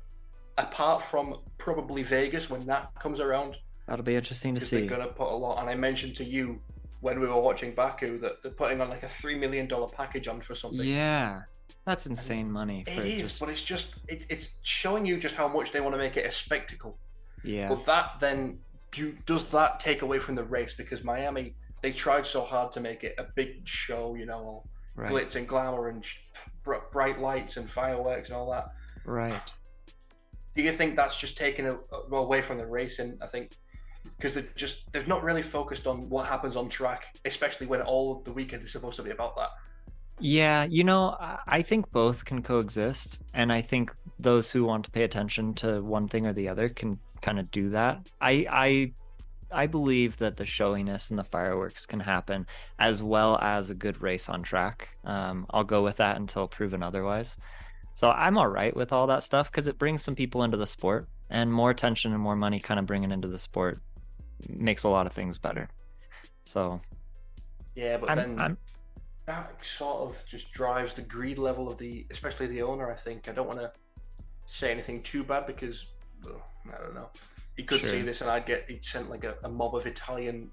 apart 0.56 1.02
from 1.02 1.36
probably 1.58 2.02
Vegas 2.02 2.50
when 2.50 2.66
that 2.66 2.90
comes 2.98 3.20
around. 3.20 3.56
That'll 3.86 4.04
be 4.04 4.16
interesting 4.16 4.54
to 4.54 4.60
see. 4.60 4.80
they're 4.80 4.88
going 4.98 5.06
to 5.08 5.14
put 5.14 5.28
a 5.30 5.34
lot. 5.36 5.60
And 5.60 5.70
I 5.70 5.74
mentioned 5.74 6.16
to 6.16 6.24
you 6.24 6.60
when 7.00 7.20
we 7.20 7.26
were 7.26 7.40
watching 7.40 7.74
Baku 7.74 8.18
that 8.18 8.42
they're 8.42 8.52
putting 8.52 8.80
on 8.80 8.90
like 8.90 9.02
a 9.04 9.08
three 9.08 9.36
million 9.36 9.68
dollar 9.68 9.86
package 9.88 10.26
on 10.28 10.40
for 10.40 10.54
something. 10.54 10.86
Yeah. 10.86 11.42
That's 11.88 12.04
insane 12.04 12.52
money 12.52 12.84
It 12.86 12.98
is, 12.98 13.20
just 13.30 13.40
but 13.40 13.48
it's 13.48 13.64
just 13.64 13.94
it, 14.08 14.26
it's 14.28 14.58
showing 14.60 15.06
you 15.06 15.16
just 15.18 15.34
how 15.34 15.48
much 15.48 15.72
they 15.72 15.80
want 15.80 15.94
to 15.94 15.98
make 15.98 16.18
it 16.18 16.26
a 16.26 16.30
spectacle. 16.30 16.98
yeah. 17.42 17.70
But 17.70 17.86
that 17.86 18.20
then 18.20 18.58
do 18.92 19.16
does 19.24 19.50
that 19.52 19.80
take 19.80 20.02
away 20.02 20.18
from 20.18 20.34
the 20.34 20.44
race 20.44 20.74
because 20.74 21.02
Miami 21.02 21.54
they 21.80 21.92
tried 21.92 22.26
so 22.26 22.42
hard 22.42 22.72
to 22.72 22.80
make 22.82 23.04
it 23.04 23.14
a 23.16 23.24
big 23.34 23.66
show, 23.66 24.14
you 24.16 24.26
know, 24.26 24.34
all 24.50 24.68
Right. 24.96 25.10
glitz 25.10 25.34
and 25.36 25.48
glamour 25.48 25.88
and 25.88 26.04
sh- 26.04 26.18
br- 26.62 26.84
bright 26.92 27.20
lights 27.20 27.56
and 27.56 27.70
fireworks 27.70 28.28
and 28.28 28.36
all 28.36 28.50
that. 28.50 28.66
Right. 29.06 29.32
Do 30.54 30.62
you 30.62 30.72
think 30.72 30.94
that's 30.94 31.16
just 31.16 31.38
taken 31.38 31.78
away 32.12 32.42
from 32.42 32.58
the 32.58 32.66
racing? 32.66 33.16
I 33.22 33.28
think 33.28 33.52
because 34.18 34.34
they're 34.34 34.52
just 34.56 34.92
they've 34.92 35.08
not 35.08 35.22
really 35.22 35.40
focused 35.42 35.86
on 35.86 36.06
what 36.10 36.26
happens 36.26 36.54
on 36.54 36.68
track, 36.68 37.16
especially 37.24 37.66
when 37.66 37.80
all 37.80 38.18
of 38.18 38.24
the 38.24 38.32
weekend 38.34 38.62
is 38.64 38.72
supposed 38.72 38.96
to 38.96 39.02
be 39.02 39.10
about 39.10 39.36
that. 39.36 39.48
Yeah, 40.20 40.64
you 40.64 40.84
know, 40.84 41.16
I- 41.46 41.62
think 41.62 41.90
both 41.90 42.24
can 42.24 42.42
coexist, 42.42 43.22
and 43.34 43.52
I 43.52 43.60
think 43.62 43.92
those 44.18 44.50
who 44.50 44.64
want 44.64 44.84
to 44.86 44.90
pay 44.90 45.04
attention 45.04 45.54
to 45.54 45.80
one 45.82 46.08
thing 46.08 46.26
or 46.26 46.32
the 46.32 46.48
other 46.48 46.68
can 46.68 46.98
kind 47.22 47.38
of 47.38 47.50
do 47.50 47.70
that. 47.70 48.08
I 48.20 48.46
I 48.50 48.92
I 49.62 49.66
believe 49.66 50.18
that 50.18 50.36
the 50.36 50.44
showiness 50.44 51.10
and 51.10 51.18
the 51.18 51.24
fireworks 51.24 51.86
can 51.86 52.00
happen 52.00 52.46
as 52.78 53.02
well 53.02 53.38
as 53.40 53.70
a 53.70 53.74
good 53.74 54.02
race 54.02 54.28
on 54.28 54.42
track. 54.42 54.96
Um, 55.04 55.46
I'll 55.50 55.64
go 55.64 55.82
with 55.82 55.96
that 55.96 56.16
until 56.16 56.46
proven 56.48 56.82
otherwise. 56.82 57.36
So 57.94 58.10
I'm 58.10 58.36
all 58.38 58.48
right 58.48 58.74
with 58.76 58.92
all 58.92 59.06
that 59.08 59.22
stuff 59.22 59.50
because 59.50 59.66
it 59.66 59.78
brings 59.78 60.02
some 60.02 60.14
people 60.14 60.42
into 60.44 60.56
the 60.56 60.66
sport, 60.66 61.06
and 61.30 61.52
more 61.52 61.70
attention 61.70 62.12
and 62.12 62.22
more 62.22 62.36
money 62.36 62.60
kind 62.60 62.78
of 62.80 62.86
bringing 62.86 63.12
into 63.12 63.28
the 63.28 63.38
sport 63.38 63.80
makes 64.48 64.84
a 64.84 64.88
lot 64.88 65.06
of 65.06 65.12
things 65.12 65.38
better. 65.38 65.68
So 66.42 66.80
Yeah, 67.74 67.98
but 67.98 68.10
I'm, 68.10 68.16
then 68.16 68.40
I'm 68.40 68.58
that 69.28 69.62
sort 69.62 70.08
of 70.08 70.24
just 70.26 70.52
drives 70.52 70.94
the 70.94 71.02
greed 71.02 71.36
level 71.36 71.70
of 71.70 71.76
the, 71.76 72.06
especially 72.10 72.46
the 72.46 72.62
owner. 72.62 72.90
I 72.90 72.94
think 72.94 73.28
I 73.28 73.32
don't 73.32 73.46
want 73.46 73.60
to 73.60 73.70
say 74.46 74.70
anything 74.70 75.02
too 75.02 75.22
bad 75.22 75.46
because 75.46 75.88
well, 76.24 76.42
I 76.74 76.78
don't 76.78 76.94
know. 76.94 77.10
He 77.54 77.62
could 77.62 77.82
see 77.82 78.00
this 78.00 78.22
and 78.22 78.30
I'd 78.30 78.46
get 78.46 78.64
he'd 78.70 78.82
sent 78.82 79.10
like 79.10 79.24
a, 79.24 79.36
a 79.44 79.48
mob 79.48 79.74
of 79.74 79.86
Italian 79.86 80.50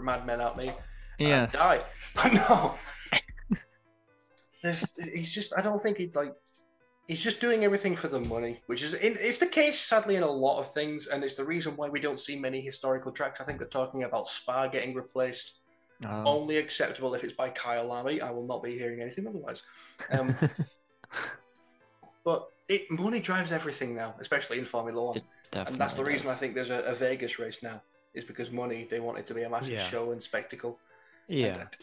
madmen 0.00 0.40
at 0.40 0.56
me. 0.56 0.72
Yeah, 1.18 1.46
die. 1.46 1.82
But 2.14 2.32
no, 2.32 2.74
there's 4.62 4.98
he's 5.12 5.30
just 5.30 5.52
I 5.56 5.60
don't 5.60 5.82
think 5.82 5.98
he's 5.98 6.16
like 6.16 6.32
he's 7.08 7.20
just 7.20 7.42
doing 7.42 7.62
everything 7.64 7.94
for 7.94 8.08
the 8.08 8.20
money, 8.20 8.60
which 8.68 8.82
is 8.82 8.94
in, 8.94 9.16
it's 9.20 9.38
the 9.38 9.46
case 9.46 9.78
sadly 9.78 10.16
in 10.16 10.22
a 10.22 10.30
lot 10.30 10.58
of 10.60 10.72
things, 10.72 11.08
and 11.08 11.22
it's 11.22 11.34
the 11.34 11.44
reason 11.44 11.76
why 11.76 11.90
we 11.90 12.00
don't 12.00 12.18
see 12.18 12.38
many 12.38 12.62
historical 12.62 13.12
tracks. 13.12 13.38
I 13.42 13.44
think 13.44 13.58
they're 13.58 13.68
talking 13.68 14.04
about 14.04 14.28
Spa 14.28 14.68
getting 14.68 14.94
replaced 14.94 15.58
Um, 16.04 16.26
only 16.26 16.56
acceptable 16.56 17.14
if 17.14 17.22
it's 17.24 17.32
by 17.32 17.50
Kyalami. 17.50 18.20
I 18.22 18.30
will 18.30 18.46
not 18.46 18.62
be 18.62 18.72
hearing 18.76 19.00
anything 19.00 19.26
otherwise. 19.26 19.62
Um, 20.10 20.36
but 22.24 22.48
it 22.68 22.90
money 22.90 23.20
drives 23.20 23.52
everything 23.52 23.94
now, 23.94 24.14
especially 24.20 24.58
in 24.58 24.64
Formula 24.64 25.02
One, 25.02 25.22
and 25.54 25.76
that's 25.78 25.94
the 25.94 26.04
reason 26.04 26.28
I 26.28 26.34
think 26.34 26.54
there's 26.54 26.70
a, 26.70 26.80
a 26.82 26.94
Vegas 26.94 27.38
race 27.38 27.62
now 27.62 27.82
is 28.14 28.24
because 28.24 28.50
money. 28.50 28.86
They 28.90 29.00
want 29.00 29.18
it 29.18 29.26
to 29.26 29.34
be 29.34 29.42
a 29.42 29.50
massive 29.50 29.70
Yeah. 29.72 29.84
show 29.84 30.12
and 30.12 30.22
spectacle. 30.22 30.78
And 31.28 31.38
Yeah. 31.38 31.56
that- 31.58 31.76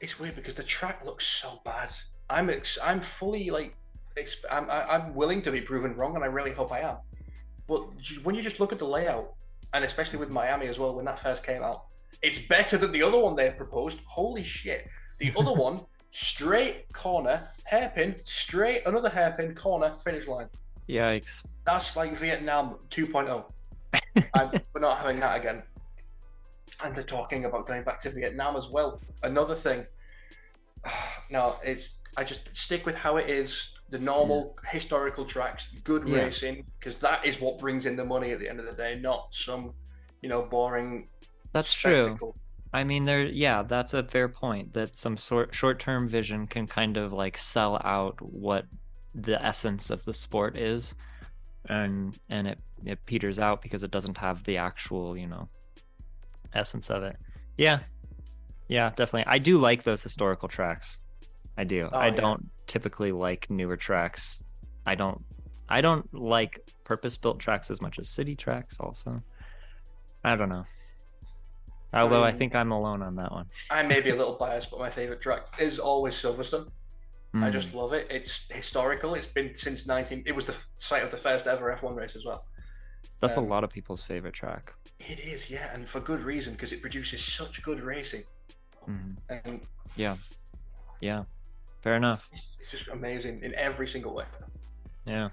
it's 0.00 0.18
weird 0.18 0.34
because 0.34 0.54
the 0.56 0.64
track 0.64 1.04
looks 1.04 1.24
so 1.26 1.60
bad. 1.64 1.92
I'm 2.28 2.50
ex- 2.50 2.78
I'm 2.82 3.00
fully 3.00 3.50
like 3.50 3.76
ex- 4.16 4.44
I'm 4.50 4.68
I- 4.70 4.84
I'm 4.94 5.14
willing 5.14 5.42
to 5.42 5.50
be 5.52 5.60
proven 5.60 5.94
wrong, 5.96 6.14
and 6.16 6.24
I 6.24 6.26
really 6.28 6.50
hope 6.52 6.72
I 6.72 6.80
am. 6.80 6.96
But 7.68 7.82
when 8.24 8.34
you 8.34 8.42
just 8.42 8.58
look 8.60 8.72
at 8.72 8.78
the 8.78 8.86
layout, 8.86 9.34
and 9.72 9.84
especially 9.84 10.18
with 10.18 10.28
Miami 10.30 10.66
as 10.66 10.78
well, 10.78 10.94
when 10.94 11.04
that 11.04 11.20
first 11.20 11.44
came 11.44 11.62
out, 11.62 11.84
it's 12.22 12.38
better 12.38 12.78
than 12.78 12.92
the 12.92 13.02
other 13.02 13.18
one 13.18 13.36
they 13.36 13.44
had 13.44 13.56
proposed. 13.56 14.00
Holy 14.06 14.44
shit! 14.44 14.88
The 15.18 15.32
other 15.38 15.52
one, 15.52 15.80
straight 16.10 16.92
corner, 16.92 17.42
hairpin, 17.64 18.16
straight 18.24 18.82
another 18.86 19.08
hairpin, 19.08 19.54
corner, 19.54 19.90
finish 19.90 20.26
line. 20.28 20.48
Yikes. 20.88 21.44
That's 21.64 21.96
like 21.96 22.14
Vietnam 22.16 22.76
2.0. 22.90 23.48
I'm, 24.34 24.50
we're 24.74 24.80
not 24.80 24.98
having 24.98 25.20
that 25.20 25.38
again. 25.38 25.62
And 26.84 26.94
they're 26.94 27.04
talking 27.04 27.44
about 27.44 27.66
going 27.68 27.84
back 27.84 28.00
to 28.00 28.10
Vietnam 28.10 28.56
as 28.56 28.68
well. 28.68 29.00
Another 29.22 29.54
thing. 29.54 29.84
No, 31.30 31.56
it's 31.64 31.98
I 32.18 32.24
just 32.24 32.54
stick 32.54 32.84
with 32.84 32.94
how 32.94 33.16
it 33.16 33.30
is. 33.30 33.74
The 33.88 33.98
normal 33.98 34.54
historical 34.68 35.24
tracks, 35.24 35.70
good 35.82 36.06
Yeah. 36.06 36.24
racing, 36.24 36.66
because 36.78 36.96
that 36.96 37.24
is 37.24 37.40
what 37.40 37.58
brings 37.58 37.86
in 37.86 37.96
the 37.96 38.04
money 38.04 38.32
at 38.32 38.38
the 38.38 38.48
end 38.48 38.60
of 38.60 38.66
the 38.66 38.72
day, 38.72 38.98
not 39.00 39.32
some, 39.32 39.72
you 40.20 40.28
know, 40.28 40.42
boring 40.42 41.08
That's 41.52 41.72
true. 41.72 42.18
I 42.72 42.84
mean, 42.84 43.04
there, 43.04 43.24
yeah, 43.24 43.62
that's 43.62 43.92
a 43.92 44.02
fair 44.02 44.28
point. 44.28 44.72
That 44.72 44.98
some 44.98 45.18
sort 45.18 45.54
short-term 45.54 46.08
vision 46.08 46.46
can 46.46 46.66
kind 46.66 46.96
of 46.96 47.12
like 47.12 47.36
sell 47.36 47.80
out 47.84 48.18
what 48.20 48.64
the 49.14 49.42
essence 49.44 49.90
of 49.90 50.02
the 50.04 50.14
sport 50.14 50.56
is, 50.56 50.94
and 51.68 52.16
and 52.30 52.48
it 52.48 52.60
it 52.84 53.04
peters 53.04 53.38
out 53.38 53.60
because 53.60 53.82
it 53.82 53.90
doesn't 53.90 54.16
have 54.16 54.42
the 54.44 54.56
actual, 54.56 55.16
you 55.16 55.26
know, 55.26 55.48
essence 56.54 56.88
of 56.88 57.02
it. 57.02 57.16
Yeah, 57.58 57.80
yeah, 58.68 58.88
definitely. 58.88 59.24
I 59.26 59.36
do 59.36 59.58
like 59.58 59.82
those 59.82 60.02
historical 60.02 60.48
tracks. 60.48 60.98
I 61.58 61.64
do. 61.64 61.90
Oh, 61.92 61.98
I 61.98 62.06
yeah. 62.06 62.16
don't 62.16 62.48
typically 62.66 63.12
like 63.12 63.50
newer 63.50 63.76
tracks. 63.76 64.42
I 64.86 64.94
don't. 64.94 65.22
I 65.68 65.82
don't 65.82 66.12
like 66.14 66.58
purpose-built 66.84 67.38
tracks 67.38 67.70
as 67.70 67.82
much 67.82 67.98
as 67.98 68.08
city 68.08 68.34
tracks. 68.34 68.78
Also, 68.80 69.22
I 70.24 70.36
don't 70.36 70.48
know. 70.48 70.64
Although 71.94 72.24
I, 72.24 72.32
think 72.32 72.54
I'm 72.54 72.72
alone 72.72 73.02
on 73.02 73.16
that 73.16 73.30
one. 73.32 73.46
I 73.70 73.82
may 73.82 74.00
be 74.00 74.10
a 74.10 74.14
little 74.14 74.34
biased, 74.34 74.70
but 74.70 74.80
my 74.80 74.88
favorite 74.90 75.20
track 75.20 75.42
is 75.58 75.78
always 75.78 76.14
Silverstone. 76.14 76.68
I 77.34 77.48
Mm. 77.48 77.52
just 77.52 77.72
love 77.74 77.92
it. 77.94 78.06
It's 78.10 78.46
historical. 78.50 79.14
It's 79.14 79.26
been 79.26 79.54
since 79.54 79.86
19. 79.86 80.22
It 80.26 80.34
was 80.36 80.44
the 80.46 80.54
site 80.74 81.02
of 81.02 81.10
the 81.10 81.16
first 81.16 81.46
ever 81.46 81.70
F1 81.70 81.94
race 81.96 82.16
as 82.16 82.24
well. 82.24 82.46
that's 83.20 83.36
um, 83.36 83.44
a 83.44 83.46
lot 83.46 83.62
of 83.62 83.70
people's 83.70 84.02
favorite 84.02 84.34
track. 84.34 84.74
It 84.98 85.20
is, 85.20 85.48
yeah, 85.48 85.72
and 85.72 85.88
for 85.88 86.00
good 86.00 86.20
reason 86.20 86.52
because 86.54 86.72
it 86.72 86.80
produces 86.82 87.22
such 87.24 87.62
good 87.62 87.78
racing, 87.80 88.24
Mhm. 88.88 89.16
and 89.28 89.60
Yeah, 89.96 90.16
yeah, 91.00 91.22
fair 91.82 91.94
enough. 91.94 92.28
it's, 92.32 92.48
it's 92.60 92.70
just 92.70 92.88
amazing 92.88 93.42
in 93.42 93.54
every 93.54 93.86
single 93.88 94.12
way. 94.14 94.24
Yeah. 95.06 95.28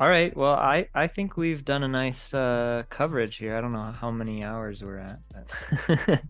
All 0.00 0.08
right. 0.08 0.36
Well, 0.36 0.54
I 0.54 0.88
I 0.94 1.08
think 1.08 1.36
we've 1.36 1.64
done 1.64 1.82
a 1.82 1.88
nice 1.88 2.32
uh, 2.32 2.84
coverage 2.88 3.36
here. 3.36 3.56
I 3.56 3.60
don't 3.60 3.72
know 3.72 3.90
how 3.90 4.12
many 4.12 4.44
hours 4.44 4.84
we're 4.84 4.98
at, 4.98 5.18
but, 5.32 6.22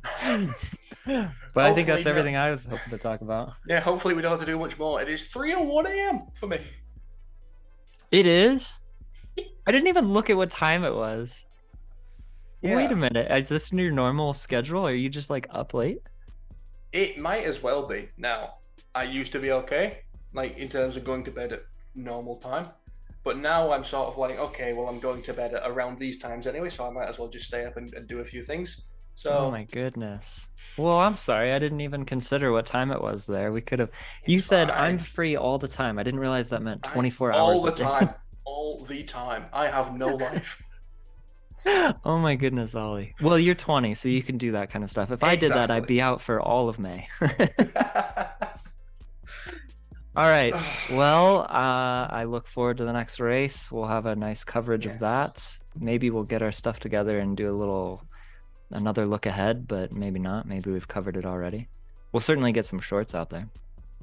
but 1.54 1.64
I 1.66 1.74
think 1.74 1.86
that's 1.86 2.06
everything 2.06 2.34
I 2.36 2.50
was 2.50 2.64
hoping 2.64 2.90
to 2.90 2.98
talk 2.98 3.20
about. 3.20 3.52
Yeah, 3.66 3.80
hopefully 3.80 4.14
we 4.14 4.22
don't 4.22 4.30
have 4.30 4.40
to 4.40 4.46
do 4.46 4.58
much 4.58 4.78
more. 4.78 5.02
It 5.02 5.10
is 5.10 5.28
3:01 5.28 5.84
a.m. 5.84 6.22
for 6.40 6.46
me. 6.46 6.60
It 8.10 8.26
is. 8.26 8.84
I 9.66 9.70
didn't 9.70 9.88
even 9.88 10.14
look 10.14 10.30
at 10.30 10.36
what 10.38 10.50
time 10.50 10.82
it 10.84 10.94
was. 10.94 11.46
Wait 12.62 12.90
a 12.90 12.96
minute. 12.96 13.30
Is 13.30 13.48
this 13.48 13.70
your 13.70 13.92
normal 13.92 14.32
schedule? 14.32 14.86
Are 14.86 14.94
you 14.94 15.10
just 15.10 15.28
like 15.28 15.46
up 15.50 15.74
late? 15.74 16.00
It 16.92 17.18
might 17.18 17.44
as 17.44 17.62
well 17.62 17.86
be 17.86 18.08
now. 18.16 18.54
I 18.94 19.02
used 19.02 19.32
to 19.32 19.38
be 19.38 19.52
okay, 19.52 19.98
like 20.32 20.56
in 20.56 20.70
terms 20.70 20.96
of 20.96 21.04
going 21.04 21.22
to 21.24 21.30
bed 21.30 21.52
at 21.52 21.60
normal 21.94 22.36
time, 22.36 22.68
but 23.24 23.38
now 23.38 23.72
I'm 23.72 23.84
sort 23.84 24.08
of 24.08 24.18
like, 24.18 24.38
okay, 24.38 24.72
well, 24.72 24.88
I'm 24.88 25.00
going 25.00 25.22
to 25.22 25.32
bed 25.34 25.54
at 25.54 25.62
around 25.68 25.98
these 25.98 26.18
times 26.18 26.46
anyway, 26.46 26.70
so 26.70 26.86
I 26.86 26.90
might 26.90 27.08
as 27.08 27.18
well 27.18 27.28
just 27.28 27.46
stay 27.46 27.64
up 27.64 27.76
and, 27.76 27.92
and 27.94 28.06
do 28.08 28.20
a 28.20 28.24
few 28.24 28.42
things. 28.42 28.84
So 29.14 29.36
Oh 29.36 29.50
my 29.50 29.64
goodness. 29.64 30.48
Well, 30.76 30.96
I'm 30.98 31.16
sorry. 31.16 31.52
I 31.52 31.58
didn't 31.58 31.80
even 31.80 32.04
consider 32.04 32.52
what 32.52 32.66
time 32.66 32.92
it 32.92 33.02
was 33.02 33.26
there. 33.26 33.50
We 33.50 33.60
could 33.60 33.80
have. 33.80 33.90
You 34.24 34.40
said 34.40 34.70
I'm 34.70 34.96
free 34.96 35.36
all 35.36 35.58
the 35.58 35.66
time. 35.66 35.98
I 35.98 36.04
didn't 36.04 36.20
realize 36.20 36.50
that 36.50 36.62
meant 36.62 36.86
I- 36.86 36.92
24 36.92 37.32
hours. 37.32 37.40
all 37.40 37.66
a 37.66 37.70
the 37.70 37.76
day. 37.76 37.82
time, 37.82 38.14
all 38.44 38.84
the 38.84 39.02
time. 39.02 39.46
I 39.52 39.66
have 39.66 39.96
no 39.96 40.14
life. 40.14 40.62
oh 42.04 42.18
my 42.18 42.36
goodness, 42.36 42.76
Ollie. 42.76 43.16
Well, 43.20 43.38
you're 43.38 43.56
20, 43.56 43.92
so 43.94 44.08
you 44.08 44.22
can 44.22 44.38
do 44.38 44.52
that 44.52 44.70
kind 44.70 44.84
of 44.84 44.90
stuff. 44.90 45.10
If 45.10 45.24
I 45.24 45.34
did 45.34 45.50
that, 45.50 45.72
I'd 45.72 45.88
be 45.88 46.00
out 46.00 46.20
for 46.20 46.40
all 46.40 46.68
of 46.68 46.78
May. 46.78 47.08
All 50.18 50.28
right. 50.28 50.54
Well, 50.90 51.42
uh, 51.42 52.08
I 52.10 52.24
look 52.24 52.46
forward 52.46 52.78
to 52.78 52.84
the 52.84 52.94
next 52.94 53.20
race. 53.20 53.70
We'll 53.70 53.86
have 53.86 54.06
a 54.06 54.16
nice 54.16 54.42
coverage 54.42 54.86
of 54.86 54.98
that. 55.00 55.58
Maybe 55.78 56.08
we'll 56.08 56.24
get 56.24 56.40
our 56.40 56.50
stuff 56.50 56.80
together 56.80 57.18
and 57.18 57.36
do 57.36 57.50
a 57.50 57.52
little 57.52 58.02
another 58.70 59.04
look 59.04 59.26
ahead, 59.26 59.68
but 59.68 59.92
maybe 59.92 60.18
not. 60.18 60.46
Maybe 60.46 60.70
we've 60.70 60.88
covered 60.88 61.16
it 61.18 61.26
already. 61.26 61.68
We'll 62.10 62.20
certainly 62.20 62.52
get 62.52 62.64
some 62.64 62.80
shorts 62.80 63.14
out 63.14 63.28
there. 63.28 63.48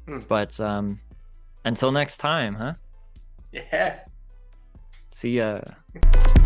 Hmm. 0.07 0.19
But 0.27 0.59
um, 0.59 0.99
until 1.65 1.91
next 1.91 2.17
time, 2.17 2.53
huh? 2.53 2.73
yeah. 3.51 4.01
See 5.09 5.37
ya. 5.37 5.61